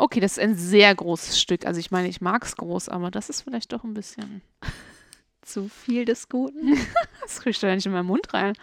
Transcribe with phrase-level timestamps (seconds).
[0.00, 1.66] Okay, das ist ein sehr großes Stück.
[1.66, 4.40] Also ich meine, ich mag es groß, aber das ist vielleicht doch ein bisschen
[5.42, 6.78] zu viel des Guten.
[7.20, 8.54] das kriegst du ja nicht in meinen Mund rein.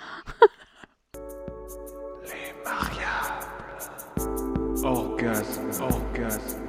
[2.23, 3.91] Les mariables.
[4.83, 6.63] Orgasme, orgasme.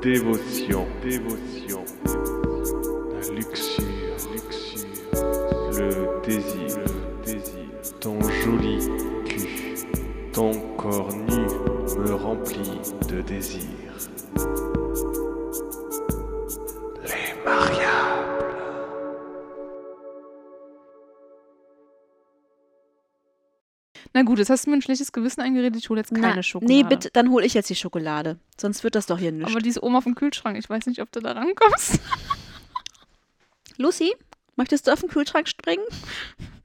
[0.00, 1.84] Dévotion, dévotion.
[3.12, 3.88] La luxure,
[4.32, 4.86] luxure.
[5.72, 7.98] Le désir, le désir.
[7.98, 8.78] Ton joli
[9.26, 9.76] cul,
[10.32, 11.49] ton corps nu
[12.22, 13.62] remplit de désir.
[17.02, 18.30] Les mariables.
[24.12, 25.76] Na gut, jetzt hast du mir ein schlechtes Gewissen eingeredet.
[25.80, 26.72] Ich hole jetzt keine Na, Schokolade.
[26.72, 28.38] Nee, bitte, dann hole ich jetzt die Schokolade.
[28.60, 29.50] Sonst wird das doch hier nichts.
[29.50, 30.58] Aber die ist oben auf dem Kühlschrank.
[30.58, 32.00] Ich weiß nicht, ob du da rankommst.
[33.76, 34.14] Lucy,
[34.56, 35.84] möchtest du auf den Kühlschrank springen?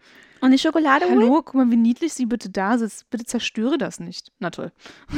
[0.45, 1.23] Und die Schokolade holen?
[1.23, 3.09] Hallo, guck mal, wie niedlich sie bitte da sitzt.
[3.09, 4.31] Bitte zerstöre das nicht.
[4.37, 4.71] Na toll.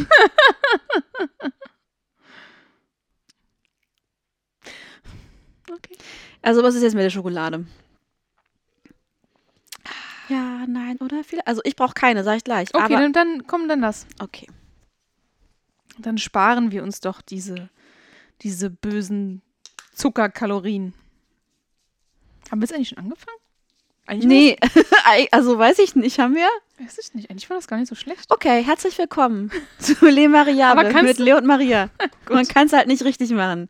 [5.69, 5.97] okay.
[6.41, 7.65] Also, was ist jetzt mit der Schokolade?
[10.29, 11.23] Ja, nein, oder?
[11.43, 12.73] Also, ich brauche keine, sag ich gleich.
[12.73, 14.07] Okay, dann, dann komm, dann das.
[14.19, 14.47] okay.
[15.97, 17.69] Dann sparen wir uns doch diese,
[18.43, 19.41] diese bösen
[19.93, 20.93] Zuckerkalorien.
[22.49, 23.39] Haben wir jetzt eigentlich schon angefangen?
[24.07, 24.57] Eigentlich Nee,
[25.31, 26.47] also weiß ich nicht, haben wir?
[26.79, 27.29] Weiß ich nicht.
[27.29, 28.31] Eigentlich war das gar nicht so schlecht.
[28.31, 31.89] Okay, herzlich willkommen zu Le Mariable mit Leo und Maria.
[32.29, 33.67] Man kann es halt nicht richtig machen.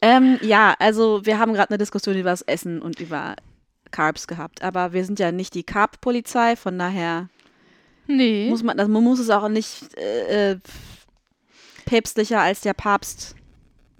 [0.00, 3.34] Ähm, ja, also wir haben gerade eine Diskussion über das Essen und über
[3.90, 4.62] Carbs gehabt.
[4.62, 7.28] Aber wir sind ja nicht die Carb-Polizei, von daher
[8.06, 8.48] Nee.
[8.48, 10.58] muss man, also man muss es auch nicht äh, äh,
[11.84, 13.34] päpstlicher als der Papst.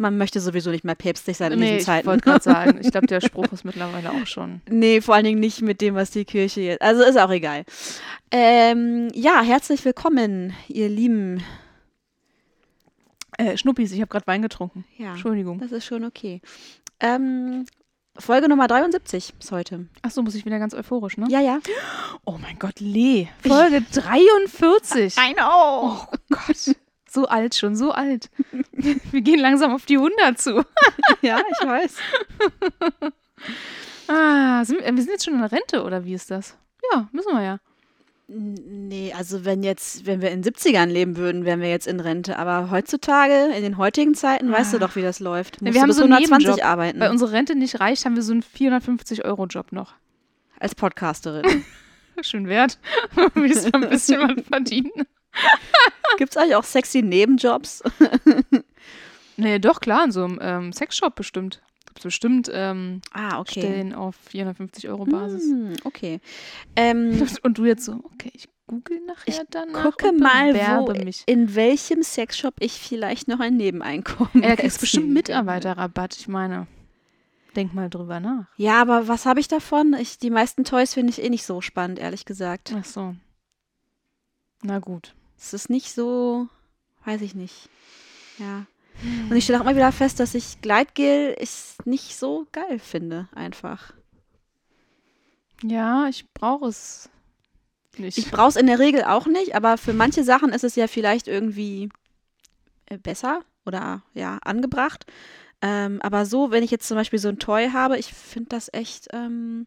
[0.00, 2.06] Man möchte sowieso nicht mehr päpstlich sein in nee, diesen ich Zeiten.
[2.06, 2.80] wollte gerade sagen.
[2.82, 4.62] Ich glaube, der Spruch ist mittlerweile auch schon.
[4.66, 6.80] Nee, vor allen Dingen nicht mit dem, was die Kirche jetzt.
[6.80, 7.66] Also ist auch egal.
[8.30, 11.42] Ähm, ja, herzlich willkommen, ihr Lieben.
[13.36, 14.86] Äh, Schnuppis, ich habe gerade Wein getrunken.
[14.96, 15.60] Ja, Entschuldigung.
[15.60, 16.40] das ist schon okay.
[16.98, 17.66] Ähm,
[18.16, 19.86] Folge Nummer 73 ist heute.
[20.00, 21.26] Achso, muss ich wieder ganz euphorisch, ne?
[21.28, 21.60] Ja, ja.
[22.25, 23.28] Oh mein Gott, Lee.
[23.46, 25.16] Folge 43.
[25.19, 25.42] I know.
[25.42, 26.75] Oh Gott.
[27.12, 28.31] So alt schon, so alt.
[28.72, 30.65] Wir gehen langsam auf die 100 zu.
[31.22, 31.97] Ja, ich weiß.
[34.06, 36.56] Ah, sind, wir wir sind jetzt schon in der Rente, oder wie ist das?
[36.93, 37.59] Ja, müssen wir ja.
[38.26, 42.00] Nee, also wenn jetzt, wenn wir in den 70ern leben würden, wären wir jetzt in
[42.00, 42.37] Rente.
[42.37, 45.62] Aber heutzutage, in den heutigen Zeiten, weißt du doch, wie das läuft.
[45.62, 46.66] Musst wir haben so einen 120 Nebenjob.
[46.66, 49.94] arbeiten Weil unsere Rente nicht reicht, haben wir so einen 450-Euro-Job noch.
[50.59, 51.65] als Podcasterin.
[52.20, 52.78] Schön wert.
[53.34, 54.91] Wir es ein bisschen was verdienen.
[56.18, 57.82] Gibt es eigentlich auch sexy Nebenjobs?
[59.41, 61.62] Nee, doch, klar, in so einem ähm, Sexshop bestimmt.
[61.86, 63.60] Gibt's bestimmt ähm, Ah, okay.
[63.60, 65.44] Stellen auf 450 Euro Basis.
[65.44, 66.20] Hm, okay.
[66.76, 71.22] Ähm, Und du jetzt so, okay, ich google nachher danach gucke mal, wo, mich.
[71.26, 76.66] in welchem Sexshop ich vielleicht noch ein Nebeneinkommen da kriegst du bestimmt Mitarbeiterrabatt, ich meine.
[77.56, 78.46] Denk mal drüber nach.
[78.56, 79.96] Ja, aber was habe ich davon?
[79.98, 82.72] Ich, die meisten Toys finde ich eh nicht so spannend, ehrlich gesagt.
[82.78, 83.16] Ach so.
[84.62, 85.14] Na gut.
[85.40, 86.48] Es ist nicht so,
[87.04, 87.70] weiß ich nicht.
[88.38, 88.66] Ja.
[89.02, 91.50] Und ich stelle auch immer wieder fest, dass ich Gleitgel ich
[91.84, 93.94] nicht so geil finde, einfach.
[95.62, 97.08] Ja, ich brauche es
[97.96, 98.18] nicht.
[98.18, 100.86] Ich brauche es in der Regel auch nicht, aber für manche Sachen ist es ja
[100.86, 101.88] vielleicht irgendwie
[102.86, 105.06] äh, besser oder ja, angebracht.
[105.62, 108.70] Ähm, aber so, wenn ich jetzt zum Beispiel so ein Toy habe, ich finde das
[108.72, 109.08] echt.
[109.12, 109.66] Ähm,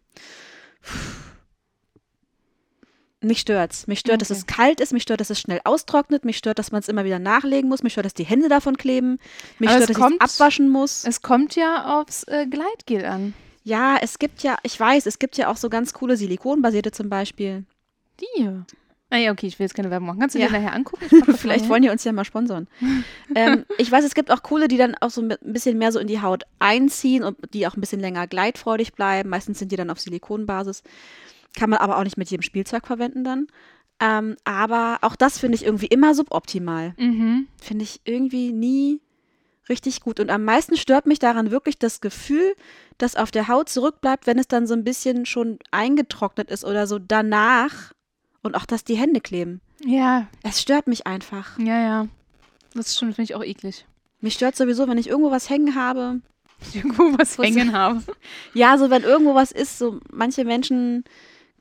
[3.23, 3.88] mich stört's.
[3.88, 4.39] Mich stört, dass Okay.
[4.39, 7.06] es kalt ist, mich stört, dass es schnell austrocknet, mich stört, dass man es immer
[7.06, 9.19] wieder nachlegen muss, mich stört, dass die Hände davon kleben,
[9.59, 11.03] mich Aber stört, dass ich es abwaschen muss.
[11.06, 13.34] es kommt ja aufs äh, Gleitgel an.
[13.63, 17.09] Ja, es gibt ja, ich weiß, es gibt ja auch so ganz coole Silikonbasierte zum
[17.09, 17.63] Beispiel.
[18.19, 18.50] Die.
[19.09, 20.19] Ah ja, okay, ich will jetzt keine Werbung machen.
[20.19, 20.47] Kannst du Ja.
[20.47, 21.05] dir nachher angucken?
[21.38, 22.67] Vielleicht wollen die uns ja mal sponsern.
[23.35, 26.00] ähm, ich weiß, es gibt auch coole, die dann auch so ein bisschen mehr so
[26.00, 29.29] in die Haut einziehen und die auch ein bisschen länger gleitfreudig bleiben.
[29.29, 30.81] Meistens sind die dann auf Silikonbasis.
[31.58, 33.47] Kann man aber auch nicht mit jedem Spielzeug verwenden dann.
[34.00, 36.94] Ähm, aber auch das finde ich irgendwie immer suboptimal.
[36.97, 37.47] Mhm.
[37.62, 39.02] Finde ich irgendwie nie
[39.70, 40.20] richtig gut.
[40.20, 42.53] Und am meisten stört mich daran wirklich das Gefühl,
[42.97, 46.88] das auf der Haut zurückbleibt, wenn es dann so ein bisschen schon eingetrocknet ist oder
[46.88, 47.94] so danach.
[48.41, 49.61] Und auch, dass die Hände kleben.
[49.85, 51.58] Ja, Es stört mich einfach.
[51.59, 52.08] ja, ja.
[52.73, 53.85] Das stimmt, finde ich auch eklig.
[54.20, 56.20] Mich stört sowieso, wenn ich irgendwo was hängen habe.
[56.73, 58.02] Irgendwo was Was- hängen habe.
[58.53, 61.03] Ja, so wenn irgendwo was ist, so manche Menschen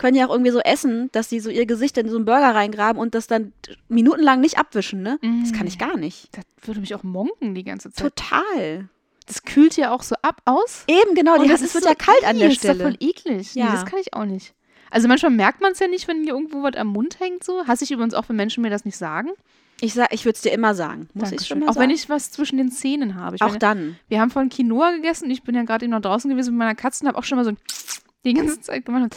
[0.03, 2.55] können ja auch irgendwie so essen, dass sie so ihr Gesicht in so einen Burger
[2.55, 3.53] reingraben und das dann
[3.89, 5.19] minutenlang nicht abwischen, ne?
[5.43, 6.29] Das kann ich gar nicht.
[6.33, 8.15] Das würde mich auch monken die ganze Zeit.
[8.17, 8.89] Total.
[9.29, 10.83] Das kühlt ja auch so ab aus.
[10.89, 12.71] Eben, genau, die Und das es ist wird so, ja kalt an der ist doch
[12.75, 12.83] Stelle.
[12.83, 13.55] voll eklig.
[13.55, 13.67] Ja.
[13.67, 14.53] Nee, das kann ich auch nicht.
[14.91, 17.65] Also manchmal merkt man es ja nicht, wenn hier irgendwo was am Mund hängt so.
[17.69, 19.31] Hasse ich übrigens auch, wenn Menschen mir das nicht sagen.
[19.81, 21.09] Ich sag, ich würde es dir immer sagen.
[21.15, 21.47] Muss ich Dankeschön.
[21.47, 21.85] schon mal Auch sagen.
[21.85, 23.37] wenn ich was zwischen den Zähnen habe.
[23.37, 23.97] Ich Auch meine, dann.
[24.09, 25.31] Wir haben vorhin Quinoa gegessen.
[25.31, 27.39] Ich bin ja gerade eben noch draußen gewesen mit meiner Katze und habe auch schon
[27.39, 27.53] mal so
[28.25, 29.15] die ganze Zeit gemacht.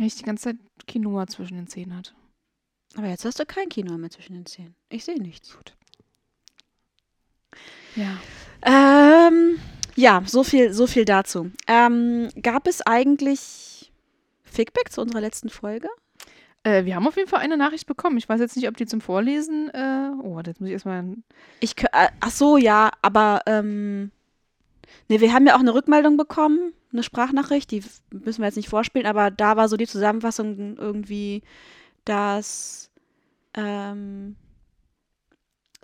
[0.00, 0.56] Weil ich die ganze Zeit
[0.88, 2.12] Quinoa zwischen den Zähnen hatte.
[2.96, 4.74] Aber jetzt hast du kein Kino mehr zwischen den Zähnen.
[4.88, 5.58] Ich sehe nichts.
[7.96, 8.16] Ja.
[8.62, 9.60] Ähm,
[9.96, 11.50] ja, so viel, so viel dazu.
[11.66, 13.92] Ähm, gab es eigentlich
[14.42, 15.88] Feedback zu unserer letzten Folge?
[16.62, 18.16] Äh, wir haben auf jeden Fall eine Nachricht bekommen.
[18.16, 19.68] Ich weiß jetzt nicht, ob die zum Vorlesen.
[19.68, 21.14] Äh, oh, jetzt muss ich erstmal.
[21.60, 24.12] Ich, äh, ach so, ja, aber ähm,
[25.08, 27.82] ne, wir haben ja auch eine Rückmeldung bekommen, eine Sprachnachricht, die
[28.12, 31.42] müssen wir jetzt nicht vorspielen, aber da war so die Zusammenfassung irgendwie,
[32.04, 32.90] dass
[33.54, 34.36] ähm,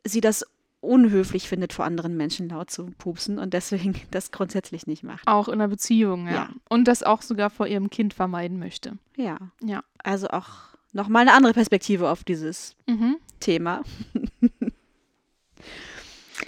[0.04, 0.44] sie das
[0.80, 5.26] unhöflich findet, vor anderen Menschen laut zu pupsen und deswegen das grundsätzlich nicht macht.
[5.26, 6.32] Auch in einer Beziehung, ja.
[6.32, 6.48] Ja.
[6.68, 8.98] Und das auch sogar vor ihrem Kind vermeiden möchte.
[9.16, 9.82] Ja, Ja.
[10.04, 10.48] also auch
[10.92, 13.16] nochmal eine andere Perspektive auf dieses Mhm.
[13.40, 13.82] Thema.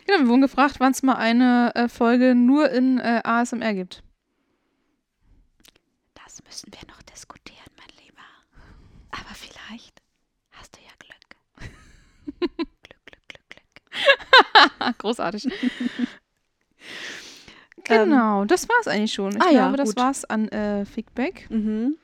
[0.06, 4.02] Genau, wir wurden gefragt, wann es mal eine äh, Folge nur in äh, ASMR gibt.
[6.14, 8.23] Das müssen wir noch diskutieren, mein Lieber.
[9.11, 10.02] Aber vielleicht
[10.52, 11.19] hast du ja Glück.
[12.40, 12.69] Glück,
[13.06, 14.99] Glück, Glück, Glück.
[14.99, 15.49] Großartig.
[17.85, 19.37] genau, das war's eigentlich schon.
[19.37, 19.96] Ich ah ja, glaube, das gut.
[19.99, 21.49] war's an äh, Feedback.
[21.50, 21.96] Mhm.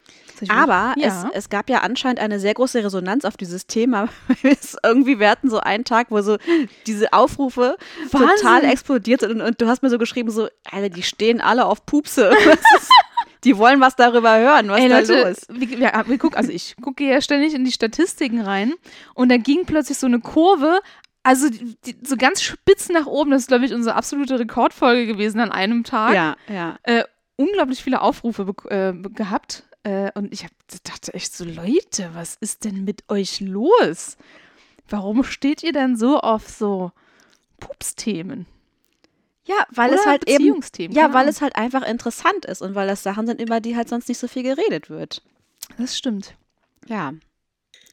[0.49, 1.07] Aber ja.
[1.07, 4.09] es, es gab ja anscheinend eine sehr große Resonanz auf dieses Thema.
[4.43, 6.39] weil es irgendwie, wir hatten so einen Tag, wo so
[6.87, 7.77] diese Aufrufe
[8.11, 8.37] Wahnsinn.
[8.37, 9.33] total explodiert sind.
[9.33, 12.33] Und, und du hast mir so geschrieben, so, Alter, die stehen alle auf Pupse.
[13.45, 14.71] Die wollen was darüber hören.
[14.71, 15.47] Was Ey, da Leute, los?
[15.51, 18.73] wir, wir, wir gucken, also ich gucke ja ständig in die Statistiken rein
[19.13, 20.81] und da ging plötzlich so eine Kurve,
[21.23, 23.33] also die, die, so ganz spitz nach oben.
[23.33, 26.15] Das ist, glaube ich, unsere absolute Rekordfolge gewesen an einem Tag.
[26.15, 26.79] Ja, ja.
[26.85, 27.05] Äh,
[27.37, 29.65] unglaublich viele Aufrufe äh, gehabt.
[29.85, 30.51] Äh, und ich hab,
[30.83, 34.17] dachte echt so, Leute, was ist denn mit euch los?
[34.89, 36.91] Warum steht ihr denn so auf so
[37.61, 38.47] Pups-Themen?
[39.47, 40.61] Ja, weil Oder es halt eben.
[40.93, 43.91] Ja, weil es halt einfach interessant ist und weil das Sachen sind, über die halt
[43.91, 45.23] sonst nicht so viel geredet wird.
[45.77, 46.35] Das stimmt.
[46.87, 47.13] Ja.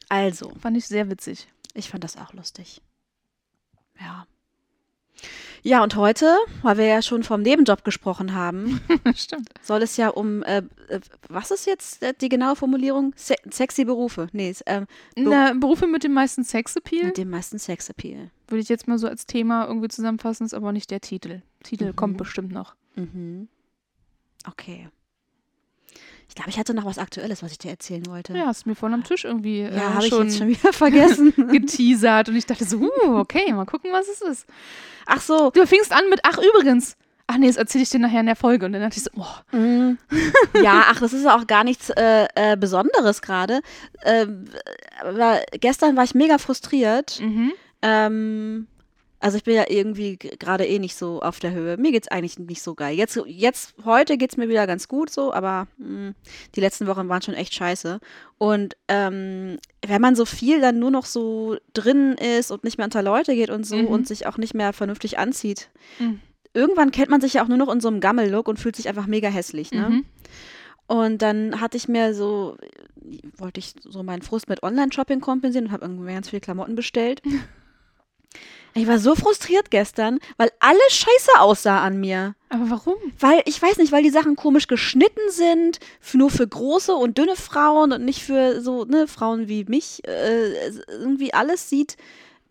[0.08, 1.46] Also, Fand ich sehr witzig.
[1.74, 2.80] ich fand das auch lustig.
[4.00, 4.26] Ja.
[5.64, 8.80] Ja, und heute, weil wir ja schon vom Nebenjob gesprochen haben,
[9.14, 9.48] stimmt.
[9.62, 13.12] soll es ja um, äh, äh, was ist jetzt äh, die genaue Formulierung?
[13.16, 14.26] Se sexy Berufe.
[14.32, 18.30] Nee, ähm, Be- Na, Berufe mit dem meisten Sexappeal mit dem meisten Sexappeal.
[18.48, 21.42] würde ich jetzt mal so als Thema irgendwie zusammenfassen, ist aber nicht der Titel.
[21.62, 21.96] Titel Mhm.
[21.96, 22.74] kommt bestimmt noch.
[22.96, 23.46] Mhm.
[24.48, 24.88] Okay.
[26.32, 28.32] Ich glaube, ich hatte noch was Aktuelles, was ich dir erzählen wollte.
[28.32, 30.48] Ja, hast du mir vorhin am Tisch irgendwie äh, Ja, habe ich schon, jetzt schon
[30.48, 31.34] wieder vergessen.
[31.52, 34.46] geteasert und ich dachte so, uh, okay, mal gucken, was es ist.
[35.04, 35.50] Ach so.
[35.50, 36.96] Du fingst an mit, ach übrigens.
[37.26, 38.64] Ach nee, das erzähle ich dir nachher in der Folge.
[38.64, 39.98] Und dann dachte ich so, oh, Mm.
[40.62, 43.60] Ja, ach, das ist auch gar nichts äh, äh, Besonderes gerade.
[44.02, 44.46] Ähm,
[45.60, 47.20] gestern war ich mega frustriert.
[47.20, 47.52] mhm.
[47.82, 48.68] Ähm,
[49.22, 51.76] also ich bin ja irgendwie gerade eh nicht so auf der Höhe.
[51.76, 52.94] Mir geht's eigentlich nicht so geil.
[52.96, 56.12] Jetzt, jetzt heute geht's mir wieder ganz gut so, aber mh,
[56.54, 58.00] die letzten Wochen waren schon echt scheiße.
[58.38, 62.84] Und ähm, wenn man so viel dann nur noch so drin ist und nicht mehr
[62.86, 63.86] unter Leute geht und so Mhm.
[63.86, 66.20] und sich auch nicht mehr vernünftig anzieht, Mhm.
[66.52, 68.88] irgendwann kennt man sich ja auch nur noch in so einem Gammel-Look und fühlt sich
[68.88, 69.88] einfach mega hässlich, ne?
[69.88, 70.04] Mhm.
[70.88, 72.56] Und dann hatte ich mir so,
[73.38, 77.22] wollte ich so meinen Frust mit Online-Shopping kompensieren und habe irgendwie ganz viele Klamotten bestellt.
[78.74, 82.34] Ich war so frustriert gestern, weil alles scheiße aussah an mir.
[82.48, 82.94] Aber warum?
[83.18, 85.78] Weil, ich weiß nicht, weil die Sachen komisch geschnitten sind,
[86.12, 90.06] nur für große und dünne Frauen und nicht für so, ne, Frauen wie mich.
[90.06, 91.96] Äh, irgendwie alles sieht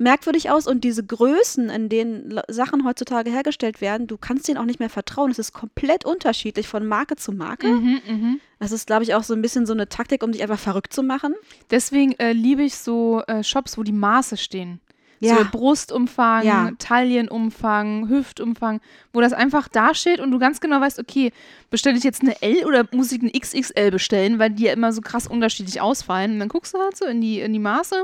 [0.02, 4.66] merkwürdig aus und diese Größen, in denen Sachen heutzutage hergestellt werden, du kannst denen auch
[4.66, 5.32] nicht mehr vertrauen.
[5.32, 7.68] Es ist komplett unterschiedlich von Marke zu Marke.
[7.68, 8.40] Mhm, mhm.
[8.60, 10.92] Das ist, glaube ich, auch so ein bisschen so eine Taktik, um dich einfach verrückt
[10.92, 11.36] zu machen.
[11.70, 14.82] Deswegen äh, liebe ich so äh, Shops, wo die Maße stehen.
[15.24, 15.38] Ja.
[15.38, 16.72] So Brustumfang, Ja.
[16.80, 18.82] Taillenumfang, Hüftumfang,
[19.14, 21.32] wo das einfach dasteht und du ganz genau weißt, okay,
[21.70, 24.92] bestelle ich jetzt eine L oder muss ich eine XXL bestellen, weil die ja immer
[24.92, 26.34] so krass unterschiedlich ausfallen.
[26.34, 28.04] Und dann guckst du halt so in die, in die Maße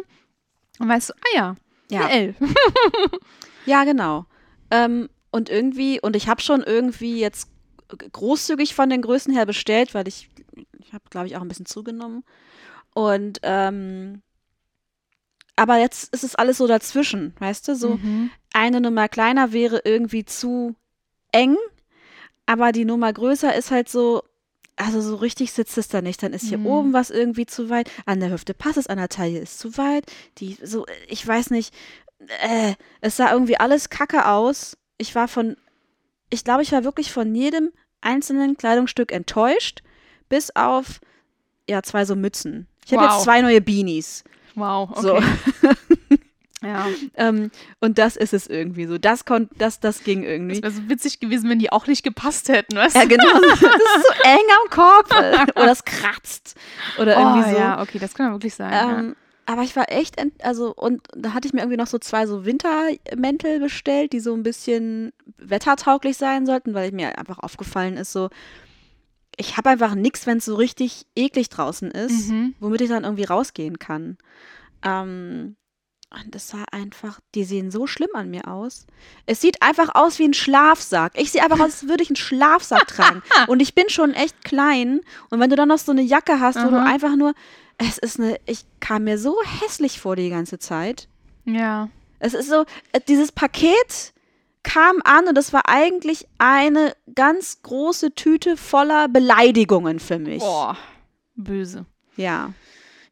[0.79, 1.55] und weißt du, ah ja,
[1.89, 2.05] Ja.
[2.05, 2.35] eine L.
[3.65, 4.25] Ja, genau.
[4.71, 7.49] Ähm, und irgendwie, und ich habe schon irgendwie jetzt
[8.13, 10.29] großzügig von den Größen her bestellt, weil ich,
[10.79, 12.23] ich habe, glaube ich, auch ein bisschen zugenommen.
[12.93, 14.21] Und, ähm,
[15.57, 17.75] aber jetzt ist es alles so dazwischen, weißt du?
[17.75, 18.31] So Mhm.
[18.53, 20.75] eine Nummer kleiner wäre irgendwie zu
[21.33, 21.57] eng,
[22.45, 24.23] aber die Nummer größer ist halt so,
[24.77, 26.21] also so richtig sitzt es da nicht.
[26.23, 26.65] Dann ist hier Mhm.
[26.67, 29.77] oben was irgendwie zu weit, an der Hüfte passt es, an der Taille ist zu
[29.77, 30.05] weit.
[30.37, 31.73] Die so, ich weiß nicht,
[32.41, 34.77] äh, es sah irgendwie alles kacke aus.
[34.97, 35.57] Ich war von,
[36.29, 37.71] ich glaube, ich war wirklich von jedem
[38.01, 39.81] einzelnen Kleidungsstück enttäuscht,
[40.29, 40.99] bis auf,
[41.69, 42.67] ja, zwei so Mützen.
[42.85, 43.11] Ich habe Wow.
[43.11, 44.23] jetzt zwei neue Beanies.
[44.57, 45.01] Wow, okay.
[45.01, 45.19] So.
[46.63, 46.87] Ja.
[47.13, 48.97] Ähm, und das ist es irgendwie so.
[48.97, 50.61] Das, kon das, das ging irgendwie.
[50.61, 53.09] wäre so witzig gewesen, wenn die auch nicht gepasst hätten, weißt Ja, du?
[53.09, 53.31] genau.
[53.49, 56.55] Das ist so eng am äh, Oder es kratzt.
[56.99, 57.57] Oder irgendwie oh, so.
[57.57, 58.71] ja, okay, das kann ja wirklich sein.
[58.71, 58.99] ja.
[58.99, 61.99] Ähm, aber ich war echt, ent also, und da hatte ich mir irgendwie noch so
[61.99, 67.95] zwei so Wintermäntel bestellt, die so ein bisschen wettertauglich sein sollten, weil mir einfach aufgefallen
[67.95, 68.29] ist, so,
[69.37, 72.55] ich habe einfach nichts, wenn es so richtig eklig draußen ist, Mhm.
[72.59, 74.17] womit ich dann irgendwie rausgehen kann.
[74.83, 75.55] Ähm,
[76.09, 78.87] und das sah einfach, die sehen so schlimm an mir aus.
[79.25, 81.11] Es sieht einfach aus wie ein Schlafsack.
[81.15, 83.21] Ich sehe einfach aus, als würde ich einen Schlafsack tragen.
[83.47, 85.01] Und ich bin schon echt klein.
[85.29, 86.85] Und wenn du dann noch so eine Jacke hast, wo du Aha.
[86.85, 87.33] einfach nur,
[87.77, 91.07] es ist eine, ich kam mir so hässlich vor die ganze Zeit.
[91.45, 91.89] ja.
[92.19, 94.11] Es ist so, äh, dieses Paket
[94.67, 100.39] kam an und es war eigentlich eine ganz große Tüte voller Beleidigungen für mich.
[100.39, 100.77] Boah,
[101.35, 101.85] böse.
[102.17, 102.53] Ja.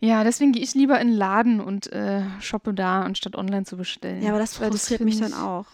[0.01, 3.77] Ja, deswegen gehe ich lieber in den Laden und äh, shoppe da, anstatt online zu
[3.77, 4.21] bestellen.
[4.21, 5.65] Ja, aber das frustriert find mich dann auch.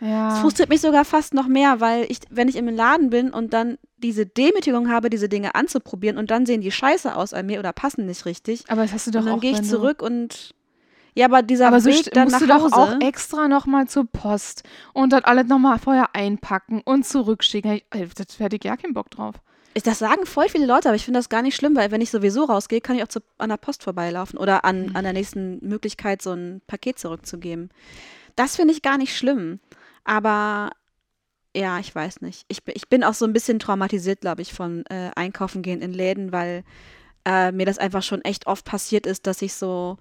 [0.00, 0.30] Ja.
[0.30, 3.52] Das frustriert mich sogar fast noch mehr, weil ich, wenn ich im Laden bin und
[3.52, 7.58] dann diese Demütigung habe, diese Dinge anzuprobieren und dann sehen die scheiße aus an mir
[7.58, 8.64] oder passen nicht richtig.
[8.68, 10.54] aber das hast du doch und dann auch gehe ich zurück und
[11.14, 12.70] ja, aber dieser Aber so Weg dann musst nach du Hause.
[12.70, 14.62] doch auch extra nochmal zur Post
[14.92, 17.80] und das alles nochmal vorher einpacken und zurückschicken.
[17.90, 19.34] Das hätte ich ja keinen Bock drauf.
[19.84, 22.10] Das sagen voll viele Leute, aber ich finde das gar nicht schlimm, weil wenn ich
[22.10, 25.58] sowieso rausgehe, kann ich auch zu, an der Post vorbeilaufen oder an, an der nächsten
[25.66, 27.70] Möglichkeit, so ein Paket zurückzugeben.
[28.34, 29.60] Das finde ich gar nicht schlimm.
[30.04, 30.70] Aber
[31.56, 32.44] ja, ich weiß nicht.
[32.48, 35.80] Ich, bin- ich bin auch so ein bisschen traumatisiert, glaube ich, von äh, Einkaufen gehen
[35.82, 36.64] in Läden, weil
[37.24, 39.98] äh, mir das einfach schon echt oft passiert ist, dass ich so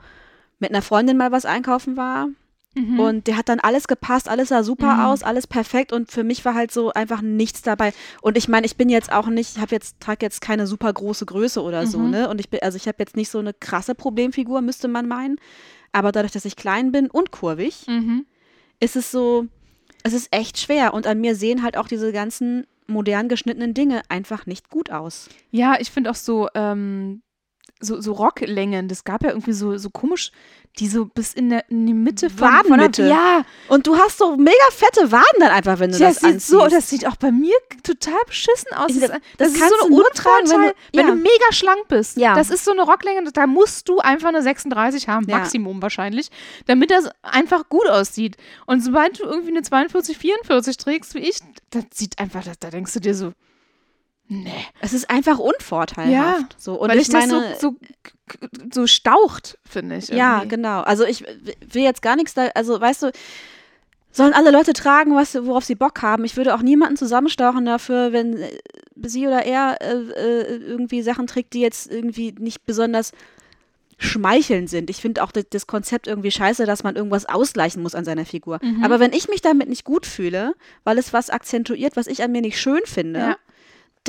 [0.60, 2.28] mit einer Freundin mal was einkaufen war
[2.76, 3.00] Mhm.
[3.00, 5.00] und der hat dann alles gepasst, alles sah super Mhm.
[5.06, 7.94] aus, alles perfekt und für mich war halt so einfach nichts dabei.
[8.22, 11.26] Und ich meine, ich bin jetzt auch nicht, habe jetzt trage jetzt keine super große
[11.26, 12.10] Größe oder so, Mhm.
[12.12, 12.30] ne?
[12.30, 15.38] Und ich bin also ich habe jetzt nicht so eine krasse Problemfigur, müsste man meinen,
[15.94, 18.26] aber dadurch, dass ich klein bin und kurvig, Mhm.
[18.80, 19.48] ist es so
[20.04, 24.02] es ist echt schwer und an mir sehen halt auch diese ganzen modern geschnittenen Dinge
[24.10, 25.28] einfach nicht gut aus.
[25.52, 27.22] Ja, ich finde auch so, ähm,
[27.80, 30.32] so, so Rocklängen, das gab ja irgendwie so, so komisch,
[30.80, 33.02] die so bis in, der, in die Mitte von, Wadenmitte.
[33.04, 36.16] Von der, ja, Und du hast so mega fette Waden dann einfach, wenn du das,
[36.16, 36.48] das, sieht anziehst.
[36.48, 38.88] so, das sieht auch bei mir total beschissen aus.
[38.88, 41.14] Das, das das, ist kannst so du eine nur tragen, wenn du- wenn ja.
[41.14, 42.18] du mega schlank bist.
[42.18, 42.36] Ja.
[42.36, 45.38] Das ist so eine Rocklänge, da musst du einfach eine 36 haben, Ja.
[45.40, 46.30] Maximum wahrscheinlich,
[46.68, 48.38] damit das einfach gut aussieht.
[48.66, 51.40] Und sobald du irgendwie eine 42, 44 trägst, wie ich,
[51.72, 53.34] das sieht einfach, da, da denkst du dir so,
[54.30, 54.66] nee.
[54.80, 56.56] Es ist einfach unvorteilhaft.
[56.58, 56.80] so.
[56.80, 57.76] Und Weil ich ich das meine, so,
[58.40, 60.08] so, so staucht, finde ich.
[60.08, 60.56] Ja, irgendwie.
[60.56, 60.82] genau.
[60.82, 63.12] Also ich will jetzt gar nichts da, also weißt du,
[64.12, 66.26] sollen alle Leute tragen, was, worauf sie Bock haben.
[66.26, 68.50] Ich würde auch niemanden zusammenstauchen dafür, wenn äh,
[69.04, 73.12] sie oder er äh, äh, irgendwie Sachen trägt, die jetzt irgendwie nicht besonders
[74.02, 74.90] schmeichelnd sind.
[74.90, 78.26] Ich finde auch das, das Konzept irgendwie scheiße, dass man irgendwas ausgleichen muss an seiner
[78.26, 78.60] Figur.
[78.62, 78.84] Mhm.
[78.84, 80.54] Aber wenn ich mich damit nicht gut fühle,
[80.86, 83.38] weil es was akzentuiert, was ich an mir nicht schön finde, Ja.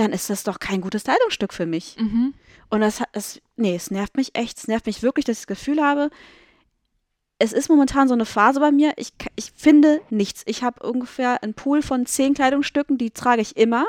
[0.01, 1.97] Dann ist das doch kein gutes Kleidungsstück für mich.
[1.99, 2.35] Mhm.
[2.69, 4.59] Und das hat, das, nee, es nervt mich echt.
[4.59, 6.11] Es nervt mich wirklich, dass ich das Gefühl habe,
[7.39, 10.43] es ist momentan so eine Phase bei mir, ich, ich finde nichts.
[10.47, 13.87] Ich habe ungefähr einen Pool von zehn Kleidungsstücken, die trage ich immer.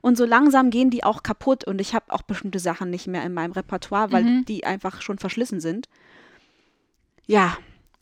[0.00, 3.22] Und so langsam gehen die auch kaputt und ich habe auch bestimmte Sachen nicht mehr
[3.24, 4.44] in meinem Repertoire, weil Mhm.
[4.46, 5.88] die einfach schon verschlissen sind.
[7.26, 7.56] Ja,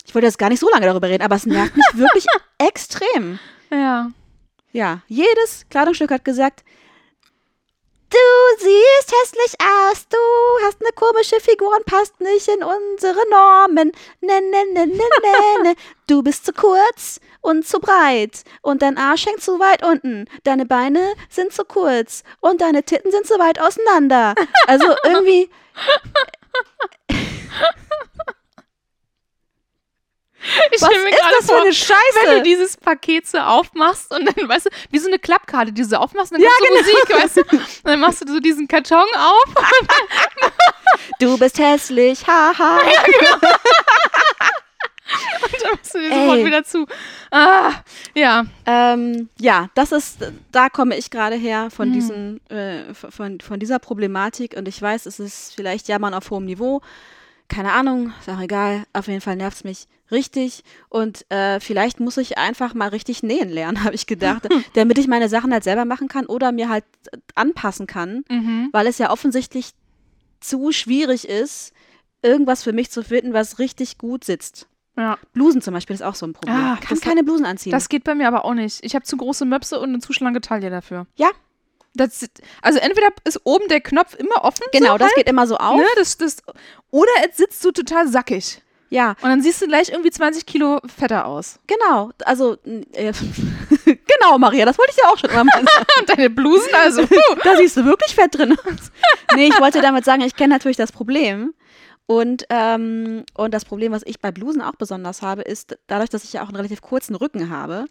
[0.05, 2.25] ich wollte jetzt gar nicht so lange darüber reden, aber es nervt mich wirklich
[2.59, 3.39] extrem.
[3.71, 4.11] Ja.
[4.71, 6.63] Ja, jedes Kleidungsstück hat gesagt,
[8.59, 10.17] siehst hässlich aus, du
[10.65, 13.91] hast eine komische Figur und passt nicht in unsere Normen.
[14.21, 15.75] Ne, ne, ne, ne, ne, ne.
[16.07, 20.25] Du bist zu kurz und zu breit und dein Arsch hängt zu weit unten.
[20.43, 24.33] Deine Beine sind zu kurz und deine Titten sind zu weit auseinander.
[24.67, 25.49] Also irgendwie,
[30.71, 32.43] Ich was mir ist das für vor, eine wenn du Scheiße?
[32.43, 35.97] dieses Paket so aufmachst und dann, weißt du, wie so eine Klappkarte, die du so
[35.97, 36.81] aufmachst und dann ja, genau.
[36.81, 39.45] Musik, weißt du, und dann machst du so diesen Karton auf.
[41.19, 42.79] Du bist hässlich, haha.
[45.41, 46.85] Und dann machst du den sofort wieder zu.
[47.31, 47.71] Ah,
[48.13, 48.45] ja.
[48.65, 50.17] Ähm, ja, das ist,
[50.51, 51.93] da komme ich gerade her von Hm.
[51.93, 56.45] diesem, äh, von, von dieser Problematik und ich weiß, es ist vielleicht Jammern auf hohem
[56.45, 56.81] Niveau.
[57.49, 58.83] Keine Ahnung, ist auch egal.
[58.93, 60.63] Auf jeden Fall nervt es mich richtig.
[60.89, 65.07] Und äh, vielleicht muss ich einfach mal richtig nähen lernen, habe ich gedacht, damit ich
[65.07, 68.69] meine Sachen halt selber machen kann oder mir halt äh, anpassen kann, Mhm.
[68.71, 69.71] weil es ja offensichtlich
[70.39, 71.73] zu schwierig ist,
[72.21, 74.67] irgendwas für mich zu finden, was richtig gut sitzt.
[74.97, 76.55] Ja, Blusen zum Beispiel ist auch so ein Problem.
[76.55, 77.71] Ah, ich kann keine Blusen anziehen.
[77.71, 78.83] das geht bei mir aber auch nicht.
[78.83, 81.05] Ich habe zu große Möpse und eine zu schlanke Taille dafür.
[81.15, 81.29] Ja.
[81.97, 82.25] Das,
[82.61, 85.57] also entweder ist oben der Knopf immer offen, genau, so das halt, geht immer so
[85.57, 85.77] auf.
[85.77, 86.37] ne, das, das,
[86.91, 88.61] oder es sitzt so total sackig.
[88.89, 91.59] Ja, Und dann siehst du gleich irgendwie 20 Kilo fetter aus.
[91.67, 92.11] genau.
[92.23, 92.57] Also,
[92.93, 93.11] äh,
[93.85, 95.85] genau, Maria, das wollte ich ja auch schon immer mal sagen.
[96.07, 97.05] Deine Blusen, also.
[97.43, 98.91] da siehst du wirklich fett drin aus.
[99.35, 101.53] nee, ich wollte damit sagen, ich kenne natürlich das Problem.
[102.05, 106.23] Und, ähm, und das Problem, was ich bei Blusen auch besonders habe, ist, dadurch, dass
[106.23, 107.85] ich ja auch einen relativ kurzen Rücken habe,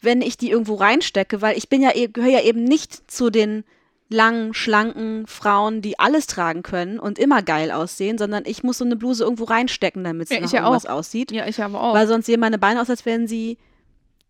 [0.00, 3.30] wenn ich die irgendwo reinstecke, weil ich bin ja, eh- gehöre ja eben nicht zu
[3.30, 3.64] den
[4.08, 8.84] langen, schlanken Frauen, die alles tragen können und immer geil aussehen, sondern ich muss so
[8.84, 10.94] eine Bluse irgendwo reinstecken, damit sie Ja, nach ja irgendwas auch.
[10.98, 11.30] aussieht.
[11.30, 11.94] Ja, ich aber auch.
[11.94, 13.56] Weil sonst sehen meine Beine aus, als wären sie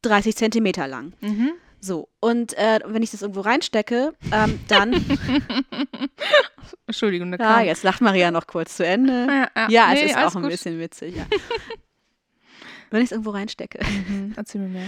[0.03, 1.15] 30 Zentimeter lang.
[1.23, 1.53] Mhm.
[1.83, 4.93] So, und äh, wenn ich das irgendwo reinstecke, ähm, dann
[6.87, 7.65] Entschuldigung, da Ja, kam.
[7.65, 9.27] jetzt lacht Maria noch kurz zu Ende.
[9.29, 9.69] Ja, ja.
[9.71, 10.51] Ja, Nee, es ist alles auch ein gut.
[10.51, 11.17] bisschen witzig.
[11.17, 11.27] Ja.
[12.91, 14.35] Wenn ich es irgendwo reinstecke, Mhm.
[14.37, 14.87] Erzähl mir mehr.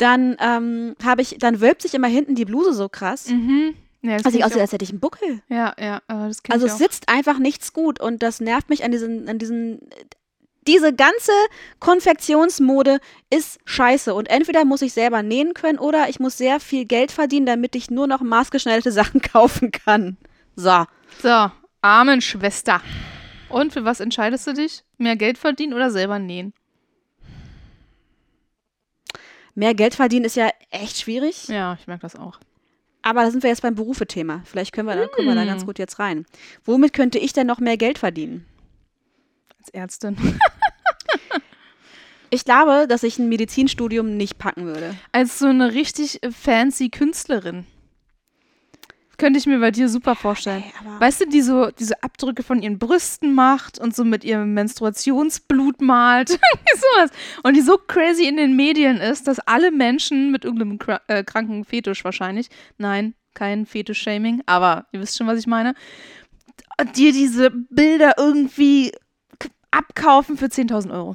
[0.00, 3.74] Dann ähm, habe ich, dann wölbt sich immer hinten die Bluse so krass, Mhm.
[4.02, 4.50] Ja, das dass ich auch.
[4.58, 5.42] als hätte ich einen Buckel.
[5.50, 9.28] Ja, ja, das Also es sitzt einfach nichts gut und das nervt mich an diesen,
[9.28, 9.80] an diesen.
[10.66, 11.32] Diese ganze
[11.80, 12.98] Konfektionsmode
[13.30, 17.12] ist scheiße und entweder muss ich selber nähen können oder ich muss sehr viel Geld
[17.12, 20.16] verdienen, damit ich nur noch maßgeschneiderte Sachen kaufen kann.
[20.56, 20.84] So.
[21.22, 21.50] So,
[21.82, 22.80] Amen, Schwester.
[23.48, 24.82] Und für was entscheidest du dich?
[24.96, 26.52] Mehr Geld verdienen oder selber nähen?
[29.54, 31.48] Mehr Geld verdienen ist ja echt schwierig.
[31.48, 32.38] Ja, ich merke das auch.
[33.02, 34.42] Aber da sind wir jetzt beim Berufe-Thema.
[34.44, 36.26] Vielleicht können wir, da, kommen wir da ganz gut jetzt rein.
[36.64, 38.46] Womit könnte ich denn noch mehr Geld verdienen?
[39.58, 40.16] Als Ärztin.
[42.32, 44.94] Ich glaube, dass ich ein Medizinstudium nicht packen würde.
[45.10, 47.66] Als so eine richtig fancy Künstlerin.
[49.20, 50.64] Könnte ich mir bei dir super vorstellen.
[50.66, 54.24] Ey, aber- Weißt du, die so diese Abdrücke von ihren Brüsten macht und so mit
[54.24, 56.30] ihrem Menstruationsblut malt.
[56.74, 57.10] Sowas.
[57.42, 61.22] Und die so crazy in den Medien ist, dass alle Menschen mit irgendeinem kra äh,
[61.22, 62.48] kranken Fetisch wahrscheinlich,
[62.78, 65.74] nein, kein Fetisch-Shaming, aber ihr wisst schon, was ich meine,
[66.96, 68.92] dir diese Bilder irgendwie
[69.70, 71.14] abkaufen für 10.000 Euro.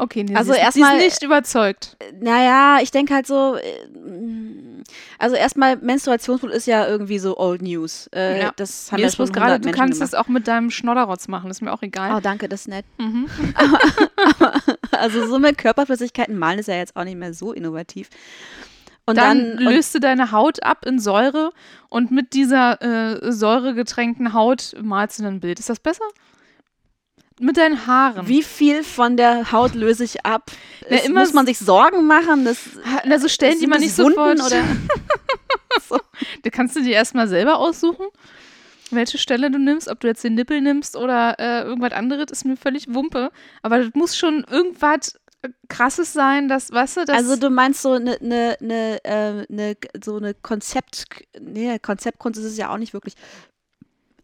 [0.00, 1.96] Okay, nee, Also erstmal- nicht überzeugt.
[2.20, 4.84] Naja, ich denke halt so, äh, mm,
[5.18, 8.08] also erstmal Menstruationsblut ist ja irgendwie so Old News.
[8.14, 8.52] Äh, Ja.
[8.56, 11.50] Das haben Mir ja schon gerade, 100 du kannst es auch mit deinem Schnodderrotz machen,
[11.50, 12.14] ist mir auch egal.
[12.16, 12.84] Oh, danke, das ist nett.
[12.98, 13.28] Mhm.
[14.92, 18.08] Also so mit Körperflüssigkeiten malen ist ja jetzt auch nicht mehr so innovativ.
[19.06, 21.50] Und dann, dann, du deine Haut ab in Säure
[21.88, 25.58] und mit dieser äh, säuregetränkten Haut malst du dann ein Bild.
[25.60, 26.04] Ist das besser?
[27.40, 28.26] Mit deinen Haaren.
[28.28, 30.50] wie viel von der Haut löse ich ab?
[30.88, 32.44] Na, Es, immer muss man sich Sorgen machen?
[32.44, 32.58] Das,
[33.08, 34.52] Also stellen die das nicht Wunden sofort.
[34.52, 34.64] oder?
[36.42, 38.06] Da kannst du dir erstmal selber aussuchen,
[38.90, 42.44] welche Stelle du nimmst, ob du jetzt den Nippel nimmst oder äh, irgendwas anderes, ist
[42.44, 43.30] mir völlig Wumpe.
[43.62, 47.16] Aber das muss schon irgendwas äh, krasses sein, dass, weißt du, das.
[47.16, 51.04] Also du meinst so eine ne, ne, äh, ne, so eine Konzept,
[51.40, 53.14] nee, Konzeptkunst ist es ja auch nicht wirklich.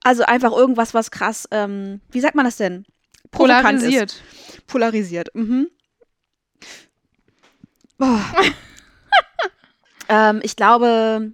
[0.03, 2.85] Also einfach irgendwas, was krass, ähm, wie sagt man das denn?
[3.35, 4.11] Provokant polarisiert.
[4.11, 4.66] Ist.
[4.66, 5.35] Polarisiert.
[5.35, 5.68] Mhm.
[7.99, 8.25] Boah.
[10.09, 11.33] ähm, ich glaube,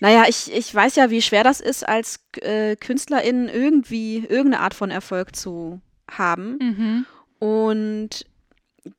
[0.00, 4.74] naja, ich, ich weiß ja, wie schwer das ist, als äh, Künstlerin irgendwie irgendeine Art
[4.74, 5.80] von Erfolg zu
[6.10, 6.58] haben.
[6.60, 7.06] Mhm.
[7.38, 8.26] Und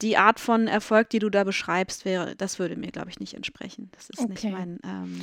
[0.01, 3.33] die Art von Erfolg, die du da beschreibst, wäre, das würde mir, glaube ich, nicht
[3.33, 3.89] entsprechen.
[3.93, 4.51] Das ist nicht Okay.
[4.51, 4.79] mein.
[4.83, 5.21] Ähm,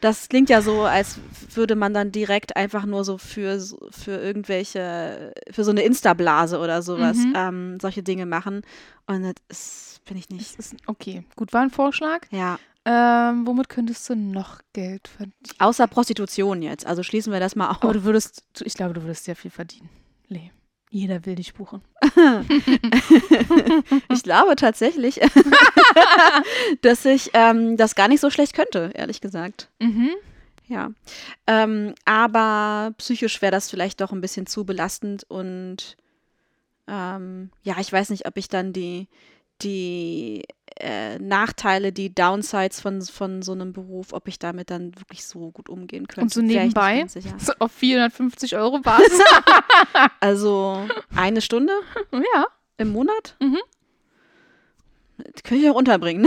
[0.00, 1.18] das klingt ja so, als
[1.54, 6.58] würde man dann direkt einfach nur so für, so- für irgendwelche, für so eine Insta-Blase
[6.58, 7.32] oder sowas Mhm.
[7.36, 8.62] ähm, solche Dinge machen.
[9.06, 10.58] Und das ist, bin ich nicht.
[10.58, 12.26] Ist, okay, gut, war ein Vorschlag.
[12.30, 12.58] Ja.
[12.86, 15.34] Ähm, womit könntest du noch Geld verdienen?
[15.58, 16.86] Außer Prostitution jetzt.
[16.86, 17.82] Also schließen wir das mal auf.
[17.82, 19.88] Aber du würdest, ich glaube, du würdest sehr viel verdienen.
[20.28, 20.50] Lee.
[20.90, 21.82] Jeder will dich buchen.
[24.12, 25.20] Ich glaube tatsächlich,
[26.82, 29.68] dass ich ähm, das gar nicht so schlecht könnte, ehrlich gesagt.
[29.80, 30.10] Mhm.
[30.66, 30.90] Ja.
[31.46, 35.96] Ähm, aber psychisch wäre das vielleicht doch ein bisschen zu belastend und
[36.88, 39.08] ähm, ja, ich weiß nicht, ob ich dann die,
[39.62, 40.44] die
[40.80, 45.50] äh, Nachteile, die Downsides von, von so einem Beruf, ob ich damit dann wirklich so
[45.50, 46.22] gut umgehen könnte.
[46.22, 47.06] Und so nebenbei?
[47.38, 49.20] So auf 450 Euro Basis.
[50.20, 51.72] Also eine Stunde
[52.12, 52.46] ja.
[52.78, 53.36] im Monat?
[53.40, 53.58] Mhm.
[55.18, 56.26] Das könnte ich auch unterbringen.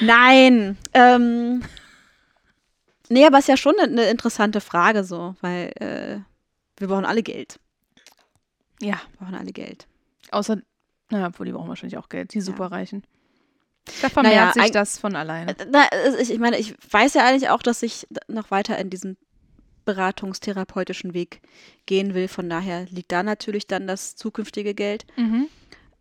[0.00, 0.76] Nein.
[0.92, 1.62] Ähm,
[3.08, 6.20] nee, aber es ist ja schon eine, eine interessante Frage so, weil äh,
[6.78, 7.60] wir brauchen alle Geld.
[8.82, 9.00] Ja.
[9.12, 9.86] Wir brauchen alle Geld.
[10.30, 10.58] Außer,
[11.10, 13.02] naja, obwohl die brauchen wahrscheinlich auch Geld, die Superreichen.
[14.02, 15.52] Da vermehrt Naja, sich das von alleine.
[15.58, 15.84] Äh, Na,
[16.20, 19.16] ich, ich meine, ich weiß ja eigentlich auch, dass ich noch weiter in diesen
[19.84, 21.40] beratungstherapeutischen Weg
[21.86, 22.28] gehen will.
[22.28, 25.46] Von daher liegt da natürlich dann das zukünftige Geld Mhm.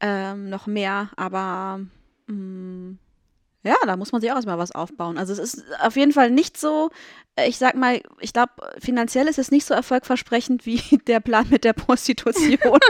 [0.02, 1.10] ähm, noch mehr.
[1.16, 1.80] Aber
[2.28, 2.96] mh,
[3.64, 5.18] Ja, da muss man sich auch erstmal was aufbauen.
[5.18, 6.92] Also es ist auf jeden Fall nicht so,
[7.36, 11.48] äh, ich sag mal, ich glaube, finanziell ist es nicht so erfolgversprechend wie der Plan
[11.50, 12.80] mit der Prostitution.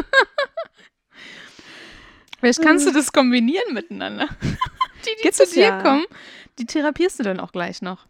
[2.39, 4.27] Vielleicht kannst du das kombinieren miteinander.
[5.05, 5.81] Die, die zu dir ja.
[5.81, 6.05] kommen,
[6.57, 8.05] die therapierst du dann auch gleich noch.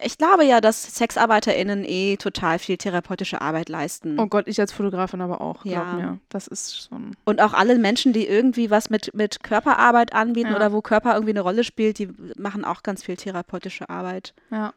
[0.00, 4.16] ich glaube ja, dass SexarbeiterInnen eh total viel therapeutische Arbeit leisten.
[4.18, 5.64] Oh Gott, ich als Fotografin aber auch.
[5.64, 5.92] Glaub Ja.
[5.94, 6.18] Mir.
[6.28, 7.16] Das ist schon.
[7.24, 10.56] Und auch alle Menschen, die irgendwie was mit, mit Körperarbeit anbieten Ja.
[10.56, 14.32] oder wo Körper irgendwie eine Rolle spielt, die machen auch ganz viel therapeutische Arbeit.
[14.52, 14.72] Ja.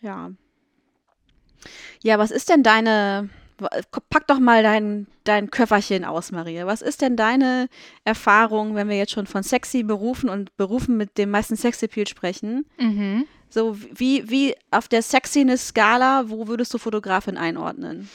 [0.00, 0.30] Ja.
[2.02, 3.28] Ja, was ist denn deine,
[4.10, 6.66] pack doch mal dein, dein Köfferchen aus, Maria.
[6.66, 7.68] Was ist denn deine
[8.04, 12.66] Erfahrung, wenn wir jetzt schon von sexy Berufen und Berufen mit dem meisten Sexappeal sprechen?
[12.78, 13.26] Mhm.
[13.48, 18.08] So, wie, wie auf der Sexiness-Skala, wo würdest du Fotografin einordnen?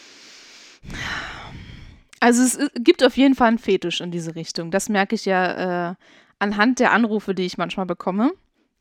[2.20, 4.72] Also es i- gibt auf jeden Fall einen Fetisch in diese Richtung.
[4.72, 5.96] Das merke ich ja äh,
[6.40, 8.32] anhand der Anrufe, die ich manchmal bekomme,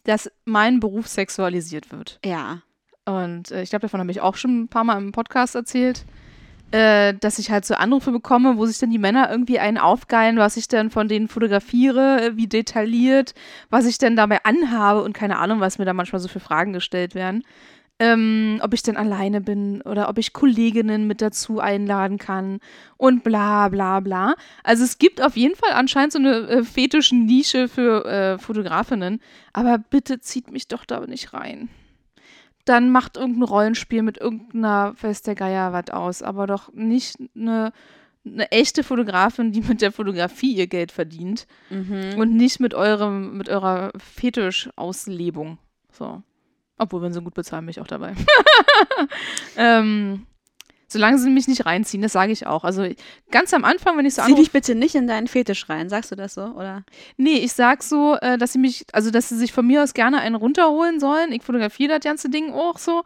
[0.05, 2.19] dass mein Beruf sexualisiert wird.
[2.25, 2.63] Ja.
[3.05, 6.05] Und äh, ich glaube, davon habe ich auch schon ein paar Mal im Podcast erzählt,
[6.71, 10.39] äh, dass ich halt so Anrufe bekomme, wo sich dann die Männer irgendwie einen aufgeilen,
[10.39, 13.35] was ich dann von denen fotografiere, äh, wie detailliert,
[13.71, 16.73] was ich denn dabei anhabe und keine Ahnung, was mir da manchmal so für Fragen
[16.73, 17.45] gestellt werden.
[18.01, 22.59] Ähm, ob ich denn alleine bin oder ob ich Kolleginnen mit dazu einladen kann
[22.97, 24.35] und bla bla bla.
[24.65, 29.21] Also es gibt auf jeden Fall anscheinend so eine äh, fetische Nische für äh, Fotografinnen,
[29.53, 31.69] aber bitte zieht mich doch da nicht rein
[32.65, 37.73] dann macht irgendein Rollenspiel mit irgendeiner Fest der Geier was aus, aber doch nicht eine,
[38.27, 42.15] eine echte Fotografin, die mit der Fotografie ihr Geld verdient Mhm.
[42.17, 45.59] und nicht mit eurem, mit eurer Fetisch-Auslebung.
[45.91, 46.23] So.
[46.79, 48.15] Obwohl, wenn sie gut bezahlen, bin ich auch dabei.
[49.57, 50.27] ähm,
[50.89, 52.65] solange sie mich nicht reinziehen, das sage ich auch.
[52.65, 52.87] Also
[53.31, 55.89] ganz am Anfang, wenn ich so Zieh anrufe, dich bitte nicht in deinen Fetisch rein,
[55.89, 56.43] sagst du das so?
[56.43, 56.85] Oder?
[57.17, 59.95] Nee, ich sag so, äh, dass sie mich, also dass sie sich von mir aus
[59.95, 61.33] gerne einen runterholen sollen.
[61.33, 63.03] Ich fotografiere das ganze Ding auch so.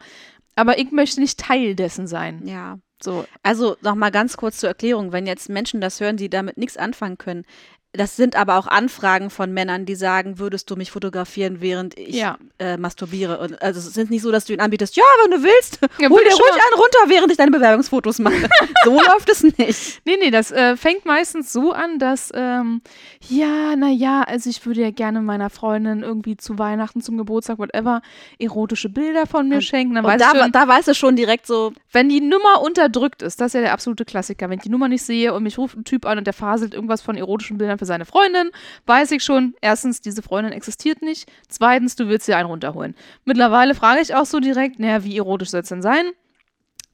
[0.55, 2.45] Aber ich möchte nicht Teil dessen sein.
[2.45, 2.79] Ja.
[3.01, 6.75] So, Also nochmal ganz kurz zur Erklärung, wenn jetzt Menschen das hören, die damit nichts
[6.75, 7.45] anfangen können.
[7.91, 12.15] Das sind aber auch Anfragen von Männern, die sagen, würdest du mich fotografieren, während ich
[12.17, 12.37] Ja.
[12.59, 13.39] äh, masturbiere.
[13.39, 16.07] Und, also es ist nicht so, dass du ihn anbietest, ja, wenn du willst, Ja,
[16.07, 18.47] hol dir ruhig einen runter, während ich deine Bewerbungsfotos mache.
[18.85, 20.01] so läuft es nicht.
[20.05, 22.81] Nee, nee, das äh, fängt meistens so an, dass, ähm,
[23.27, 28.03] ja, naja, also ich würde ja gerne meiner Freundin irgendwie zu Weihnachten, zum Geburtstag, whatever,
[28.37, 29.95] erotische Bilder von mir schenken.
[29.95, 33.21] Dann Und weiß da, schon, da weißt du schon direkt so, wenn die Nummer unterdrückt
[33.21, 35.57] ist, das ist ja der absolute Klassiker, wenn ich die Nummer nicht sehe und mich
[35.57, 38.51] ruft ein Typ an und der faselt irgendwas von erotischen Bildern für seine Freundin,
[38.85, 42.95] weiß ich schon, erstens, diese Freundin existiert nicht, zweitens, du willst dir einen runterholen.
[43.25, 46.05] Mittlerweile frage ich auch so direkt, naja, wie erotisch soll es denn sein?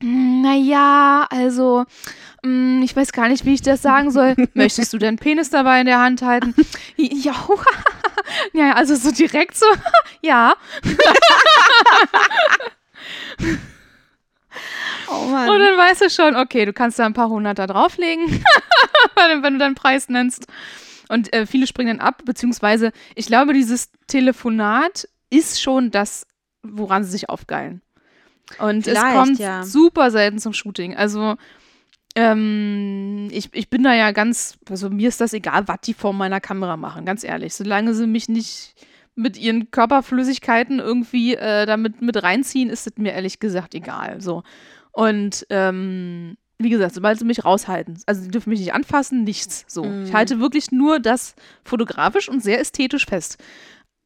[0.01, 1.85] "Hm, Naja, also,
[2.43, 4.35] hm, ich weiß gar nicht, wie ich das sagen soll.
[4.53, 6.53] Möchtest du deinen Penis dabei in der Hand halten?
[6.97, 7.35] Ja,
[8.53, 9.65] ja, also so direkt so,
[10.21, 10.53] ja.
[15.09, 15.49] oh Mann.
[15.49, 18.43] Und dann weißt du schon, okay, du kannst da ein paar hundert da drauflegen,
[19.41, 20.47] wenn du deinen Preis nennst.
[21.07, 26.25] Und äh, viele springen dann ab, beziehungsweise ich glaube, dieses Telefonat ist schon das,
[26.63, 27.81] woran sie sich aufgeilen.
[28.59, 29.63] Und es Vielleicht, kommt ja.
[29.63, 30.95] super selten zum Shooting.
[30.95, 31.35] Also
[32.15, 36.13] ähm, ich, ich bin da ja ganz, also mir ist das egal, was die vor
[36.13, 37.53] meiner Kamera machen, ganz ehrlich.
[37.53, 38.75] Solange sie mich nicht
[39.15, 44.19] mit ihren Körperflüssigkeiten irgendwie äh, damit mit reinziehen, ist es mir ehrlich gesagt egal.
[44.21, 44.43] So.
[44.91, 49.65] Und ähm, wie gesagt, sobald sie mich raushalten, also sie dürfen mich nicht anfassen, nichts.
[49.67, 49.83] So.
[49.83, 50.03] Mhm.
[50.05, 53.37] Ich halte wirklich nur das fotografisch und sehr ästhetisch fest.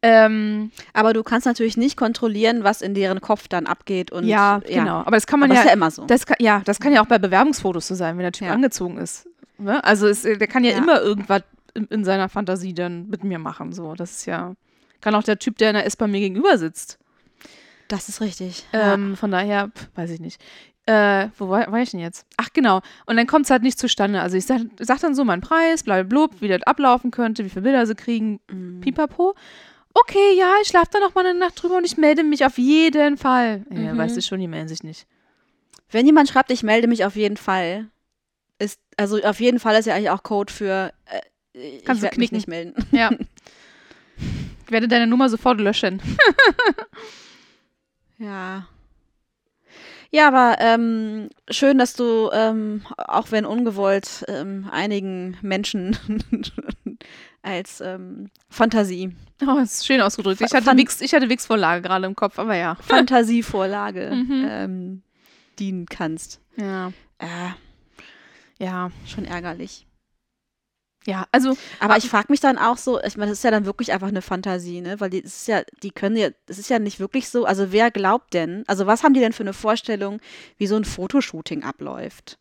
[0.02, 4.12] Ähm, Aber du kannst natürlich nicht kontrollieren, was in deren Kopf dann abgeht.
[4.12, 5.00] Und, ja, genau.
[5.00, 6.06] Aber das kann man Aber ja, ist ja immer so.
[6.06, 8.54] Das kann, ja, das kann ja auch bei Bewerbungsfotos so sein, wenn der Typ Ja.
[8.54, 9.28] angezogen ist.
[9.58, 9.84] Ne?
[9.84, 10.78] Also es, der kann ja, Ja.
[10.78, 11.42] immer irgendwas
[11.74, 13.74] in, in seiner Fantasie dann mit mir machen.
[13.74, 14.54] So, das ist ja
[15.02, 16.98] kann auch der Typ, der in der S bei mir gegenüber sitzt.
[17.88, 18.66] Das ist richtig.
[18.74, 20.40] Ähm, von daher, weiß ich nicht.
[20.86, 22.26] Äh, wo war, war ich denn jetzt?
[22.38, 22.82] Ach, genau.
[23.06, 24.22] Und dann kommt es halt nicht zustande.
[24.22, 27.62] Also ich sag, sag dann so meinen Preis, blablabla, wie das ablaufen könnte, wie viele
[27.64, 28.82] Bilder sie kriegen, Mhm.
[28.82, 29.36] pipapo.
[29.94, 32.58] Okay, ja, ich schlafe da noch mal eine Nacht drüber und ich melde mich auf
[32.58, 33.66] jeden Fall.
[33.72, 33.98] Ja, Mhm.
[33.98, 35.08] weißt du schon, die melden sich nicht.
[35.92, 37.88] Wenn jemand schreibt, ich melde mich auf jeden Fall,
[38.60, 41.22] ist, also auf jeden Fall ist ja eigentlich auch Code für, äh,
[41.54, 42.74] ich Kannst du werd mich nicht melden.
[42.92, 43.10] Ja.
[44.70, 46.00] ich werde deine Nummer sofort löschen.
[48.18, 48.68] Ja.
[50.12, 55.96] Ja, aber ähm, schön, dass du, ähm, auch wenn ungewollt, ähm, einigen Menschen
[57.42, 60.42] als ähm, Fantasie, Oh, das ist schön ausgedrückt.
[60.42, 62.76] Ich hatte Wix, ich hatte Wix-Vorlage gerade im Kopf, aber ja.
[62.82, 64.48] Fantasievorlage Mhm.
[64.50, 65.02] ähm,
[65.60, 66.42] dienen kannst.
[66.58, 66.92] Ja.
[67.20, 67.52] Äh,
[68.62, 68.92] Ja.
[69.08, 69.86] schon ärgerlich.
[71.06, 73.66] Ja, also Aber ich frage mich dann auch so, ich meine, das ist ja dann
[73.66, 75.00] wirklich einfach eine Fantasie, ne?
[75.00, 77.46] Weil die ist ja, die können ja, das ist ja nicht wirklich so.
[77.46, 78.64] Also wer glaubt denn?
[78.68, 80.20] Also was haben die denn für eine Vorstellung,
[80.58, 82.38] wie so ein Fotoshooting abläuft?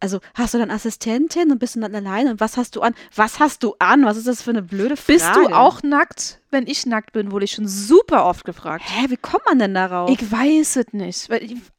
[0.00, 2.94] Also hast du dann Assistentin und bist du dann alleine und was hast du an?
[3.14, 4.04] Was hast du an?
[4.04, 5.18] Was ist das für eine blöde Frage?
[5.18, 8.82] bist du auch nackt, wenn ich nackt bin, wurde ich schon super oft gefragt.
[8.86, 10.10] Hä, wie kommt man denn darauf?
[10.10, 11.28] Ich weiß es nicht.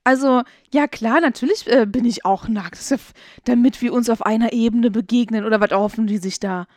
[0.03, 2.79] Also, ja klar, natürlich äh, bin ich auch nackt.
[3.45, 6.67] Damit wir uns auf einer Ebene begegnen oder was hoffen die sich da?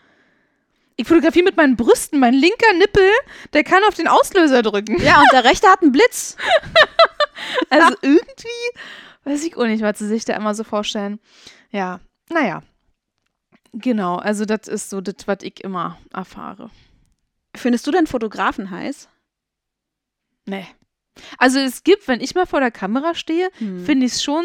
[0.97, 2.21] Ich fotografiere mit meinen Brüsten.
[2.21, 3.11] Mein linker Nippel,
[3.53, 5.01] der kann auf den Auslöser drücken.
[5.03, 6.37] ja, und der rechte hat einen Blitz.
[7.69, 8.49] Also irgendwie
[9.25, 11.19] weiß ich auch nicht, was sie sich da immer so vorstellen.
[11.71, 12.63] Ja, naja.
[13.73, 16.71] Genau, also das ist so das, was ich immer erfahre.
[17.57, 19.09] Findest du denn Fotografen heiß?
[20.47, 20.67] Nee.
[21.39, 23.85] Also es gibt, wenn ich mal vor der Kamera stehe, Hm.
[23.85, 24.45] finde ich es schon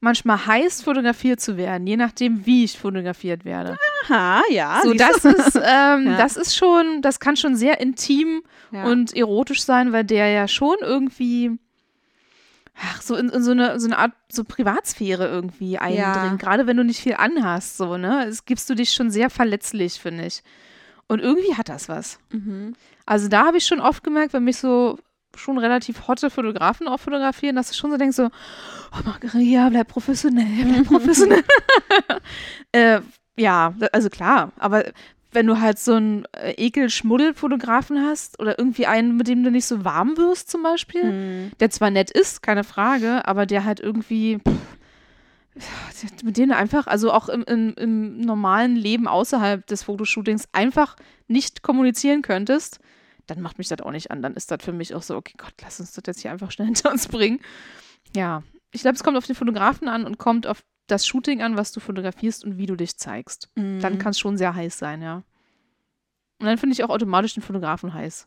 [0.00, 3.76] manchmal heiß, fotografiert zu werden, je nachdem, wie ich fotografiert werde.
[4.08, 4.80] Aha, ja.
[4.84, 5.62] so, das ist, ähm,
[6.06, 6.16] Ja.
[6.18, 8.84] das ist schon, das kann schon sehr intim ja.
[8.84, 11.52] und erotisch sein, weil der ja schon irgendwie
[12.80, 16.40] ach, so in, in so, eine, so eine Art so Privatsphäre irgendwie eindringt.
[16.40, 18.26] Gerade wenn du nicht viel anhast, so, ne?
[18.26, 20.42] Es gibst du dich schon sehr verletzlich, finde ich.
[21.06, 22.18] Und irgendwie hat das was.
[22.30, 22.74] mhm.
[23.06, 24.98] Also da habe ich schon oft gemerkt, wenn mich so
[25.36, 28.30] schon relativ hotte Fotografen auch fotografieren, dass du schon so denkst so,
[28.92, 31.44] oh Maria, bleib professionell, bleib professionell.
[32.72, 33.00] äh,
[33.36, 34.84] ja, also klar, aber
[35.34, 39.66] wenn du halt so einen äh, Ekel-Schmuddel-Fotografen hast oder irgendwie einen, mit dem du nicht
[39.66, 41.50] so warm wirst zum Beispiel, Hm.
[41.60, 46.86] der zwar nett ist, keine Frage, aber der halt irgendwie, pff, mit dem du einfach,
[46.86, 50.96] also auch im, im, im normalen Leben außerhalb des Fotoshootings einfach
[51.28, 52.80] nicht kommunizieren könntest,
[53.26, 54.20] dann macht mich das auch nicht an.
[54.20, 56.50] Dann ist das für mich auch so, okay, Gott, lass uns das jetzt hier einfach
[56.50, 57.40] schnell hinter uns bringen.
[58.14, 58.42] Ja,
[58.72, 61.72] ich glaube, es kommt auf den Fotografen an und kommt auf das Shooting an, was
[61.72, 63.48] du fotografierst und wie du dich zeigst.
[63.54, 63.80] Mhm.
[63.80, 65.22] Dann kann es schon sehr heiß sein, ja.
[66.40, 68.26] Und dann finde ich auch automatisch den Fotografen heiß.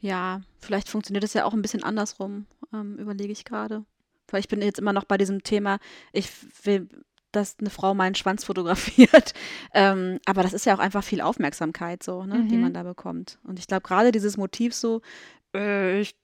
[0.00, 3.84] Ja, vielleicht funktioniert das ja auch ein bisschen andersrum, ähm, überlege ich gerade.
[4.28, 5.78] Weil ich bin jetzt immer noch bei diesem Thema,
[6.12, 6.28] ich
[6.64, 6.88] will,
[7.30, 9.32] dass eine Frau meinen Schwanz fotografiert.
[9.74, 12.62] ähm, aber das ist ja auch einfach viel Aufmerksamkeit so, ne, die Mhm.
[12.62, 13.38] man da bekommt.
[13.44, 15.02] Und ich glaube gerade dieses Motiv so,
[15.54, 16.14] äh, ich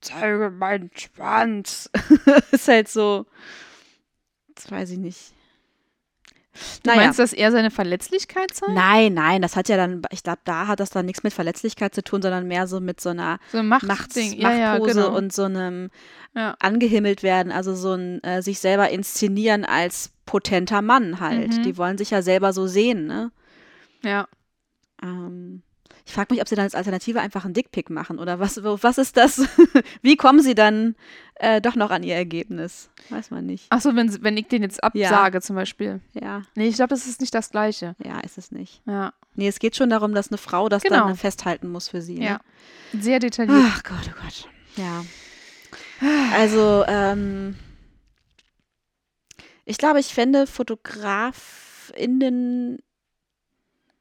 [0.00, 1.90] zeige meinen Schwanz,
[2.52, 3.26] ist halt so,
[4.54, 5.32] das weiß ich nicht.
[6.82, 8.72] Du meinst, dass er seine Verletzlichkeit zeigt?
[8.72, 11.94] Nein, nein, das hat ja dann, ich glaube, da hat das dann nichts mit Verletzlichkeit
[11.94, 14.32] zu tun, sondern mehr so mit so einer So ein Macht, Machtding.
[14.34, 15.16] Ja, ja, Machtpose genau.
[15.16, 15.90] und so einem
[16.34, 16.56] Ja.
[16.58, 21.56] angehimmelt werden, also so ein äh, sich selber inszenieren als potenter Mann halt.
[21.58, 21.62] Mhm.
[21.62, 23.30] Die wollen sich ja selber so sehen, ne?
[24.02, 24.26] ja.
[25.02, 25.62] Ähm,
[26.06, 28.98] ich frage mich, ob sie dann als Alternative einfach einen Dickpick machen oder was, was
[28.98, 29.42] ist das?
[30.02, 30.94] Wie kommen sie dann
[31.36, 32.90] äh, doch noch an ihr Ergebnis?
[33.08, 33.66] Weiß man nicht.
[33.70, 36.00] Achso, wenn, wenn ich den jetzt absage zum Beispiel.
[36.12, 37.94] Ja, Nee, ich glaube, das ist nicht das Gleiche.
[38.04, 38.82] ja, ist es nicht.
[38.86, 39.12] Ja.
[39.34, 41.06] Nee, es geht schon darum, dass eine Frau das Genau.
[41.06, 42.18] dann festhalten muss für sie.
[42.18, 42.24] Ne?
[42.24, 42.40] Ja.
[42.98, 43.58] Sehr detailliert.
[43.68, 44.48] Ach Gott, oh Gott.
[44.76, 45.04] Ja.
[46.34, 47.56] Also, ähm,
[49.64, 52.78] ich glaube, ich fände FotografInnen,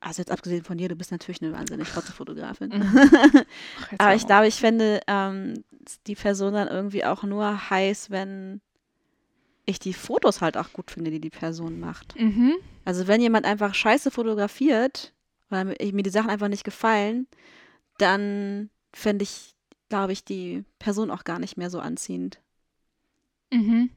[0.01, 2.69] also jetzt abgesehen von dir, du bist natürlich eine wahnsinnig tolle Fotografin.
[2.69, 2.99] Mhm.
[3.81, 5.63] Ach, Aber ich glaube, ich fände ähm,
[6.07, 8.62] die Person dann irgendwie auch nur heiß, wenn
[9.65, 12.19] ich die Fotos halt auch gut finde, die die Person macht.
[12.19, 12.55] Mhm.
[12.85, 15.13] Also wenn jemand einfach scheiße fotografiert,
[15.49, 17.27] weil mir mir die Sachen einfach nicht gefallen,
[17.97, 19.55] dann fände ich,
[19.89, 22.39] glaube ich, die Person auch gar nicht mehr so anziehend.
[23.51, 23.89] Mhm.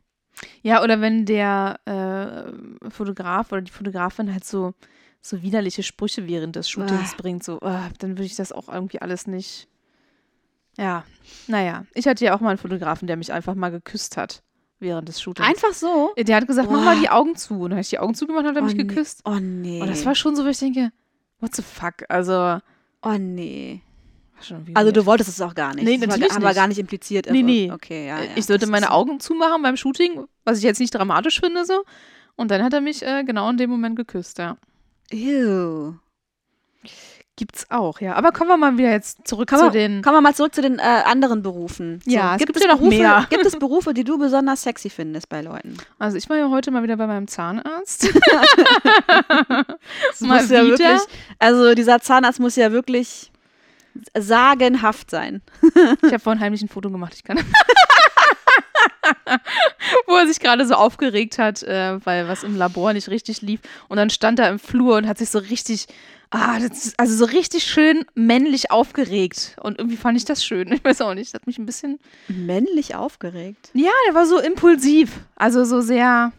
[0.63, 4.75] Ja, oder wenn der äh, Fotograf oder die Fotografin halt so,
[5.23, 7.17] so widerliche Sprüche während des Shootings Ah.
[7.17, 9.69] bringt, so, ah, dann würde ich das auch irgendwie alles nicht.
[10.77, 11.05] Ja,
[11.47, 11.85] naja.
[11.95, 14.43] Ich hatte ja auch mal einen Fotografen, der mich einfach mal geküsst hat
[14.81, 15.49] während des Shootings.
[15.49, 16.13] Einfach so?
[16.19, 16.85] Der hat gesagt, mach Boah.
[16.85, 17.55] mal die Augen zu.
[17.55, 18.83] Und dann habe ich die Augen zugemacht und hat er mich nee.
[18.85, 19.21] geküsst.
[19.25, 19.81] Oh nee.
[19.81, 20.91] Und das war schon so, wo ich denke,
[21.41, 22.05] what the fuck?
[22.09, 22.63] Also, war
[23.03, 23.83] oh nee.
[24.75, 25.85] Also du wolltest es auch gar nicht.
[25.85, 26.57] Nee, das war, natürlich wir nicht.
[26.57, 27.29] gar nicht impliziert.
[27.31, 27.71] Nee, nee.
[27.71, 28.31] Okay, ja, Äh, ja.
[28.35, 31.85] ich sollte meine Augen zumachen beim Shooting, was ich jetzt nicht dramatisch finde, so.
[32.35, 34.57] Und dann hat er mich äh, genau in dem Moment geküsst, ja.
[35.11, 35.95] Ew.
[37.35, 38.15] Gibt's auch, ja.
[38.15, 40.03] Aber kommen wir mal wieder jetzt zurück Kommen zu wir, den.
[40.03, 42.01] kommen wir mal zurück zu den äh, anderen Berufen.
[42.05, 43.27] Ja, es gibt, gibt es ja noch Berufe, mehr.
[43.31, 45.79] Gibt es Berufe, die du besonders sexy findest bei Leuten?
[45.99, 48.09] Also ich war ja heute mal wieder bei meinem Zahnarzt.
[50.09, 50.79] Das Mal muss ja wieder?
[50.79, 51.01] wirklich,
[51.39, 53.33] also dieser Zahnarzt muss ja wirklich
[54.17, 55.43] sagenhaft sein.
[56.03, 57.39] Ich habe vorhin heimlich ein Foto gemacht, ich kann.
[60.23, 63.61] Er sich gerade so aufgeregt hat, äh, weil was im Labor nicht richtig lief.
[63.89, 65.89] Und dann stand er im Flur und hat sich so richtig,
[66.31, 66.59] ah,
[66.97, 69.57] also so richtig schön männlich aufgeregt.
[69.61, 70.73] Und irgendwie fand ich das schön.
[70.73, 71.99] Ich weiß auch nicht, das hat mich ein bisschen.
[72.29, 73.71] Männlich aufgeregt.
[73.75, 75.11] Ja, der war so impulsiv.
[75.35, 76.33] Also so sehr.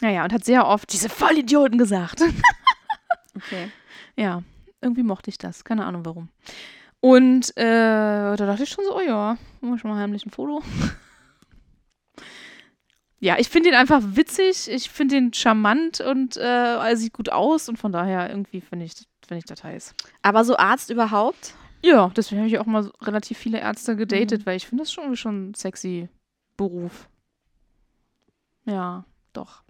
[0.00, 2.22] Naja, und hat sehr oft diese Vollidioten gesagt.
[3.36, 3.70] Okay.
[4.16, 4.42] ja,
[4.80, 5.62] irgendwie mochte ich das.
[5.62, 6.28] Keine Ahnung warum.
[6.98, 10.30] Und äh, da dachte ich schon so, oh ja, machen wir schon mal heimlich ein
[10.32, 10.60] Foto.
[13.20, 14.68] ja, ich finde ihn einfach witzig.
[14.68, 17.68] Ich finde ihn charmant und äh, er sieht gut aus.
[17.68, 18.92] Und von daher irgendwie finde ich,
[19.26, 19.94] finde ich das heiß.
[20.22, 21.54] Aber so Arzt überhaupt?
[21.82, 25.16] Ja, deswegen habe ich auch mal relativ viele Ärzte gedatet, weil ich finde das schon
[25.16, 26.08] schon ein sexy
[26.56, 27.08] Beruf.
[28.64, 29.62] Ja, doch.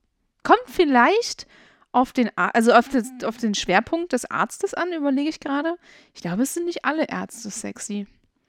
[0.43, 1.47] Kommt vielleicht
[1.93, 5.77] auf den, Ar also auf, das, auf den Schwerpunkt des Arztes an, überlege ich gerade.
[6.15, 8.07] Ich glaube, es sind nicht alle Ärzte sexy.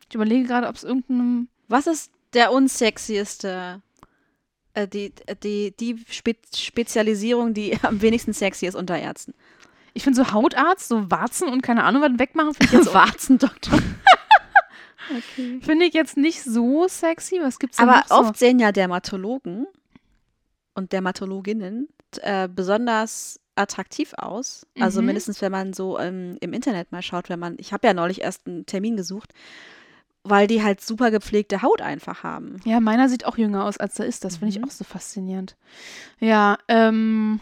[0.07, 1.49] Ich überlege gerade, ob es irgendeinem.
[1.67, 3.81] Was ist der unsexieste?
[4.81, 5.13] Äh, die
[5.43, 9.33] die, die Spe Spezialisierung, die am wenigsten sexy ist unter Ärzten.
[9.93, 13.79] Ich finde so Hautarzt, so Warzen und keine Ahnung was wegmachen, finde ich, jetzt- Warzendoktor.
[15.09, 15.59] okay.
[15.61, 17.39] finde ich jetzt nicht so sexy.
[17.41, 18.15] Was gibt's denn Aber noch so?
[18.15, 19.65] oft sehen ja Dermatologen
[20.75, 21.89] und Dermatologinnen
[22.21, 24.65] äh, besonders attraktiv aus.
[24.79, 25.07] Also Mhm.
[25.07, 28.21] mindestens, wenn man so ähm, im Internet mal schaut, wenn man, ich habe ja neulich
[28.21, 29.33] erst einen Termin gesucht,
[30.29, 32.57] weil die halt super gepflegte Haut einfach haben.
[32.65, 34.23] Ja, meiner sieht auch jünger aus, als er ist.
[34.25, 34.65] Das finde ich Mhm.
[34.65, 35.55] auch so faszinierend.
[36.19, 37.39] Ja, ähm.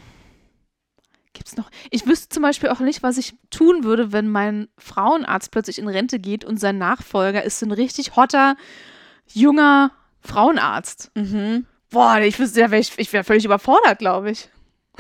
[1.34, 1.70] Gibt's noch?
[1.92, 5.88] Ich wüsste zum Beispiel auch nicht, was ich tun würde, wenn mein Frauenarzt plötzlich in
[5.88, 8.56] Rente geht und sein Nachfolger ist ein richtig hotter,
[9.28, 11.12] junger Frauenarzt.
[11.16, 11.68] Mhm.
[11.92, 14.50] Boah, ich wüsste, ich, ich wäre völlig überfordert, glaube ich.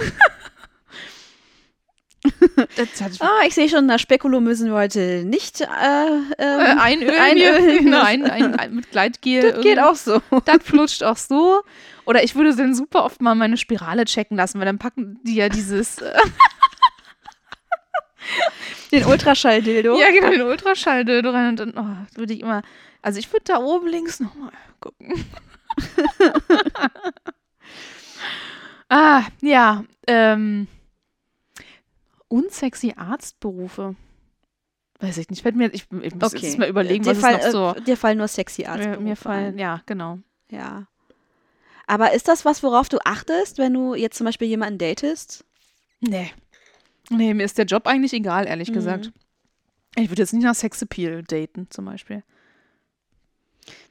[3.20, 7.20] Ah, ich sehe schon, das Spekulo müssen wir heute nicht äh, äh, ähm, einölen.
[7.20, 7.78] einölen.
[7.84, 9.54] Genau, ein, ein, ein, mit Gleitgel.
[9.54, 10.22] Das geht auch so.
[10.46, 11.62] Das flutscht auch so.
[12.06, 15.36] Oder ich würde dann super oft mal meine Spirale checken lassen, weil dann packen die
[15.36, 16.14] ja dieses, äh,
[18.92, 20.00] Den Ultraschall-Dildo.
[20.00, 22.62] ja genau, den Ultraschalldildo rein und dann oh, würde ich immer,
[23.02, 25.26] also ich würde da oben links nochmal gucken.
[28.90, 30.68] ah, ja, ähm,
[32.30, 33.96] unsexy Arztberufe.
[35.00, 37.54] Weiß ich nicht, fällt mir, ich, ich muss jetzt mal überlegen, dir was fall, es
[37.54, 39.60] noch so, äh, dir fallen nur sexy mir, Arztberufe mir fallen, ein.
[39.60, 40.20] ja, genau.
[40.50, 40.88] Ja.
[41.86, 45.46] Aber ist das was, worauf du achtest, wenn du jetzt zum Beispiel jemanden datest?
[46.02, 46.32] Nee.
[47.10, 48.74] Nee, mir ist der Job eigentlich egal, ehrlich Mhm.
[48.74, 49.12] gesagt.
[49.96, 52.24] Ich würde jetzt nicht nach Sexappeal daten, zum Beispiel.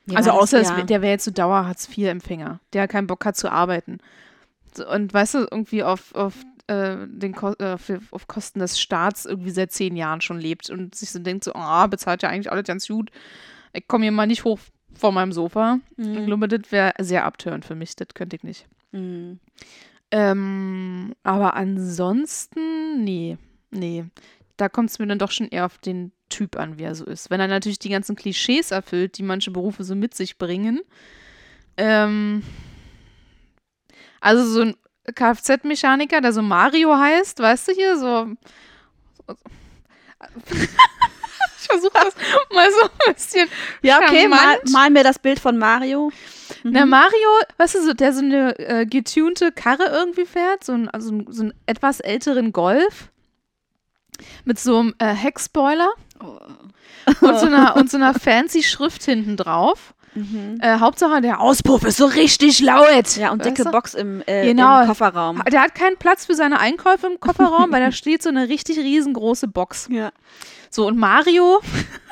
[0.06, 0.82] Ja, also das- außer es, ja.
[0.82, 3.98] der wäre jetzt so Dauer-Hartz-IV-Empfänger, der keinen Bock hat zu arbeiten.
[4.74, 6.34] So, und weißt du, irgendwie auf, auf,
[6.68, 10.68] äh, den Ko äh, auf, auf Kosten des Staats irgendwie seit zehn Jahren schon lebt
[10.70, 13.10] und sich so denkt, so, ah, bezahlt ja eigentlich alles ganz gut.
[13.72, 14.58] Ich komme hier mal nicht hoch
[14.94, 15.78] vor meinem Sofa.
[15.96, 16.26] Ich Mhm.
[16.26, 18.66] glaube, das wäre sehr abtörend für mich, das könnte ich nicht.
[18.92, 19.38] Mhm.
[20.10, 23.36] Ähm, aber ansonsten, nee,
[23.70, 24.04] nee.
[24.56, 27.04] Da kommt es mir dann doch schon eher auf den Typ an, wie er so
[27.04, 27.28] ist.
[27.30, 30.80] Wenn er natürlich die ganzen Klischees erfüllt, die manche Berufe so mit sich bringen.
[31.76, 32.42] Ähm,
[34.20, 34.74] also so ein
[35.14, 38.26] Kfz-Mechaniker, der so Mario heißt, weißt du hier, so.
[40.50, 42.14] ich versuche das
[42.52, 43.48] mal so ein bisschen.
[43.82, 46.10] Ja, okay, mal, mal mir das Bild von Mario.
[46.62, 46.70] Mhm.
[46.72, 50.88] Na, Mario, weißt du, so, der so eine äh, getunte Karre irgendwie fährt, so, ein,
[50.88, 53.10] also so einen etwas älteren Golf
[54.44, 55.90] mit so einem äh, Heckspoiler
[57.20, 59.94] und, so einer, und so einer fancy Schrift hinten drauf.
[60.16, 60.58] Mhm.
[60.60, 63.16] Äh, Hauptsache, der Auspuff ist so richtig laut.
[63.16, 63.70] Ja, und weißt dicke du?
[63.70, 64.80] Box im, äh, Genau.
[64.80, 65.42] im Kofferraum.
[65.52, 68.78] Der hat keinen Platz für seine Einkäufe im Kofferraum, weil da steht so eine richtig
[68.78, 69.88] riesengroße Box.
[69.90, 70.10] Ja.
[70.70, 71.60] So, und Mario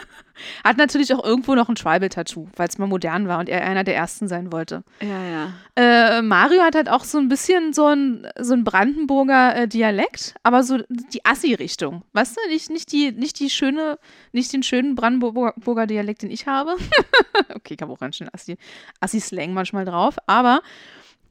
[0.64, 3.84] hat natürlich auch irgendwo noch ein Tribal-Tattoo, weil es mal modern war und er einer
[3.84, 4.84] der ersten sein wollte.
[5.00, 5.52] Ja, ja.
[5.76, 10.34] Äh, Mario hat halt auch so ein bisschen so ein, so ein Brandenburger äh, Dialekt,
[10.42, 12.02] aber so die Assi-Richtung.
[12.12, 13.98] Weißt du, nicht, nicht, die, nicht die schöne,
[14.32, 16.76] nicht den schönen Brandenburger Dialekt, den ich habe.
[17.54, 18.58] okay, ich habe auch ganz schön Assi-
[19.00, 20.60] Assi-Slang manchmal drauf, aber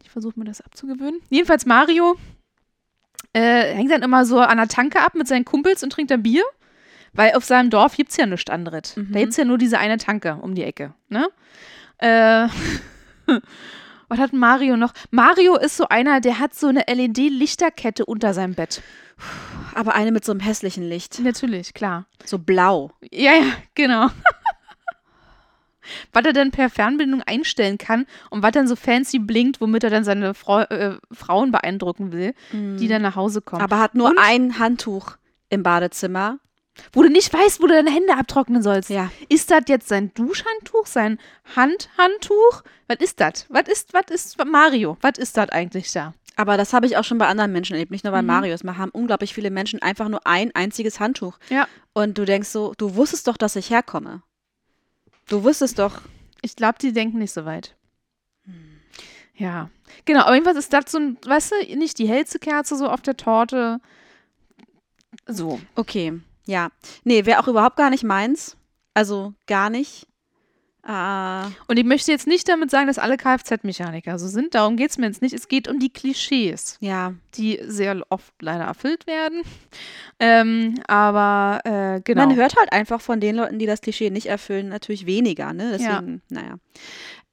[0.03, 1.21] ich versuche mir das abzugewöhnen.
[1.29, 2.15] Jedenfalls Mario
[3.33, 6.23] äh, hängt dann immer so an der Tanke ab mit seinen Kumpels und trinkt dann
[6.23, 6.43] Bier.
[7.13, 8.95] Weil auf seinem Dorf gibt es ja nichts anderes.
[8.97, 9.11] Mhm.
[9.11, 10.93] Da gibt es ja nur diese eine Tanke um die Ecke.
[11.09, 11.27] Ne?
[11.99, 12.47] Äh,
[14.07, 14.93] was hat Mario noch?
[15.11, 18.81] Mario ist so einer, der hat so eine LED-Lichterkette unter seinem Bett.
[19.75, 21.19] Aber eine mit so einem hässlichen Licht.
[21.19, 22.05] Natürlich, klar.
[22.25, 22.91] So blau.
[23.11, 23.45] Ja, ja,
[23.75, 24.09] genau.
[26.13, 29.89] was er dann per Fernbedienung einstellen kann und was dann so fancy blinkt, womit er
[29.89, 33.61] dann seine Frau, äh, Frauen beeindrucken will, die dann nach Hause kommen.
[33.61, 35.17] Aber hat nur Und- ein Handtuch
[35.49, 36.39] im Badezimmer.
[36.91, 38.89] Wo du nicht weißt, wo du deine Hände abtrocknen sollst.
[38.89, 39.11] Ja.
[39.29, 41.19] Ist das jetzt sein Duschhandtuch, sein
[41.55, 42.63] Handhandtuch?
[42.87, 43.45] Was ist das?
[43.49, 44.97] Was ist, was ist Mario?
[45.01, 46.13] Was ist das eigentlich da?
[46.35, 48.27] Aber das habe ich auch schon bei anderen Menschen erlebt, nicht nur bei Mhm.
[48.27, 48.63] Marius.
[48.63, 51.37] Wir haben unglaublich viele Menschen einfach nur ein einziges Handtuch.
[51.49, 51.67] Ja.
[51.93, 54.23] Und du denkst so, du wusstest doch, dass ich herkomme.
[55.29, 56.01] Du wusstest doch.
[56.41, 57.75] Ich glaube, die denken nicht so weit.
[59.35, 59.69] Ja.
[60.05, 63.01] Genau, aber jedenfalls ist das so ein, weißt du, nicht die hellste Kerze so auf
[63.01, 63.79] der Torte.
[65.27, 65.59] So.
[65.75, 66.69] Okay, ja.
[67.03, 68.57] Nee, wäre auch überhaupt gar nicht meins.
[68.93, 70.07] Also gar nicht.
[70.85, 74.53] Ah, Und ich möchte jetzt nicht damit sagen, dass alle Kfz-Mechaniker so sind.
[74.53, 75.33] Darum geht es mir jetzt nicht.
[75.33, 77.13] Es geht um die Klischees, ja.
[77.35, 79.43] die sehr oft leider erfüllt werden.
[80.19, 82.27] Ähm, aber äh, genau.
[82.27, 85.71] Man hört halt einfach von den Leuten, die das Klischee nicht erfüllen, natürlich weniger, ne?
[85.71, 86.55] Deswegen, naja.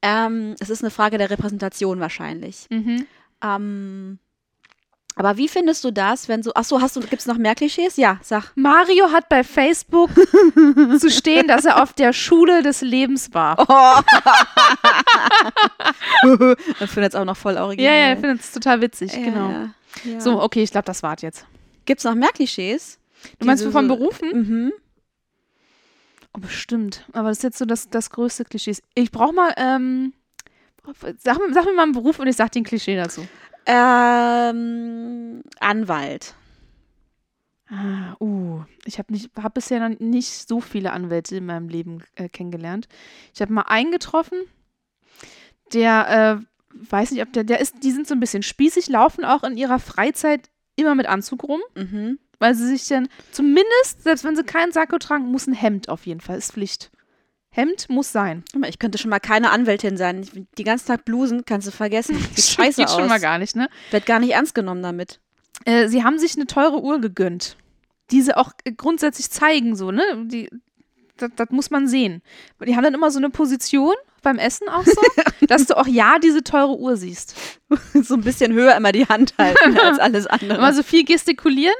[0.01, 2.67] Ähm, es ist eine Frage der Repräsentation wahrscheinlich.
[2.71, 3.07] Mhm.
[3.43, 4.19] Ähm,
[5.17, 7.55] aber wie findest du das, wenn so, ach so, hast du, gibt es noch mehr
[7.55, 7.97] Klischees?
[7.97, 8.53] Ja, sag.
[8.55, 10.11] Mario hat bei Facebook
[10.99, 13.57] zu stehen, dass er auf der Schule des Lebens war.
[16.81, 17.99] Ich finde es auch noch voll ja, originell.
[18.09, 19.13] ja, ich finde es total witzig.
[19.13, 19.51] Ja, genau.
[19.51, 19.71] Ja,
[20.05, 20.21] ja.
[20.21, 21.47] So, okay, ich glaube, das war's jetzt.
[21.87, 22.99] Gibt es noch mehr Klischees?
[23.39, 24.29] Du meinst Diese von so- Berufen?
[24.33, 24.73] Mhm.
[26.35, 27.05] Oh, bestimmt.
[27.13, 28.77] Aber das ist jetzt so das, das größte Klischee.
[28.95, 30.13] Ich brauche mal, ähm,
[31.19, 33.27] sag, mir- sag mir mal einen Beruf und ich sag dir ein Klischee dazu.
[33.73, 36.35] Ähm, Anwalt.
[37.69, 42.03] Ah, uh, ich habe nicht, hab bisher noch nicht so viele Anwälte in meinem Leben
[42.17, 42.89] äh, kennengelernt.
[43.33, 44.39] Ich habe mal einen getroffen,
[45.73, 49.25] der, äh, weiß nicht, ob der, der ist, die sind so ein bisschen spießig, laufen
[49.25, 52.19] auch in ihrer Freizeit immer mit Anzug rum, Mhm.
[52.41, 56.07] weil sie sich dann, zumindest, selbst wenn sie keinen Sakko tragen, muss ein Hemd auf
[56.07, 56.91] jeden Fall, ist Pflicht.
[57.53, 58.45] Hemd muss sein.
[58.69, 60.27] Ich könnte schon mal keine Anwältin sein.
[60.57, 62.17] Die ganzen Tag Blusen kannst du vergessen.
[62.35, 62.95] Sieht scheiße Geht aus.
[62.97, 63.69] schon mal gar nicht, ne?
[63.91, 65.19] Wird gar nicht ernst genommen damit.
[65.65, 67.57] Äh, sie haben sich eine teure Uhr gegönnt,
[68.13, 70.03] die sie auch äh, grundsätzlich zeigen, so, ne?
[70.27, 70.49] Die,
[71.17, 72.23] das, das muss man sehen.
[72.65, 75.01] Die haben dann immer so eine Position beim Essen auch so,
[75.49, 77.35] dass du auch ja diese teure Uhr siehst.
[77.95, 80.57] so ein bisschen höher immer die Hand halten als alles andere.
[80.59, 81.75] Immer so viel gestikulieren.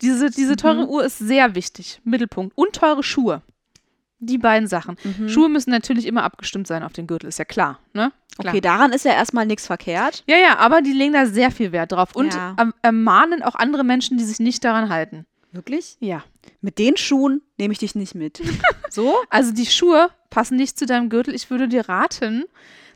[0.00, 0.88] Diese, diese teure Mhm.
[0.88, 2.00] Uhr ist sehr wichtig.
[2.04, 2.56] Mittelpunkt.
[2.56, 3.42] Und teure Schuhe.
[4.26, 4.96] Die beiden Sachen.
[5.04, 5.28] Mhm.
[5.28, 8.12] Schuhe müssen natürlich immer abgestimmt sein auf den Gürtel, ist ja klar, ne?
[8.38, 8.52] Klar.
[8.52, 10.24] Okay, daran ist ja erstmal nichts verkehrt.
[10.26, 12.54] Ja, ja, aber die legen da sehr viel Wert drauf und Ja.
[12.58, 15.24] erm- ermahnen auch andere Menschen, die sich nicht daran halten.
[15.52, 15.96] Wirklich?
[16.00, 16.24] Ja.
[16.60, 18.40] Mit den Schuhen nehme ich dich nicht mit.
[18.90, 19.16] So?
[19.28, 21.34] Also die Schuhe passen nicht zu deinem Gürtel.
[21.34, 22.44] Ich würde dir raten,